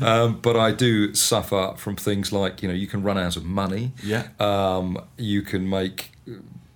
um, 0.01 0.39
but 0.41 0.57
I 0.57 0.73
do 0.73 1.15
suffer 1.15 1.75
from 1.77 1.97
things 1.97 2.33
like, 2.33 2.63
you 2.63 2.69
know, 2.69 2.75
you 2.75 2.87
can 2.87 3.03
run 3.03 3.19
out 3.19 3.37
of 3.37 3.45
money. 3.45 3.93
Yeah. 4.03 4.29
Um, 4.41 4.99
you 5.19 5.43
can 5.43 5.69
make 5.69 6.13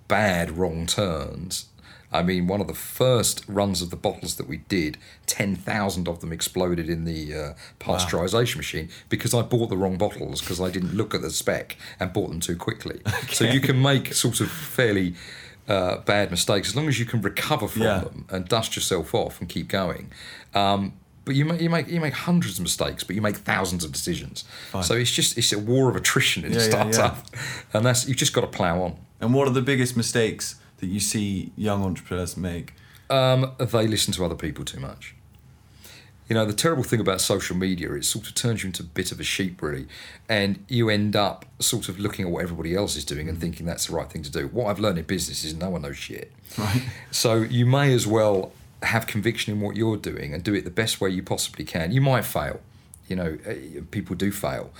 bad 0.09 0.57
wrong 0.57 0.85
turns. 0.85 1.67
I 2.11 2.23
mean, 2.23 2.47
one 2.47 2.59
of 2.59 2.65
the 2.67 2.73
first 2.73 3.43
runs 3.47 3.83
of 3.83 3.91
the 3.91 3.95
bottles 3.95 4.35
that 4.37 4.47
we 4.47 4.57
did, 4.67 4.97
10,000 5.27 6.07
of 6.07 6.21
them 6.21 6.33
exploded 6.33 6.89
in 6.89 7.05
the 7.05 7.35
uh, 7.35 7.53
pasteurization 7.79 8.57
machine 8.57 8.89
because 9.09 9.33
I 9.35 9.43
bought 9.43 9.69
the 9.69 9.77
wrong 9.77 9.95
bottles 9.97 10.41
because 10.41 10.59
I 10.59 10.71
didn't 10.71 10.95
look 10.95 11.13
at 11.13 11.21
the 11.21 11.29
spec 11.29 11.77
and 11.99 12.11
bought 12.11 12.29
them 12.29 12.39
too 12.39 12.55
quickly. 12.55 12.99
So 13.31 13.45
you 13.45 13.61
can 13.61 13.79
make 13.81 14.13
sort 14.15 14.41
of 14.41 14.49
fairly 14.49 15.13
uh, 15.67 15.97
bad 15.97 16.31
mistakes 16.31 16.69
as 16.69 16.75
long 16.75 16.87
as 16.87 16.99
you 16.99 17.05
can 17.05 17.21
recover 17.21 17.67
from 17.67 17.83
Yeah. 17.83 17.99
them 17.99 18.25
and 18.31 18.47
dust 18.47 18.75
yourself 18.75 19.13
off 19.13 19.39
and 19.39 19.47
keep 19.47 19.67
going. 19.67 20.09
Um, 20.55 20.93
but 21.25 21.35
you 21.35 21.45
make 21.45 21.61
you 21.61 21.69
make 21.69 21.87
you 21.89 22.01
make 22.01 22.15
hundreds 22.15 22.57
of 22.57 22.63
mistakes, 22.63 23.03
but 23.03 23.15
you 23.15 23.21
make 23.21 23.37
thousands 23.37 23.83
of 23.83 23.91
decisions. 23.91 24.45
So 24.81 24.95
it's 24.95 25.11
just 25.11 25.37
it's 25.37 25.53
a 25.53 25.59
war 25.59 25.87
of 25.91 25.95
attrition 25.95 26.43
in 26.43 26.53
a 26.53 26.55
Yeah, 26.55 26.61
yeah, 26.69 26.85
yeah. 26.85 26.91
startup, 26.91 27.27
and 27.71 27.85
that's 27.85 28.07
you've 28.07 28.17
just 28.17 28.33
got 28.33 28.41
to 28.41 28.47
plow 28.47 28.81
on. 28.81 28.97
And 29.19 29.33
what 29.33 29.47
are 29.47 29.51
the 29.51 29.61
biggest 29.61 29.97
mistakes 29.97 30.55
that 30.77 30.87
you 30.87 30.99
see 30.99 31.51
young 31.55 31.83
entrepreneurs 31.83 32.37
make? 32.37 32.73
Um, 33.09 33.53
they 33.57 33.87
listen 33.87 34.13
to 34.13 34.25
other 34.25 34.35
people 34.35 34.65
too 34.65 34.79
much. 34.79 35.15
You 36.27 36.35
know, 36.35 36.45
the 36.45 36.53
terrible 36.53 36.83
thing 36.83 36.99
about 36.99 37.21
social 37.21 37.55
media, 37.55 37.91
it 37.93 38.05
sort 38.05 38.27
of 38.27 38.35
turns 38.35 38.61
you 38.61 38.67
into 38.67 38.83
a 38.83 38.85
bit 38.85 39.11
of 39.11 39.19
a 39.19 39.23
sheep, 39.23 39.63
really. 39.63 39.87
And 40.29 40.63
you 40.67 40.89
end 40.89 41.15
up 41.15 41.45
sort 41.57 41.89
of 41.89 41.99
looking 41.99 42.25
at 42.25 42.31
what 42.31 42.43
everybody 42.43 42.75
else 42.75 42.95
is 42.95 43.03
doing 43.03 43.27
and 43.27 43.41
thinking 43.41 43.65
that's 43.65 43.87
the 43.87 43.95
right 43.95 44.07
thing 44.07 44.21
to 44.21 44.31
do. 44.31 44.47
What 44.47 44.67
I've 44.67 44.79
learned 44.79 44.99
in 44.99 45.05
business 45.05 45.43
is 45.43 45.55
no 45.55 45.71
one 45.71 45.81
knows 45.81 45.97
shit. 45.97 46.31
Right. 46.55 46.83
So 47.09 47.37
you 47.37 47.65
may 47.65 47.93
as 47.93 48.05
well 48.05 48.51
have 48.83 49.07
conviction 49.07 49.53
in 49.53 49.59
what 49.59 49.75
you're 49.75 49.97
doing 49.97 50.33
and 50.35 50.43
do 50.43 50.53
it 50.53 50.65
the 50.65 50.71
best 50.71 51.01
way 51.01 51.09
you 51.09 51.23
possibly 51.23 51.65
can. 51.65 51.91
You 51.91 52.01
might 52.01 52.25
fail. 52.25 52.61
You 53.07 53.15
know, 53.15 53.37
eh, 53.45 53.81
people 53.89 54.15
do 54.15 54.31
fail. 54.31 54.71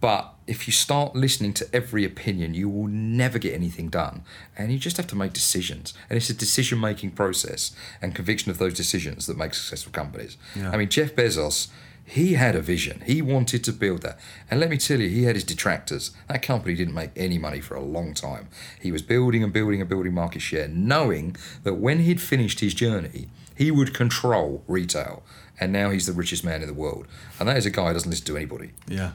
But 0.00 0.34
if 0.46 0.66
you 0.66 0.72
start 0.72 1.16
listening 1.16 1.54
to 1.54 1.66
every 1.74 2.04
opinion, 2.04 2.52
you 2.52 2.68
will 2.68 2.88
never 2.88 3.38
get 3.38 3.54
anything 3.54 3.88
done. 3.88 4.22
And 4.56 4.70
you 4.70 4.78
just 4.78 4.98
have 4.98 5.06
to 5.08 5.16
make 5.16 5.32
decisions. 5.32 5.94
And 6.10 6.16
it's 6.16 6.28
a 6.28 6.34
decision 6.34 6.78
making 6.78 7.12
process 7.12 7.74
and 8.02 8.14
conviction 8.14 8.50
of 8.50 8.58
those 8.58 8.74
decisions 8.74 9.26
that 9.26 9.38
make 9.38 9.54
successful 9.54 9.92
companies. 9.92 10.36
Yeah. 10.54 10.70
I 10.70 10.76
mean, 10.76 10.90
Jeff 10.90 11.14
Bezos, 11.14 11.68
he 12.04 12.34
had 12.34 12.54
a 12.54 12.60
vision. 12.60 13.02
He 13.06 13.22
wanted 13.22 13.64
to 13.64 13.72
build 13.72 14.02
that. 14.02 14.18
And 14.50 14.60
let 14.60 14.68
me 14.68 14.76
tell 14.76 15.00
you, 15.00 15.08
he 15.08 15.24
had 15.24 15.36
his 15.36 15.44
detractors. 15.44 16.10
That 16.28 16.42
company 16.42 16.74
didn't 16.74 16.92
make 16.94 17.10
any 17.16 17.38
money 17.38 17.60
for 17.60 17.74
a 17.74 17.82
long 17.82 18.12
time. 18.12 18.48
He 18.78 18.92
was 18.92 19.00
building 19.00 19.42
and 19.42 19.54
building 19.54 19.80
and 19.80 19.88
building 19.88 20.12
market 20.12 20.42
share, 20.42 20.68
knowing 20.68 21.34
that 21.62 21.74
when 21.74 22.00
he'd 22.00 22.20
finished 22.20 22.60
his 22.60 22.74
journey, 22.74 23.28
he 23.54 23.70
would 23.70 23.94
control 23.94 24.62
retail. 24.66 25.22
And 25.58 25.72
now 25.72 25.90
he's 25.90 26.04
the 26.04 26.12
richest 26.12 26.44
man 26.44 26.60
in 26.60 26.66
the 26.66 26.74
world. 26.74 27.06
And 27.40 27.48
that 27.48 27.56
is 27.56 27.64
a 27.64 27.70
guy 27.70 27.88
who 27.88 27.94
doesn't 27.94 28.10
listen 28.10 28.26
to 28.26 28.36
anybody 28.36 28.72
Yeah. 28.86 29.12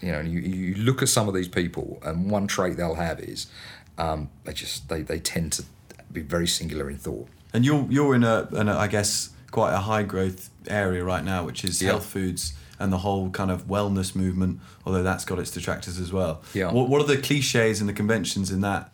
You 0.00 0.12
know, 0.12 0.20
you, 0.20 0.40
you 0.40 0.74
look 0.76 1.02
at 1.02 1.08
some 1.08 1.28
of 1.28 1.34
these 1.34 1.48
people, 1.48 1.98
and 2.04 2.30
one 2.30 2.46
trait 2.46 2.76
they'll 2.76 2.94
have 2.94 3.20
is 3.20 3.46
um, 3.98 4.28
they 4.44 4.52
just 4.52 4.88
they, 4.88 5.02
they 5.02 5.18
tend 5.18 5.52
to 5.54 5.64
be 6.12 6.20
very 6.22 6.46
singular 6.46 6.88
in 6.90 6.98
thought. 6.98 7.28
And 7.52 7.64
you're 7.64 7.86
you're 7.90 8.14
in 8.14 8.24
a, 8.24 8.48
in 8.52 8.68
a 8.68 8.76
I 8.76 8.86
guess 8.88 9.30
quite 9.50 9.72
a 9.72 9.78
high 9.78 10.02
growth 10.02 10.50
area 10.66 11.02
right 11.04 11.24
now, 11.24 11.44
which 11.44 11.64
is 11.64 11.80
Yeah. 11.82 11.90
health 11.90 12.06
foods 12.06 12.52
and 12.78 12.92
the 12.92 12.98
whole 12.98 13.30
kind 13.30 13.50
of 13.50 13.66
wellness 13.66 14.14
movement. 14.14 14.60
Although 14.86 15.02
that's 15.02 15.24
got 15.24 15.38
its 15.38 15.50
detractors 15.50 15.98
as 15.98 16.12
well. 16.12 16.42
Yeah. 16.54 16.70
What 16.72 16.88
What 16.88 17.00
are 17.02 17.06
the 17.06 17.20
cliches 17.20 17.80
and 17.80 17.88
the 17.88 17.92
conventions 17.94 18.50
in 18.50 18.60
that 18.60 18.92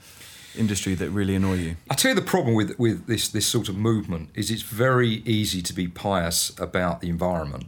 industry 0.57 0.94
that 0.94 1.11
really 1.11 1.34
annoy 1.34 1.55
you? 1.55 1.76
I 1.90 1.94
tell 1.94 2.11
you, 2.11 2.14
the 2.14 2.22
problem 2.22 2.55
with 2.55 2.78
with 2.78 3.07
this 3.07 3.28
this 3.28 3.46
sort 3.46 3.68
of 3.68 3.76
movement 3.76 4.30
is 4.34 4.50
it's 4.50 4.62
very 4.62 5.22
easy 5.26 5.61
to 5.62 5.72
be 5.72 5.88
pious 5.88 6.52
about 6.59 7.00
the 7.00 7.09
environment, 7.09 7.66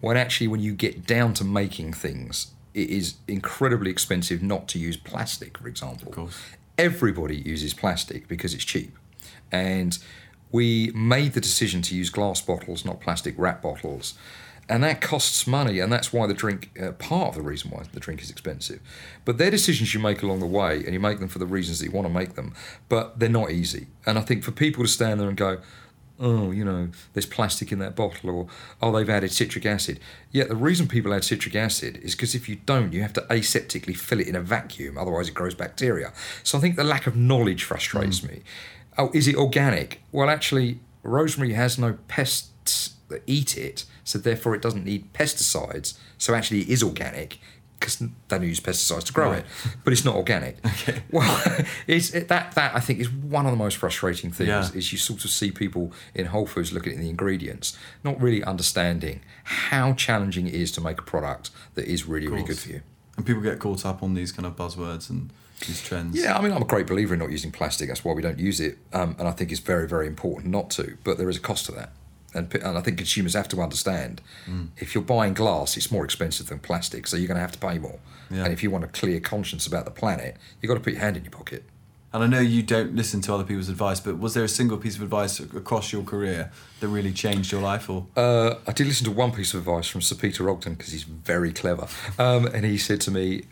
when 0.00 0.16
actually 0.16 0.48
when 0.48 0.60
you 0.60 0.74
get 0.74 1.06
down 1.06 1.32
to 1.34 1.44
making 1.44 1.94
things, 1.94 2.52
it 2.78 2.90
is 2.90 3.14
incredibly 3.26 3.90
expensive 3.90 4.42
not 4.42 4.68
to 4.68 4.78
use 4.78 4.96
plastic, 4.96 5.58
for 5.58 5.68
example. 5.68 6.08
Of 6.08 6.14
course. 6.14 6.40
Everybody 6.76 7.36
uses 7.36 7.74
plastic 7.74 8.28
because 8.28 8.54
it's 8.54 8.64
cheap, 8.64 8.96
and 9.50 9.98
we 10.52 10.92
made 10.94 11.32
the 11.32 11.40
decision 11.40 11.82
to 11.82 11.96
use 11.96 12.08
glass 12.08 12.40
bottles, 12.40 12.84
not 12.84 13.00
plastic 13.00 13.34
wrap 13.36 13.62
bottles. 13.62 14.14
And 14.70 14.84
that 14.84 15.00
costs 15.00 15.46
money, 15.46 15.80
and 15.80 15.90
that's 15.90 16.12
why 16.12 16.26
the 16.26 16.34
drink, 16.34 16.70
uh, 16.80 16.92
part 16.92 17.28
of 17.30 17.34
the 17.36 17.42
reason 17.42 17.70
why 17.70 17.84
the 17.90 18.00
drink 18.00 18.20
is 18.20 18.30
expensive. 18.30 18.80
But 19.24 19.38
they're 19.38 19.50
decisions 19.50 19.94
you 19.94 20.00
make 20.00 20.22
along 20.22 20.40
the 20.40 20.46
way, 20.46 20.84
and 20.84 20.92
you 20.92 21.00
make 21.00 21.20
them 21.20 21.28
for 21.28 21.38
the 21.38 21.46
reasons 21.46 21.78
that 21.78 21.86
you 21.86 21.90
want 21.90 22.06
to 22.06 22.12
make 22.12 22.34
them, 22.34 22.54
but 22.88 23.18
they're 23.18 23.30
not 23.30 23.50
easy. 23.50 23.86
And 24.04 24.18
I 24.18 24.20
think 24.20 24.44
for 24.44 24.52
people 24.52 24.84
to 24.84 24.88
stand 24.88 25.20
there 25.20 25.28
and 25.28 25.38
go, 25.38 25.58
oh, 26.20 26.50
you 26.50 26.64
know, 26.64 26.88
there's 27.12 27.26
plastic 27.26 27.70
in 27.70 27.78
that 27.78 27.94
bottle, 27.94 28.30
or 28.30 28.46
oh, 28.82 28.92
they've 28.92 29.08
added 29.08 29.32
citric 29.32 29.64
acid. 29.64 30.00
Yeah, 30.32 30.44
the 30.44 30.56
reason 30.56 30.88
people 30.88 31.14
add 31.14 31.24
citric 31.24 31.54
acid 31.54 31.98
is 31.98 32.14
because 32.14 32.34
if 32.34 32.48
you 32.48 32.56
don't, 32.66 32.92
you 32.92 33.02
have 33.02 33.12
to 33.14 33.20
aseptically 33.22 33.96
fill 33.96 34.20
it 34.20 34.28
in 34.28 34.36
a 34.36 34.40
vacuum, 34.40 34.98
otherwise 34.98 35.28
it 35.28 35.34
grows 35.34 35.54
bacteria. 35.54 36.12
So 36.42 36.58
I 36.58 36.60
think 36.60 36.76
the 36.76 36.84
lack 36.84 37.06
of 37.06 37.16
knowledge 37.16 37.64
frustrates 37.64 38.20
hmm. 38.20 38.28
me. 38.28 38.42
Oh, 38.96 39.10
is 39.14 39.28
it 39.28 39.36
organic? 39.36 40.02
Well, 40.10 40.28
actually, 40.28 40.80
rosemary 41.02 41.52
has 41.52 41.78
no 41.78 41.98
pests 42.08 42.94
that 43.08 43.22
eat 43.26 43.56
it, 43.56 43.84
so 44.04 44.18
therefore 44.18 44.54
it 44.54 44.62
doesn't 44.62 44.84
need 44.84 45.12
pesticides. 45.12 45.96
So 46.18 46.34
actually, 46.34 46.62
it 46.62 46.68
is 46.68 46.82
organic 46.82 47.38
because 47.78 47.96
they 47.98 48.08
don't 48.28 48.42
use 48.42 48.60
pesticides 48.60 49.04
to 49.04 49.12
grow 49.12 49.30
Right. 49.30 49.38
it, 49.38 49.46
but 49.84 49.92
it's 49.92 50.04
not 50.04 50.16
organic. 50.16 50.56
Okay. 50.66 51.02
Well, 51.10 51.64
it's 51.86 52.10
it, 52.14 52.28
that 52.28 52.52
that 52.54 52.74
I 52.74 52.80
think 52.80 53.00
is 53.00 53.10
one 53.10 53.46
of 53.46 53.52
the 53.52 53.56
most 53.58 53.76
frustrating 53.76 54.30
things. 54.30 54.48
Yeah. 54.48 54.68
Is 54.74 54.92
you 54.92 54.98
sort 54.98 55.24
of 55.24 55.30
see 55.30 55.50
people 55.50 55.92
in 56.14 56.26
Whole 56.26 56.46
Foods 56.46 56.72
looking 56.72 56.92
at 56.94 56.98
the 56.98 57.08
ingredients, 57.08 57.76
not 58.04 58.20
really 58.20 58.42
understanding 58.44 59.20
how 59.44 59.92
challenging 59.94 60.46
it 60.46 60.54
is 60.54 60.70
to 60.72 60.80
make 60.80 60.98
a 60.98 61.02
product 61.04 61.50
that 61.74 61.86
is 61.86 62.06
really 62.06 62.28
really 62.28 62.42
good 62.44 62.58
for 62.58 62.68
you. 62.70 62.82
And 63.16 63.26
people 63.26 63.42
get 63.42 63.58
caught 63.58 63.84
up 63.84 64.02
on 64.02 64.14
these 64.14 64.30
kind 64.32 64.46
of 64.46 64.54
buzzwords 64.56 65.10
and 65.10 65.30
these 65.66 65.82
trends. 65.82 66.16
Yeah, 66.16 66.38
I 66.38 66.40
mean, 66.40 66.52
I'm 66.52 66.62
a 66.62 66.66
great 66.66 66.86
believer 66.86 67.14
in 67.14 67.20
not 67.20 67.32
using 67.32 67.50
plastic. 67.50 67.88
That's 67.88 68.04
why 68.04 68.12
we 68.12 68.22
don't 68.22 68.38
use 68.38 68.60
it, 68.60 68.78
um, 68.92 69.16
and 69.18 69.26
I 69.26 69.32
think 69.32 69.50
it's 69.50 69.60
very, 69.60 69.88
very 69.88 70.06
important 70.06 70.52
not 70.52 70.70
to. 70.70 70.96
But 71.02 71.18
there 71.18 71.28
is 71.28 71.36
a 71.36 71.40
cost 71.40 71.66
to 71.66 71.72
that, 71.72 71.90
and, 72.34 72.52
and 72.54 72.76
I 72.78 72.80
think 72.82 72.98
consumers 72.98 73.34
have 73.34 73.48
to 73.48 73.60
understand 73.62 74.20
Mm. 74.46 74.68
if 74.78 74.94
you're 74.94 75.04
buying 75.04 75.34
glass, 75.34 75.76
it's 75.76 75.90
more 75.90 76.04
expensive 76.04 76.46
than 76.48 76.58
plastic, 76.58 77.06
so 77.06 77.16
you're 77.16 77.28
going 77.28 77.36
to 77.36 77.40
have 77.48 77.52
to 77.52 77.58
pay 77.58 77.78
more. 77.78 77.98
Yeah. 78.30 78.44
And 78.44 78.52
if 78.52 78.62
you 78.62 78.70
want 78.70 78.84
a 78.84 78.88
clear 78.88 79.20
conscience 79.20 79.66
about 79.66 79.84
the 79.84 79.90
planet, 79.90 80.36
you've 80.60 80.68
got 80.68 80.74
to 80.74 80.80
put 80.80 80.92
your 80.92 81.00
hand 81.02 81.16
in 81.16 81.24
your 81.24 81.30
pocket. 81.32 81.64
And 82.12 82.22
I 82.22 82.26
know 82.26 82.40
you 82.40 82.62
don't 82.62 82.94
listen 82.96 83.20
to 83.22 83.34
other 83.34 83.44
people's 83.44 83.68
advice, 83.68 84.00
but 84.00 84.18
was 84.18 84.32
there 84.34 84.44
a 84.44 84.48
single 84.48 84.78
piece 84.78 84.96
of 84.96 85.02
advice 85.02 85.40
across 85.40 85.92
your 85.92 86.02
career 86.02 86.50
that 86.80 86.88
really 86.88 87.12
changed 87.12 87.52
your 87.52 87.60
life? 87.60 87.88
Or 87.90 88.06
Uh, 88.16 88.54
I 88.66 88.72
did 88.72 88.86
listen 88.86 89.04
to 89.04 89.10
one 89.10 89.30
piece 89.32 89.52
of 89.54 89.60
advice 89.60 89.88
from 89.88 90.00
Sir 90.00 90.14
Peter 90.16 90.48
Ogden 90.48 90.74
because 90.74 90.92
he's 90.92 91.02
very 91.02 91.52
clever. 91.52 91.86
Um, 92.18 92.46
and 92.46 92.64
he 92.64 92.78
said 92.78 93.00
to 93.02 93.10
me, 93.10 93.44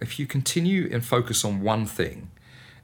if 0.00 0.18
you 0.18 0.26
continue 0.26 0.88
and 0.92 1.02
focus 1.04 1.44
on 1.44 1.62
one 1.62 1.86
thing 1.86 2.30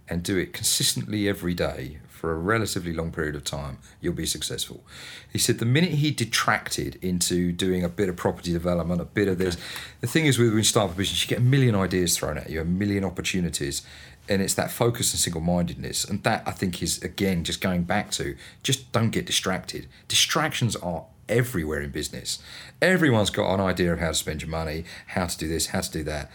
and 0.08 0.22
do 0.22 0.38
it 0.38 0.52
consistently 0.54 1.28
every 1.28 1.52
day 1.54 1.98
for 2.20 2.32
a 2.32 2.38
relatively 2.38 2.92
long 2.92 3.10
period 3.10 3.34
of 3.34 3.44
time, 3.44 3.78
you'll 4.02 4.12
be 4.12 4.26
successful. 4.26 4.84
He 5.32 5.38
said 5.38 5.58
the 5.58 5.64
minute 5.64 5.92
he 5.92 6.10
detracted 6.10 6.98
into 7.00 7.50
doing 7.50 7.82
a 7.82 7.88
bit 7.88 8.10
of 8.10 8.16
property 8.16 8.52
development, 8.52 9.00
a 9.00 9.06
bit 9.06 9.26
of 9.26 9.38
this, 9.38 9.56
the 10.02 10.06
thing 10.06 10.26
is 10.26 10.38
with 10.38 10.48
when 10.48 10.58
you 10.58 10.64
start 10.64 10.92
a 10.92 10.94
business, 10.94 11.22
you 11.22 11.28
get 11.28 11.38
a 11.38 11.42
million 11.42 11.74
ideas 11.74 12.18
thrown 12.18 12.36
at 12.36 12.50
you, 12.50 12.60
a 12.60 12.64
million 12.64 13.04
opportunities. 13.04 13.80
And 14.28 14.42
it's 14.42 14.52
that 14.54 14.70
focus 14.70 15.14
and 15.14 15.18
single 15.18 15.40
mindedness. 15.40 16.04
And 16.04 16.22
that 16.24 16.42
I 16.46 16.50
think 16.50 16.82
is, 16.82 17.02
again, 17.02 17.42
just 17.42 17.62
going 17.62 17.84
back 17.84 18.10
to 18.12 18.36
just 18.62 18.92
don't 18.92 19.10
get 19.10 19.24
distracted. 19.24 19.86
Distractions 20.06 20.76
are 20.76 21.06
everywhere 21.26 21.80
in 21.80 21.88
business. 21.88 22.38
Everyone's 22.82 23.30
got 23.30 23.54
an 23.54 23.60
idea 23.60 23.94
of 23.94 23.98
how 23.98 24.08
to 24.08 24.14
spend 24.14 24.42
your 24.42 24.50
money, 24.50 24.84
how 25.06 25.24
to 25.24 25.38
do 25.38 25.48
this, 25.48 25.68
how 25.68 25.80
to 25.80 25.90
do 25.90 26.04
that 26.04 26.30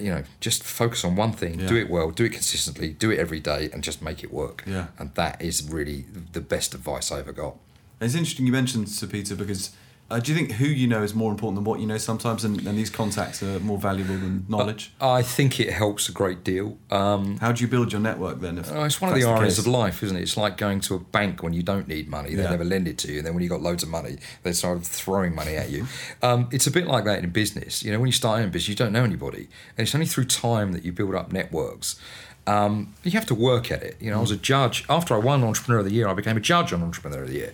you 0.00 0.10
know, 0.10 0.22
just 0.40 0.64
focus 0.64 1.04
on 1.04 1.16
one 1.16 1.32
thing, 1.32 1.56
do 1.66 1.76
it 1.76 1.88
well, 1.90 2.10
do 2.10 2.24
it 2.24 2.32
consistently, 2.32 2.90
do 2.90 3.10
it 3.10 3.18
every 3.18 3.40
day, 3.40 3.70
and 3.72 3.82
just 3.82 4.02
make 4.02 4.22
it 4.24 4.32
work. 4.32 4.64
Yeah. 4.66 4.88
And 4.98 5.14
that 5.14 5.40
is 5.40 5.68
really 5.70 6.06
the 6.32 6.40
best 6.40 6.74
advice 6.74 7.10
I 7.12 7.20
ever 7.20 7.32
got. 7.32 7.56
It's 8.00 8.14
interesting 8.14 8.46
you 8.46 8.52
mentioned 8.52 8.88
Sir 8.88 9.06
Peter 9.06 9.34
because 9.34 9.70
uh, 10.10 10.18
do 10.18 10.32
you 10.32 10.38
think 10.38 10.52
who 10.52 10.64
you 10.64 10.86
know 10.86 11.02
is 11.02 11.14
more 11.14 11.30
important 11.30 11.56
than 11.56 11.64
what 11.64 11.80
you 11.80 11.86
know 11.86 11.98
sometimes, 11.98 12.42
and, 12.42 12.66
and 12.66 12.78
these 12.78 12.88
contacts 12.88 13.42
are 13.42 13.60
more 13.60 13.76
valuable 13.76 14.14
than 14.14 14.46
knowledge? 14.48 14.90
I 15.00 15.20
think 15.20 15.60
it 15.60 15.70
helps 15.70 16.08
a 16.08 16.12
great 16.12 16.42
deal. 16.42 16.78
Um, 16.90 17.36
How 17.38 17.52
do 17.52 17.62
you 17.62 17.68
build 17.68 17.92
your 17.92 18.00
network 18.00 18.40
then? 18.40 18.56
If 18.56 18.72
oh, 18.72 18.84
it's 18.84 19.02
one 19.02 19.12
of 19.12 19.18
the 19.18 19.24
ironies 19.24 19.58
of 19.58 19.66
life, 19.66 20.02
isn't 20.02 20.16
it? 20.16 20.22
It's 20.22 20.38
like 20.38 20.56
going 20.56 20.80
to 20.80 20.94
a 20.94 20.98
bank 20.98 21.42
when 21.42 21.52
you 21.52 21.62
don't 21.62 21.86
need 21.86 22.08
money; 22.08 22.34
they 22.34 22.42
Yeah. 22.42 22.50
never 22.50 22.64
lend 22.64 22.88
it 22.88 22.96
to 22.98 23.12
you, 23.12 23.18
and 23.18 23.26
then 23.26 23.34
when 23.34 23.42
you've 23.42 23.50
got 23.50 23.60
loads 23.60 23.82
of 23.82 23.90
money, 23.90 24.16
they 24.44 24.52
start 24.52 24.82
throwing 24.82 25.34
money 25.34 25.56
at 25.56 25.68
you. 25.68 25.86
Um, 26.22 26.48
it's 26.52 26.66
a 26.66 26.70
bit 26.70 26.86
like 26.86 27.04
that 27.04 27.22
in 27.22 27.28
business. 27.28 27.82
You 27.82 27.92
know, 27.92 27.98
when 27.98 28.06
you 28.06 28.12
start 28.12 28.40
in 28.42 28.50
business, 28.50 28.68
you 28.68 28.76
don't 28.76 28.92
know 28.92 29.04
anybody, 29.04 29.48
and 29.76 29.86
it's 29.86 29.94
only 29.94 30.06
through 30.06 30.24
time 30.24 30.72
that 30.72 30.84
you 30.86 30.92
build 30.92 31.14
up 31.14 31.32
networks. 31.32 32.00
Um, 32.46 32.94
you 33.04 33.10
have 33.10 33.26
to 33.26 33.34
work 33.34 33.70
at 33.70 33.82
it. 33.82 33.98
You 34.00 34.10
know, 34.10 34.16
I 34.16 34.20
was 34.22 34.30
a 34.30 34.36
judge 34.36 34.86
after 34.88 35.14
I 35.14 35.18
won 35.18 35.44
Entrepreneur 35.44 35.80
of 35.80 35.84
the 35.84 35.92
Year. 35.92 36.08
I 36.08 36.14
became 36.14 36.38
a 36.38 36.40
judge 36.40 36.72
on 36.72 36.82
Entrepreneur 36.82 37.24
of 37.24 37.28
the 37.28 37.34
Year 37.34 37.52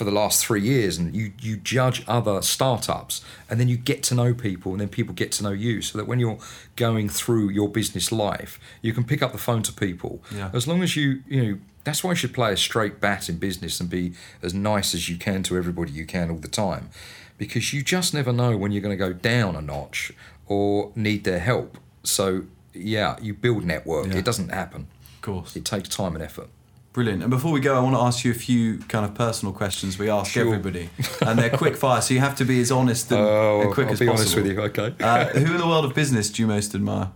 for 0.00 0.04
the 0.04 0.18
last 0.22 0.42
three 0.46 0.62
years, 0.62 0.96
and 0.98 1.14
you 1.14 1.32
you 1.38 1.58
judge 1.58 2.02
other 2.08 2.40
startups, 2.40 3.22
and 3.50 3.60
then 3.60 3.68
you 3.68 3.76
get 3.76 4.02
to 4.04 4.14
know 4.14 4.32
people, 4.32 4.72
and 4.72 4.80
then 4.80 4.88
people 4.88 5.14
get 5.14 5.30
to 5.32 5.42
know 5.42 5.50
you, 5.66 5.82
so 5.82 5.98
that 5.98 6.06
when 6.06 6.18
you're 6.18 6.38
going 6.76 7.10
through 7.10 7.50
your 7.50 7.68
business 7.68 8.10
life, 8.10 8.58
you 8.80 8.94
can 8.94 9.04
pick 9.04 9.20
up 9.22 9.32
the 9.32 9.38
phone 9.38 9.62
to 9.62 9.72
people. 9.72 10.22
Yeah. 10.34 10.50
As 10.54 10.66
long 10.66 10.82
as 10.82 10.96
you 10.96 11.22
you 11.28 11.42
know. 11.42 11.58
That's 11.82 12.04
why 12.04 12.10
you 12.10 12.16
should 12.16 12.34
play 12.34 12.52
a 12.52 12.56
straight 12.58 13.00
bat 13.00 13.30
in 13.30 13.38
business 13.38 13.80
and 13.80 13.88
be 13.88 14.12
as 14.42 14.52
nice 14.52 14.94
as 14.94 15.08
you 15.08 15.16
can 15.16 15.42
to 15.44 15.56
everybody 15.56 15.92
you 15.92 16.04
can 16.04 16.30
all 16.30 16.36
the 16.36 16.54
time, 16.66 16.90
because 17.38 17.72
you 17.72 17.82
just 17.82 18.12
never 18.12 18.32
know 18.34 18.54
when 18.54 18.70
you're 18.70 18.82
going 18.82 18.98
to 18.98 19.04
go 19.08 19.14
down 19.14 19.56
a 19.56 19.62
notch 19.62 20.12
or 20.46 20.92
need 20.94 21.24
their 21.24 21.38
help. 21.38 21.78
So 22.02 22.44
yeah, 22.74 23.16
you 23.22 23.32
build 23.32 23.64
network. 23.64 24.08
Yeah. 24.08 24.18
It 24.18 24.26
doesn't 24.26 24.50
happen. 24.50 24.88
Of 25.16 25.20
course. 25.22 25.56
It 25.56 25.64
takes 25.64 25.88
time 25.88 26.14
and 26.14 26.22
effort. 26.22 26.50
Brilliant. 26.92 27.22
And 27.22 27.30
before 27.30 27.52
we 27.52 27.60
go, 27.60 27.76
I 27.76 27.80
want 27.80 27.94
to 27.94 28.00
ask 28.00 28.24
you 28.24 28.32
a 28.32 28.34
few 28.34 28.78
kind 28.78 29.04
of 29.04 29.14
personal 29.14 29.52
questions 29.54 29.96
we 29.96 30.10
ask 30.10 30.32
Sure. 30.32 30.44
everybody. 30.44 30.90
And 31.24 31.38
they're 31.38 31.48
quick 31.50 31.76
fire, 31.76 32.00
so 32.02 32.14
you 32.14 32.20
have 32.20 32.34
to 32.36 32.44
be 32.44 32.60
as 32.60 32.72
honest 32.72 33.12
and, 33.12 33.20
Oh, 33.20 33.60
and 33.62 33.72
quick 33.72 33.86
I'll 33.86 33.92
as 33.92 34.00
be 34.00 34.08
honest 34.08 34.34
with 34.34 34.46
you. 34.46 34.60
Okay. 34.60 34.92
uh, 35.00 35.26
who 35.26 35.52
in 35.54 35.58
the 35.60 35.66
world 35.68 35.84
of 35.84 35.94
business 35.94 36.30
do 36.30 36.42
you 36.42 36.48
most 36.48 36.74
admire? 36.74 37.12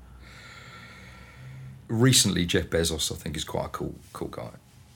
Recently, 1.88 2.46
Jeff 2.46 2.66
Bezos, 2.66 3.12
I 3.12 3.16
think, 3.16 3.36
is 3.36 3.44
quite 3.44 3.66
a 3.66 3.68
cool, 3.68 3.94
cool 4.12 4.28
guy. 4.28 4.48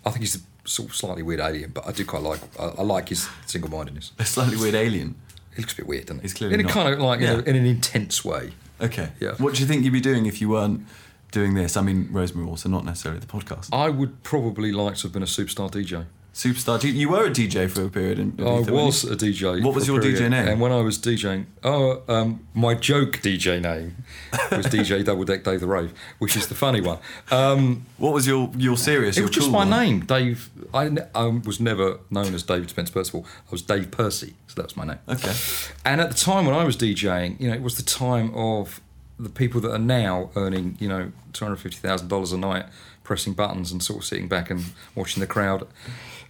I 0.06 0.10
think 0.10 0.20
he's 0.20 0.36
a 0.36 0.68
sort 0.68 0.88
of 0.90 0.96
slightly 0.96 1.22
weird 1.22 1.40
alien, 1.40 1.70
but 1.74 1.86
I 1.86 1.92
do 1.92 2.04
quite 2.04 2.22
like. 2.22 2.40
I, 2.58 2.66
I 2.78 2.82
like 2.82 3.08
his 3.10 3.28
single-mindedness. 3.46 4.12
A 4.18 4.24
slightly 4.24 4.56
weird 4.56 4.74
alien. 4.74 5.16
He 5.54 5.62
looks 5.62 5.74
a 5.74 5.76
bit 5.76 5.86
weird, 5.86 6.06
doesn't 6.06 6.20
he? 6.20 6.22
He's 6.22 6.34
clearly 6.34 6.54
in 6.54 6.60
a 6.60 6.62
not. 6.62 6.72
kind 6.72 6.94
of 6.94 7.00
like 7.00 7.20
Yeah. 7.20 7.34
in, 7.34 7.40
a, 7.40 7.42
in 7.42 7.56
an 7.56 7.66
intense 7.66 8.24
way. 8.24 8.52
Okay. 8.80 9.10
Yeah. 9.20 9.32
What 9.38 9.54
do 9.54 9.60
you 9.60 9.66
think 9.66 9.84
you'd 9.84 9.92
be 9.92 10.00
doing 10.00 10.26
if 10.26 10.40
you 10.40 10.48
weren't 10.50 10.86
doing 11.32 11.54
this? 11.54 11.76
I 11.76 11.82
mean, 11.82 12.08
Rosemary 12.10 12.46
Water, 12.46 12.68
not 12.68 12.84
necessarily 12.84 13.20
the 13.20 13.26
podcast. 13.26 13.68
I 13.72 13.88
would 13.88 14.22
probably 14.22 14.72
like 14.72 14.96
to 14.96 15.02
have 15.04 15.12
been 15.12 15.22
a 15.22 15.26
superstar 15.26 15.70
DJ. 15.70 16.06
Superstar. 16.34 16.80
You, 16.84 16.92
you 16.92 17.08
were 17.08 17.26
a 17.26 17.30
DJ 17.30 17.68
for 17.68 17.82
a 17.86 17.88
period. 17.88 18.20
In, 18.20 18.34
I 18.38 18.42
Ibiza, 18.42 18.70
weren't 18.70 18.70
was 18.86 19.02
a 19.04 19.16
DJ. 19.16 19.64
What 19.64 19.74
was 19.74 19.88
your 19.88 19.98
DJ 19.98 20.30
name? 20.30 20.46
And 20.46 20.60
when 20.60 20.70
I 20.70 20.80
was 20.82 20.96
DJing, 20.96 21.46
oh, 21.64 22.02
um, 22.06 22.46
my 22.54 22.74
joke 22.74 23.14
DJ 23.18 23.60
name 23.60 23.96
was 24.52 24.66
DJ 24.76 25.04
Double 25.04 25.24
Deck 25.24 25.42
Dave 25.42 25.58
the 25.58 25.66
Rave, 25.66 25.92
which 26.20 26.36
is 26.36 26.46
the 26.46 26.54
funny 26.54 26.80
one. 26.80 26.98
Um, 27.32 27.86
What 27.96 28.12
was 28.14 28.28
your 28.28 28.52
your 28.56 28.76
serious? 28.76 29.16
it 29.16 29.20
your 29.20 29.28
was 29.28 29.34
just 29.34 29.50
my 29.50 29.58
one? 29.64 29.70
name, 29.70 30.00
Dave. 30.04 30.48
I, 30.72 30.90
I 31.12 31.24
was 31.26 31.58
never 31.58 31.98
known 32.08 32.32
as 32.34 32.44
David 32.44 32.70
Spencer 32.70 32.92
Percival. 32.92 33.26
I 33.48 33.50
was 33.50 33.62
Dave 33.62 33.90
Percy, 33.90 34.34
so 34.46 34.54
that 34.56 34.64
was 34.66 34.76
my 34.76 34.84
name. 34.84 34.98
Okay. 35.08 35.34
And 35.84 36.00
at 36.00 36.08
the 36.10 36.16
time 36.16 36.46
when 36.46 36.54
I 36.54 36.62
was 36.62 36.76
DJing, 36.76 37.40
you 37.40 37.48
know, 37.48 37.54
it 37.54 37.62
was 37.62 37.76
the 37.78 37.82
time 37.82 38.32
of 38.36 38.80
the 39.18 39.28
people 39.28 39.60
that 39.62 39.72
are 39.72 39.78
now 39.78 40.30
earning, 40.36 40.76
you 40.80 40.88
know, 40.88 41.12
two 41.32 41.44
hundred 41.44 41.56
fifty 41.56 41.78
thousand 41.78 42.08
dollars 42.08 42.32
a 42.32 42.38
night, 42.38 42.66
pressing 43.04 43.32
buttons 43.34 43.72
and 43.72 43.82
sort 43.82 44.00
of 44.00 44.04
sitting 44.04 44.28
back 44.28 44.50
and 44.50 44.64
watching 44.94 45.20
the 45.20 45.26
crowd 45.26 45.66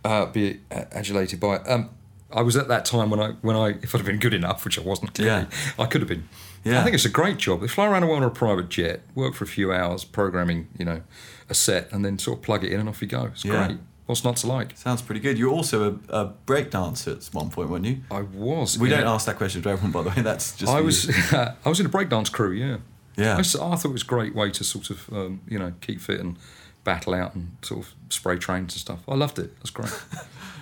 uh, 0.05 0.27
be 0.27 0.61
adulated 0.71 1.41
by. 1.41 1.57
it. 1.57 1.69
Um, 1.69 1.91
I 2.31 2.43
was 2.43 2.57
at 2.57 2.69
that 2.69 2.85
time 2.85 3.09
when 3.09 3.21
I, 3.21 3.31
when 3.41 3.57
I, 3.57 3.69
if 3.83 3.95
I'd 3.95 3.99
have 3.99 4.07
been 4.07 4.19
good 4.19 4.35
enough, 4.35 4.63
which 4.65 4.79
I 4.79 4.83
wasn't 4.83 5.15
clearly, 5.15 5.47
I 5.79 5.87
could 5.87 6.03
have 6.03 6.09
been. 6.09 6.29
Yeah. 6.63 6.81
I 6.81 6.85
think 6.85 6.95
it's 6.95 7.07
a 7.07 7.09
great 7.11 7.39
job. 7.39 7.63
They 7.63 7.69
fly 7.69 7.87
around 7.87 8.03
the 8.03 8.07
world 8.09 8.23
on 8.23 8.29
a 8.29 8.31
private 8.35 8.69
jet, 8.69 9.01
work 9.15 9.33
for 9.35 9.45
a 9.45 9.49
few 9.49 9.73
hours, 9.73 10.05
programming, 10.05 10.69
you 10.79 10.85
know, 10.85 11.01
a 11.49 11.55
set, 11.55 11.91
and 11.91 12.05
then 12.05 12.19
sort 12.19 12.39
of 12.39 12.45
plug 12.45 12.65
it 12.65 12.73
in 12.73 12.81
and 12.81 12.89
off 12.89 13.01
you 13.01 13.09
go. 13.09 13.25
It's 13.33 13.45
Yeah. 13.47 13.67
great. 13.69 13.79
What's 14.09 14.25
not 14.25 14.37
to 14.39 14.47
like? 14.47 14.75
Sounds 14.75 15.03
pretty 15.03 15.21
good. 15.21 15.37
You're 15.37 15.51
also 15.51 16.01
a, 16.09 16.21
a 16.21 16.25
break 16.25 16.71
dancer 16.71 17.11
at 17.11 17.25
one 17.33 17.51
point, 17.51 17.69
weren't 17.69 17.85
you? 17.85 17.99
I 18.11 18.23
was. 18.23 18.79
We 18.79 18.91
in 18.91 18.99
don't 18.99 19.07
ask 19.07 19.27
that 19.27 19.37
question 19.37 19.61
to 19.61 19.69
everyone, 19.69 19.93
by 19.93 20.03
the 20.03 20.09
way. 20.09 20.23
That's 20.23 20.57
just. 20.57 20.73
I 20.73 20.81
was. 20.81 21.11
I 21.33 21.55
was 21.67 21.79
in 21.79 21.85
a 21.85 21.91
breakdance 21.91 22.33
crew, 22.33 22.53
yeah. 22.53 22.79
Yeah. 23.19 23.37
I, 23.37 23.41
I 23.41 23.43
thought 23.43 23.85
it 23.85 23.93
was 23.93 24.05
a 24.05 24.07
great 24.07 24.35
way 24.35 24.51
to 24.51 24.65
sort 24.65 24.89
of 24.89 25.13
um, 25.13 25.43
you 25.47 25.59
know 25.59 25.75
keep 25.83 26.01
fit 26.01 26.21
and 26.21 26.39
battle 26.85 27.13
out 27.13 27.35
and 27.35 27.59
sort 27.61 27.81
of 27.81 27.95
spray 28.09 28.39
trains 28.39 28.73
and 28.73 28.81
stuff. 28.81 29.01
I 29.07 29.15
loved 29.15 29.39
it. 29.39 29.55
That's 29.59 29.71
great. 29.71 29.93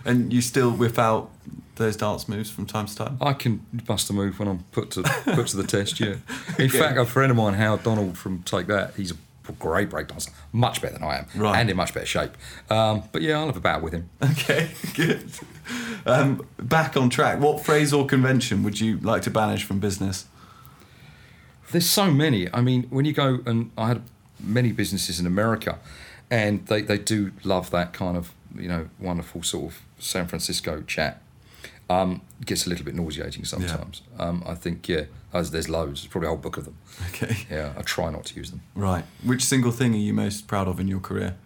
And 0.07 0.33
you 0.33 0.41
still 0.41 0.71
whip 0.71 1.01
out 1.01 1.33
those 1.75 1.97
dance 1.97 2.29
moves 2.29 2.49
from 2.49 2.65
time 2.65 2.87
to 2.87 2.95
time. 2.95 3.19
I 3.21 3.33
can 3.33 3.67
bust 3.87 4.09
a 4.09 4.13
move 4.13 4.39
when 4.39 4.47
I'm 4.47 4.61
put 4.71 4.93
to 4.93 5.03
put 5.03 5.49
to 5.49 5.57
the 5.57 5.67
test. 5.67 5.99
Yeah. 5.99 6.15
In 6.61 6.69
fact, 6.71 6.97
a 6.97 7.05
friend 7.05 7.33
of 7.33 7.37
mine, 7.37 7.55
Howard 7.55 7.83
Donald 7.83 8.17
from 8.17 8.45
Take 8.45 8.69
That, 8.69 8.95
he's 8.95 9.11
a 9.11 9.17
great 9.53 9.91
breakdancer, 9.91 10.31
much 10.53 10.81
better 10.83 10.95
than 10.95 11.05
I 11.05 11.19
am, 11.19 11.27
Right. 11.35 11.59
and 11.61 11.71
in 11.71 11.77
much 11.77 11.93
better 11.95 12.07
shape. 12.07 12.33
Um, 12.71 13.03
but 13.13 13.23
yeah, 13.23 13.39
I'll 13.39 13.47
have 13.47 13.57
a 13.57 13.61
battle 13.61 13.83
with 13.83 13.93
him. 13.93 14.09
Okay, 14.23 14.71
good. 14.95 15.31
Um, 16.05 16.47
back 16.59 16.97
on 16.97 17.11
track. 17.11 17.41
What 17.41 17.65
phrase 17.65 17.93
or 17.93 18.07
convention 18.07 18.63
would 18.63 18.81
you 18.81 18.99
like 18.99 19.23
to 19.23 19.31
banish 19.31 19.65
from 19.65 19.79
business? 19.81 20.27
There's 21.73 21.89
so 21.89 22.11
many. 22.11 22.53
I 22.55 22.61
mean, 22.61 22.85
when 22.91 23.05
you 23.05 23.13
go 23.13 23.41
and 23.45 23.71
I 23.77 23.89
had 23.89 24.03
many 24.41 24.71
businesses 24.73 25.19
in 25.19 25.27
America, 25.27 25.79
and 26.31 26.65
they, 26.67 26.83
they 26.83 26.99
do 26.99 27.33
love 27.45 27.71
that 27.71 27.93
kind 27.93 28.17
of 28.17 28.33
you 28.57 28.69
know 28.69 28.89
wonderful 29.01 29.43
sort 29.43 29.73
of 29.73 29.81
San 29.99 30.27
Francisco 30.27 30.83
chat. 30.87 31.23
Um, 31.89 32.23
gets 32.45 32.67
a 32.67 32.69
little 32.69 32.85
bit 32.85 32.95
nauseating 32.97 33.45
sometimes. 33.45 34.03
Um, 34.19 34.43
I 34.45 34.55
think 34.57 34.89
yeah, 34.89 35.05
there's, 35.37 35.51
there's 35.51 35.69
loads. 35.69 36.03
There's 36.03 36.11
probably 36.11 36.27
a 36.27 36.31
whole 36.31 36.39
book 36.39 36.57
of 36.57 36.65
them. 36.65 36.77
Okay. 37.09 37.47
Yeah, 37.51 37.73
I 37.77 37.83
try 37.83 38.11
not 38.11 38.25
to 38.27 38.35
use 38.35 38.51
them. 38.51 38.63
Right. 38.75 39.05
Which 39.25 39.45
single 39.45 39.73
thing 39.73 39.95
are 39.95 39.99
you 39.99 40.13
most 40.13 40.47
proud 40.47 40.69
of 40.69 40.81
in 40.81 40.89
your 40.89 41.01
career? 41.01 41.37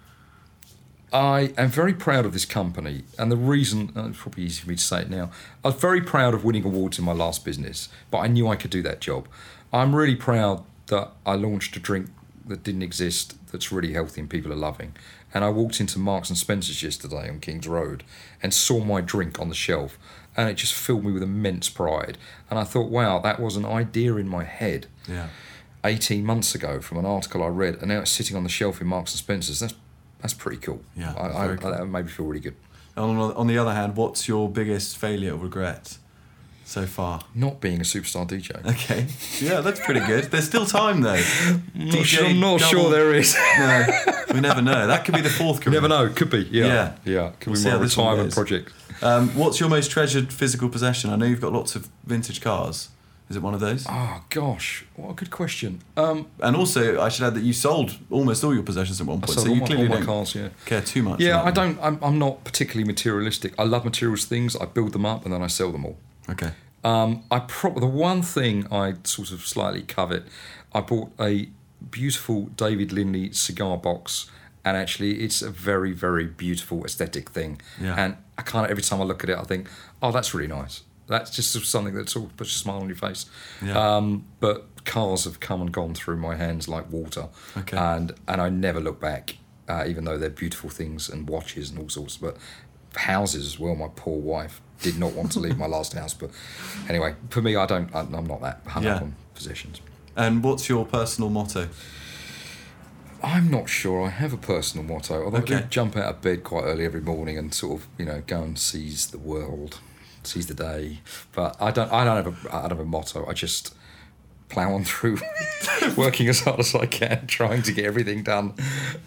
I 1.12 1.52
am 1.58 1.68
very 1.68 1.92
proud 1.92 2.24
of 2.24 2.32
this 2.32 2.44
company, 2.44 3.02
and 3.18 3.32
the 3.32 3.36
reason 3.36 3.92
uh, 3.96 4.08
it's 4.08 4.20
probably 4.20 4.44
easy 4.44 4.62
for 4.62 4.68
me 4.68 4.76
to 4.76 4.82
say 4.82 5.02
it 5.02 5.10
now. 5.10 5.30
I 5.64 5.68
was 5.68 5.76
very 5.76 6.00
proud 6.00 6.34
of 6.34 6.44
winning 6.44 6.64
awards 6.64 7.00
in 7.00 7.04
my 7.04 7.12
last 7.12 7.44
business, 7.44 7.88
but 8.12 8.18
I 8.18 8.28
knew 8.28 8.46
I 8.46 8.54
could 8.54 8.70
do 8.70 8.80
that 8.82 9.00
job. 9.00 9.26
I'm 9.72 9.94
really 9.94 10.14
proud 10.14 10.64
that 10.86 11.10
I 11.26 11.34
launched 11.34 11.76
a 11.76 11.80
drink 11.80 12.10
that 12.46 12.62
didn't 12.62 12.82
exist 12.82 13.36
that's 13.50 13.72
really 13.72 13.92
healthy 13.92 14.20
and 14.20 14.30
people 14.30 14.52
are 14.52 14.56
loving. 14.56 14.94
And 15.32 15.44
I 15.44 15.50
walked 15.50 15.80
into 15.80 15.98
Marks 15.98 16.28
and 16.28 16.38
Spencer's 16.38 16.82
yesterday 16.82 17.28
on 17.28 17.40
Kings 17.40 17.68
Road 17.68 18.02
and 18.42 18.52
saw 18.52 18.82
my 18.84 19.00
drink 19.00 19.40
on 19.40 19.48
the 19.48 19.54
shelf, 19.54 19.98
and 20.40 20.48
it 20.48 20.54
just 20.54 20.72
filled 20.72 21.04
me 21.04 21.12
with 21.12 21.22
immense 21.22 21.68
pride. 21.68 22.16
And 22.48 22.58
I 22.58 22.64
thought, 22.64 22.88
wow, 22.90 23.18
that 23.20 23.38
was 23.38 23.56
an 23.56 23.66
idea 23.66 24.16
in 24.16 24.26
my 24.26 24.44
head. 24.44 24.86
Yeah. 25.06 25.28
18 25.84 26.24
months 26.24 26.54
ago 26.54 26.80
from 26.80 26.98
an 26.98 27.06
article 27.06 27.42
I 27.42 27.48
read, 27.48 27.76
and 27.76 27.88
now 27.88 28.00
it's 28.00 28.10
sitting 28.10 28.36
on 28.36 28.42
the 28.42 28.48
shelf 28.50 28.80
in 28.80 28.86
Marks 28.86 29.12
and 29.12 29.18
Spencer's. 29.18 29.60
That's 29.60 29.74
that's 30.20 30.34
pretty 30.34 30.58
cool. 30.58 30.82
Yeah, 30.96 31.14
I, 31.14 31.52
I, 31.52 31.56
cool. 31.56 31.70
that 31.70 31.86
made 31.86 32.04
me 32.06 32.10
feel 32.10 32.26
really 32.26 32.40
good. 32.40 32.54
On, 32.96 33.16
on 33.18 33.46
the 33.46 33.56
other 33.56 33.72
hand, 33.72 33.96
what's 33.96 34.28
your 34.28 34.50
biggest 34.50 34.98
failure 34.98 35.32
or 35.32 35.36
regret 35.36 35.96
so 36.64 36.84
far? 36.84 37.22
Not 37.34 37.60
being 37.62 37.80
a 37.80 37.84
superstar 37.84 38.28
DJ. 38.28 38.62
Okay. 38.66 39.06
Yeah, 39.40 39.62
that's 39.62 39.80
pretty 39.80 40.00
good. 40.00 40.24
There's 40.24 40.44
still 40.44 40.66
time 40.66 41.00
though. 41.00 41.22
Not 41.74 42.04
sure, 42.04 42.26
I'm 42.26 42.40
not 42.40 42.60
sure 42.60 42.90
there 42.90 43.14
is. 43.14 43.34
No, 43.58 43.86
we 44.34 44.40
never 44.40 44.60
know. 44.60 44.86
That 44.86 45.06
could 45.06 45.14
be 45.14 45.22
the 45.22 45.30
fourth 45.30 45.56
you 45.64 45.70
career. 45.70 45.80
never 45.80 45.88
know. 45.88 46.12
Could 46.12 46.28
be. 46.28 46.42
Yeah. 46.50 46.66
Yeah. 46.66 46.92
Yeah. 47.06 47.32
Could 47.40 47.52
We'll 47.54 47.62
be 47.62 47.64
my 47.64 47.70
how 47.70 47.78
this 47.78 47.96
one 47.96 48.06
retirement 48.08 48.34
project. 48.34 48.72
Um, 49.02 49.28
what's 49.36 49.60
your 49.60 49.68
most 49.68 49.90
treasured 49.90 50.32
physical 50.32 50.68
possession? 50.68 51.10
I 51.10 51.16
know 51.16 51.26
you've 51.26 51.40
got 51.40 51.52
lots 51.52 51.74
of 51.76 51.88
vintage 52.04 52.40
cars. 52.40 52.88
Is 53.28 53.36
it 53.36 53.42
one 53.42 53.54
of 53.54 53.60
those? 53.60 53.86
Oh 53.88 54.24
gosh, 54.28 54.84
what 54.96 55.10
a 55.10 55.14
good 55.14 55.30
question. 55.30 55.82
Um, 55.96 56.26
And 56.40 56.56
also, 56.56 57.00
I 57.00 57.08
should 57.08 57.24
add 57.24 57.34
that 57.34 57.44
you 57.44 57.52
sold 57.52 57.96
almost 58.10 58.42
all 58.42 58.52
your 58.52 58.64
possessions 58.64 59.00
at 59.00 59.06
one 59.06 59.18
I 59.18 59.26
point, 59.26 59.30
sold 59.30 59.46
so 59.46 59.50
all 59.50 59.54
you 59.54 59.60
my, 59.60 59.66
clearly 59.68 59.88
don't 59.88 60.04
cars. 60.04 60.34
Yeah. 60.34 60.48
care 60.66 60.80
too 60.80 61.02
much. 61.04 61.20
Yeah, 61.20 61.40
I 61.40 61.52
don't. 61.52 61.78
I'm, 61.80 61.98
I'm 62.02 62.18
not 62.18 62.42
particularly 62.42 62.84
materialistic. 62.84 63.54
I 63.56 63.62
love 63.62 63.84
materials 63.84 64.24
things. 64.24 64.56
I 64.56 64.64
build 64.64 64.92
them 64.92 65.06
up 65.06 65.24
and 65.24 65.32
then 65.32 65.42
I 65.42 65.46
sell 65.46 65.70
them 65.70 65.84
all. 65.86 65.96
Okay. 66.28 66.50
Um, 66.82 67.22
I 67.30 67.38
pro- 67.40 67.78
the 67.78 67.86
one 67.86 68.22
thing 68.22 68.66
I 68.72 68.94
sort 69.04 69.30
of 69.30 69.46
slightly 69.46 69.82
covet, 69.82 70.24
I 70.74 70.80
bought 70.80 71.12
a 71.20 71.48
beautiful 71.90 72.46
David 72.56 72.90
Linley 72.90 73.32
cigar 73.32 73.76
box, 73.76 74.28
and 74.64 74.76
actually 74.76 75.20
it's 75.20 75.40
a 75.40 75.50
very 75.50 75.92
very 75.92 76.26
beautiful 76.26 76.84
aesthetic 76.84 77.30
thing. 77.30 77.60
Yeah. 77.80 77.94
And 77.96 78.16
I 78.40 78.42
kind 78.42 78.64
of 78.64 78.70
every 78.70 78.82
time 78.82 79.00
I 79.00 79.04
look 79.04 79.22
at 79.24 79.30
it, 79.30 79.38
I 79.38 79.42
think, 79.42 79.68
oh, 80.02 80.12
that's 80.12 80.32
really 80.34 80.48
nice. 80.48 80.82
That's 81.06 81.30
just 81.30 81.52
something 81.66 81.94
that 81.94 82.08
sort 82.08 82.26
of 82.26 82.36
puts 82.36 82.54
a 82.54 82.58
smile 82.58 82.78
on 82.80 82.86
your 82.86 82.96
face. 82.96 83.26
Yeah. 83.64 83.96
Um, 83.96 84.24
but 84.38 84.84
cars 84.84 85.24
have 85.24 85.40
come 85.40 85.60
and 85.60 85.72
gone 85.72 85.92
through 85.94 86.16
my 86.16 86.36
hands 86.36 86.68
like 86.68 86.90
water, 86.90 87.28
Okay. 87.56 87.76
and 87.76 88.12
and 88.28 88.40
I 88.40 88.48
never 88.48 88.80
look 88.80 89.00
back, 89.00 89.36
uh, 89.68 89.84
even 89.88 90.04
though 90.04 90.16
they're 90.18 90.30
beautiful 90.30 90.70
things 90.70 91.08
and 91.08 91.28
watches 91.28 91.70
and 91.70 91.78
all 91.80 91.88
sorts. 91.88 92.16
But 92.16 92.36
houses 92.96 93.46
as 93.46 93.58
well. 93.58 93.74
My 93.74 93.88
poor 93.94 94.18
wife 94.18 94.60
did 94.82 94.98
not 94.98 95.12
want 95.12 95.32
to 95.32 95.40
leave 95.40 95.58
my 95.58 95.66
last 95.66 95.92
house, 95.92 96.14
but 96.14 96.30
anyway, 96.88 97.14
for 97.28 97.42
me, 97.42 97.56
I 97.56 97.66
don't. 97.66 97.94
I- 97.94 98.00
I'm 98.00 98.26
not 98.26 98.40
that 98.42 98.60
hung 98.66 98.86
up 98.86 99.02
on 99.02 99.14
possessions. 99.34 99.80
And 100.16 100.42
what's 100.44 100.68
your 100.68 100.84
personal 100.86 101.28
motto? 101.30 101.68
I'm 103.22 103.50
not 103.50 103.68
sure 103.68 104.06
I 104.06 104.10
have 104.10 104.32
a 104.32 104.36
personal 104.36 104.84
motto. 104.86 105.24
Although 105.24 105.38
I 105.38 105.42
Okay. 105.42 105.60
do 105.60 105.66
jump 105.68 105.96
out 105.96 106.04
of 106.14 106.20
bed 106.22 106.44
quite 106.44 106.64
early 106.64 106.84
every 106.84 107.00
morning 107.00 107.36
and 107.38 107.52
sort 107.54 107.80
of, 107.80 107.88
you 107.98 108.04
know, 108.04 108.22
go 108.26 108.42
and 108.42 108.58
seize 108.58 109.06
the 109.08 109.18
world, 109.18 109.80
seize 110.22 110.46
the 110.46 110.54
day. 110.54 111.00
But 111.32 111.56
I 111.60 111.70
don't. 111.70 111.92
I 111.92 112.04
don't 112.04 112.16
have 112.24 112.46
a. 112.46 112.54
I 112.54 112.60
don't 112.62 112.70
have 112.70 112.80
a 112.80 112.84
motto. 112.84 113.26
I 113.26 113.32
just 113.32 113.74
plow 114.48 114.72
on 114.74 114.82
through, 114.84 115.18
working 115.96 116.28
as 116.28 116.40
hard 116.40 116.58
as 116.60 116.74
I 116.74 116.86
can, 116.86 117.26
trying 117.38 117.62
to 117.62 117.72
get 117.72 117.84
everything 117.84 118.22
done. 118.24 118.54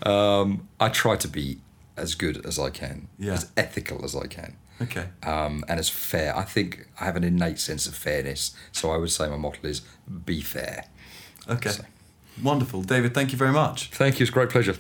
Um, 0.04 0.68
I 0.80 0.88
try 0.90 1.16
to 1.18 1.28
be 1.28 1.60
as 1.98 2.16
good 2.16 2.46
as 2.46 2.58
I 2.58 2.70
can, 2.70 3.10
Yeah. 3.20 3.34
as 3.34 3.52
ethical 3.58 4.04
as 4.06 4.16
I 4.16 4.28
can. 4.28 4.56
Okay. 4.82 5.08
um, 5.22 5.64
and 5.68 5.80
as 5.80 5.88
fair. 5.90 6.36
I 6.36 6.44
think 6.44 6.88
I 7.00 7.06
have 7.06 7.16
an 7.16 7.24
innate 7.24 7.60
sense 7.60 7.86
of 7.88 7.96
fairness, 7.96 8.56
so 8.72 8.90
I 8.92 8.98
would 8.98 9.12
say 9.12 9.30
my 9.30 9.38
motto 9.38 9.60
is 9.68 9.82
be 10.26 10.42
fair. 10.42 10.86
Okay. 11.48 11.70
So- 11.70 11.86
Wonderful. 12.42 12.84
David, 12.84 13.14
thank 13.14 13.32
you 13.32 13.38
very 13.38 13.52
much. 13.52 13.90
Thank 13.90 14.20
you, 14.20 14.24
it's 14.24 14.32
a 14.32 14.34
great 14.34 14.50
pleasure. 14.50 14.78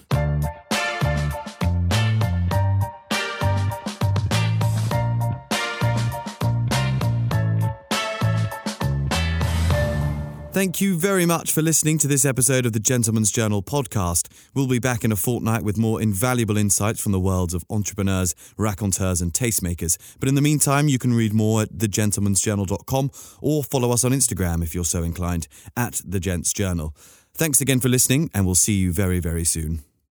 Thank 10.53 10.79
you 10.79 10.97
very 10.97 11.25
much 11.25 11.51
for 11.51 11.63
listening 11.63 11.97
to 11.97 12.07
this 12.07 12.23
episode 12.23 12.67
of 12.67 12.73
the 12.73 12.79
Gentleman's 12.79 13.31
Journal 13.31 13.63
podcast. 13.63 14.27
We'll 14.53 14.67
be 14.67 14.77
back 14.77 15.03
in 15.03 15.11
a 15.11 15.15
fortnight 15.15 15.63
with 15.63 15.79
more 15.79 15.99
invaluable 15.99 16.57
insights 16.57 17.01
from 17.01 17.11
the 17.11 17.19
worlds 17.19 17.55
of 17.55 17.65
entrepreneurs, 17.71 18.35
raconteurs, 18.55 19.19
and 19.19 19.33
tastemakers. 19.33 19.97
But 20.19 20.29
in 20.29 20.35
the 20.35 20.43
meantime, 20.43 20.87
you 20.87 20.99
can 20.99 21.15
read 21.15 21.33
more 21.33 21.63
at 21.63 21.73
thegentleman'sjournal.com 21.73 23.09
or 23.41 23.63
follow 23.63 23.89
us 23.89 24.03
on 24.03 24.11
Instagram 24.11 24.61
if 24.61 24.75
you're 24.75 24.85
so 24.85 25.01
inclined 25.01 25.47
at 25.75 26.03
The 26.05 26.19
Gents 26.19 26.53
Journal. 26.53 26.95
Thanks 27.35 27.61
again 27.61 27.79
for 27.79 27.89
listening, 27.89 28.29
and 28.33 28.45
we'll 28.45 28.53
see 28.53 28.73
you 28.73 28.93
very, 28.93 29.19
very 29.19 29.43
soon. 29.43 29.83